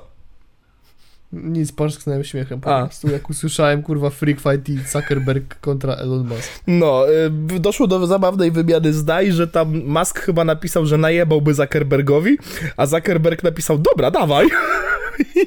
[1.32, 2.86] Nic, parsknąłem śmiechem po A.
[2.86, 6.48] prostu, jak usłyszałem, kurwa, Freak Fight i Zuckerberg kontra Elon Musk.
[6.66, 7.04] No,
[7.56, 12.38] y, doszło do zabawnej wymiany zdań, że tam Musk chyba napisał, że najebałby Zuckerbergowi,
[12.76, 14.46] a Zuckerberg napisał, dobra, dawaj.
[15.34, 15.40] I,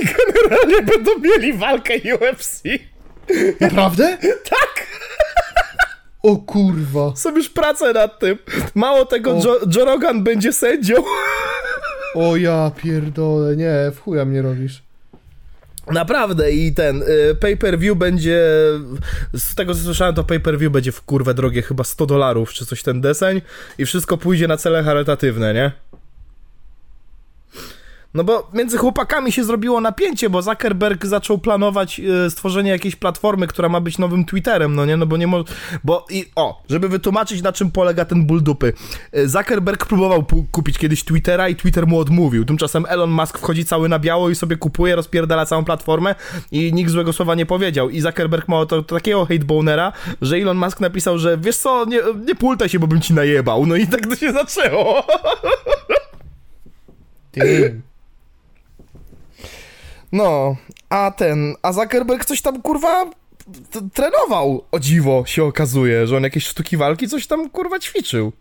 [0.00, 2.62] i generalnie będą mieli walkę UFC.
[3.60, 4.18] Naprawdę?
[4.50, 4.86] Tak!
[6.22, 7.12] O kurwa.
[7.16, 8.38] Są już pracę nad tym.
[8.74, 9.84] Mało tego, O.
[9.84, 10.94] Rogan będzie sędzią.
[12.14, 14.82] O ja pierdolę, nie, w chuja mnie robisz.
[15.90, 18.42] Naprawdę i ten y, pay-per-view będzie,
[19.32, 22.82] z tego co słyszałem to pay-per-view będzie w kurwę drogie chyba 100 dolarów czy coś
[22.82, 23.40] ten deseń
[23.78, 25.72] i wszystko pójdzie na cele charytatywne, nie?
[28.14, 33.46] No bo między chłopakami się zrobiło napięcie, bo Zuckerberg zaczął planować y, stworzenie jakiejś platformy,
[33.46, 34.96] która ma być nowym Twitterem, no nie?
[34.96, 35.44] No bo nie może...
[35.84, 38.72] Bo i o, żeby wytłumaczyć na czym polega ten ból dupy.
[39.16, 42.44] Y, Zuckerberg próbował kupić kiedyś Twittera i Twitter mu odmówił.
[42.44, 46.14] Tymczasem Elon Musk wchodzi cały na biało i sobie kupuje, rozpierdala całą platformę
[46.52, 47.90] i nikt złego słowa nie powiedział.
[47.90, 52.00] I Zuckerberg ma to, to takiego hatebonera, że Elon Musk napisał, że wiesz co, nie,
[52.26, 53.66] nie pultaj się, bo bym ci najebał.
[53.66, 55.02] No i tak to się zaczęło.
[57.32, 57.80] Ty.
[60.12, 60.56] No,
[60.88, 63.10] a ten, a Zuckerberg coś tam kurwa
[63.94, 68.32] trenował, o dziwo się okazuje, że on jakieś sztuki walki coś tam kurwa ćwiczył.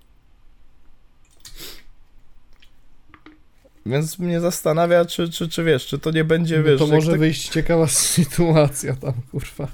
[3.85, 6.79] Więc mnie zastanawia, czy, czy, czy wiesz, czy to nie będzie, No wiesz...
[6.79, 9.67] to może tak- wyjść ciekawa sytuacja tam, kurwa.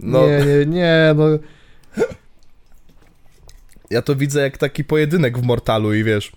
[0.00, 1.24] No, Nie, nie, nie, no.
[3.90, 6.32] ja to widzę jak taki pojedynek w Mortalu i wiesz...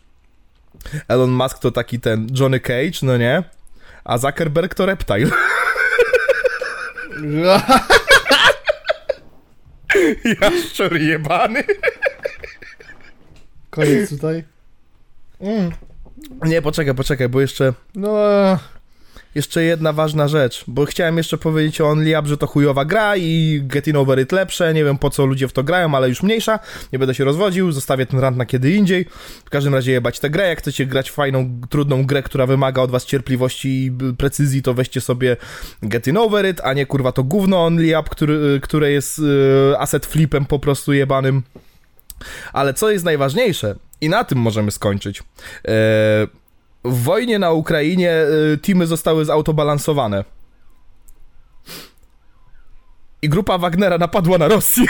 [1.08, 3.44] Elon Musk to taki ten Johnny Cage, no nie?
[4.04, 5.30] A Zuckerberg to Reptile.
[10.42, 11.64] Jaszczur jebany.
[13.70, 14.44] Koniec tutaj.
[16.46, 17.74] Nie, poczekaj, poczekaj, bo jeszcze...
[17.96, 18.18] No,
[19.36, 23.18] Jeszcze jedna ważna rzecz, bo chciałem jeszcze powiedzieć o Only Up, że to chujowa gra
[23.18, 26.24] i Getting Over It lepsze, nie wiem po co ludzie w to grają, ale już
[26.24, 26.60] mniejsza,
[26.94, 29.06] nie będę się rozwodził, zostawię ten rant na kiedy indziej.
[29.46, 32.92] W każdym razie jebać tę grę, jak chcecie grać fajną, trudną grę, która wymaga od
[32.92, 35.38] was cierpliwości i precyzji, to weźcie sobie
[35.84, 39.24] Getting Over It, a nie kurwa to gówno Only Up, który, które jest y,
[39.80, 41.44] asset flipem po prostu jebanym.
[42.54, 45.24] Ale co jest najważniejsze, i na tym możemy skończyć,
[45.68, 46.28] e,
[46.86, 48.12] w wojnie na Ukrainie
[48.54, 50.26] y, teamy zostały zautobalansowane.
[53.22, 54.86] I grupa Wagnera napadła na Rosję.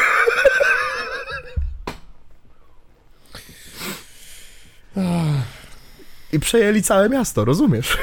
[6.33, 7.97] I przejęli całe miasto, rozumiesz?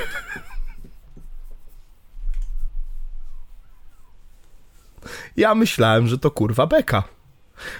[5.36, 7.02] Ja myślałem, że to kurwa beka.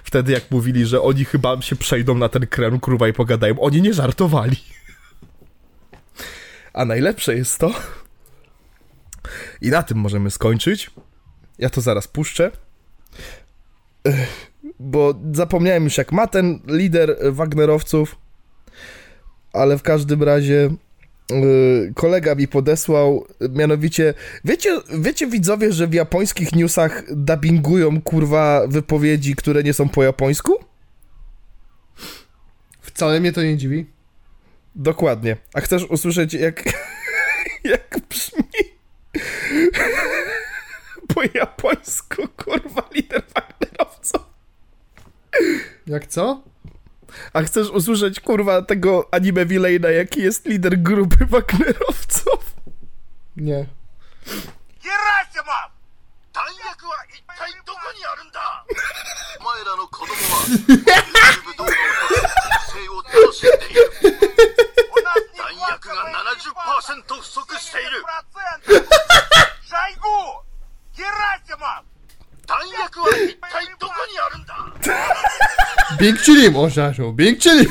[0.05, 3.82] Wtedy jak mówili, że oni chyba się przejdą na ten krem, kurwa i pogadają, oni
[3.82, 4.56] nie żartowali.
[6.73, 7.74] A najlepsze jest to.
[9.60, 10.90] I na tym możemy skończyć.
[11.58, 12.50] Ja to zaraz puszczę.
[14.81, 18.16] Bo zapomniałem już, jak ma ten lider Wagnerowców.
[19.52, 20.70] Ale w każdym razie.
[21.31, 29.36] yy, Kolega mi podesłał, mianowicie, wiecie, wiecie widzowie, że w japońskich newsach dubbingują kurwa wypowiedzi,
[29.36, 30.70] które nie są po japońsku?
[33.00, 33.86] wcale mnie to nie dziwi.
[34.74, 35.36] Dokładnie.
[35.55, 36.62] A chcesz usłyszeć, jak,
[37.65, 38.44] jak brzmi
[41.15, 44.23] po japońsku, kurwa, lider Wagnerowców?
[45.86, 46.42] Jak co?
[47.32, 52.55] A chcesz usłyszeć, kurwa, tego anime villaina, jaki jest lider grupy Wagnerowców?
[53.36, 53.66] Nie.
[65.78, 66.05] 薬が
[73.00, 74.57] は一体どこにあるんだ？
[76.00, 77.12] ビッグチリもおっゃいしょ。
[77.12, 77.68] ビッグチリ。